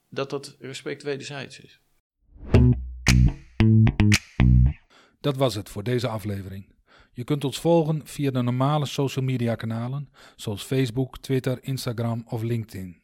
dat 0.09 0.30
dat 0.30 0.55
respect 0.59 1.03
wederzijds 1.03 1.59
is. 1.59 1.82
Dat 5.22 5.38
was 5.38 5.55
het 5.55 5.70
voor 5.70 5.84
deze 5.84 6.07
aflevering. 6.07 6.76
Je 7.18 7.24
kunt 7.24 7.43
ons 7.43 7.59
volgen 7.59 8.01
via 8.03 8.32
de 8.32 8.41
normale 8.41 8.86
social 8.86 9.26
media 9.26 9.55
kanalen 9.55 10.09
zoals 10.36 10.63
Facebook, 10.63 11.18
Twitter, 11.18 11.57
Instagram 11.61 12.24
of 12.28 12.41
LinkedIn. 12.41 12.97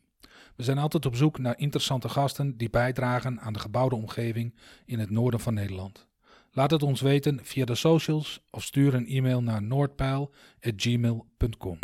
We 0.55 0.63
zijn 0.63 0.77
altijd 0.77 1.05
op 1.05 1.15
zoek 1.15 1.37
naar 1.37 1.59
interessante 1.59 2.09
gasten 2.09 2.57
die 2.57 2.69
bijdragen 2.69 3.39
aan 3.39 3.53
de 3.53 3.59
gebouwde 3.59 3.95
omgeving 3.95 4.55
in 4.85 4.99
het 4.99 5.09
noorden 5.09 5.39
van 5.39 5.53
Nederland. 5.53 6.07
Laat 6.51 6.71
het 6.71 6.83
ons 6.83 7.01
weten 7.01 7.39
via 7.43 7.65
de 7.65 7.75
socials 7.75 8.41
of 8.49 8.63
stuur 8.63 8.93
een 8.93 9.07
e-mail 9.07 9.43
naar 9.43 9.63
noordpijl.gmail.com. 9.63 11.77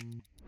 Mm-hmm. 0.00 0.39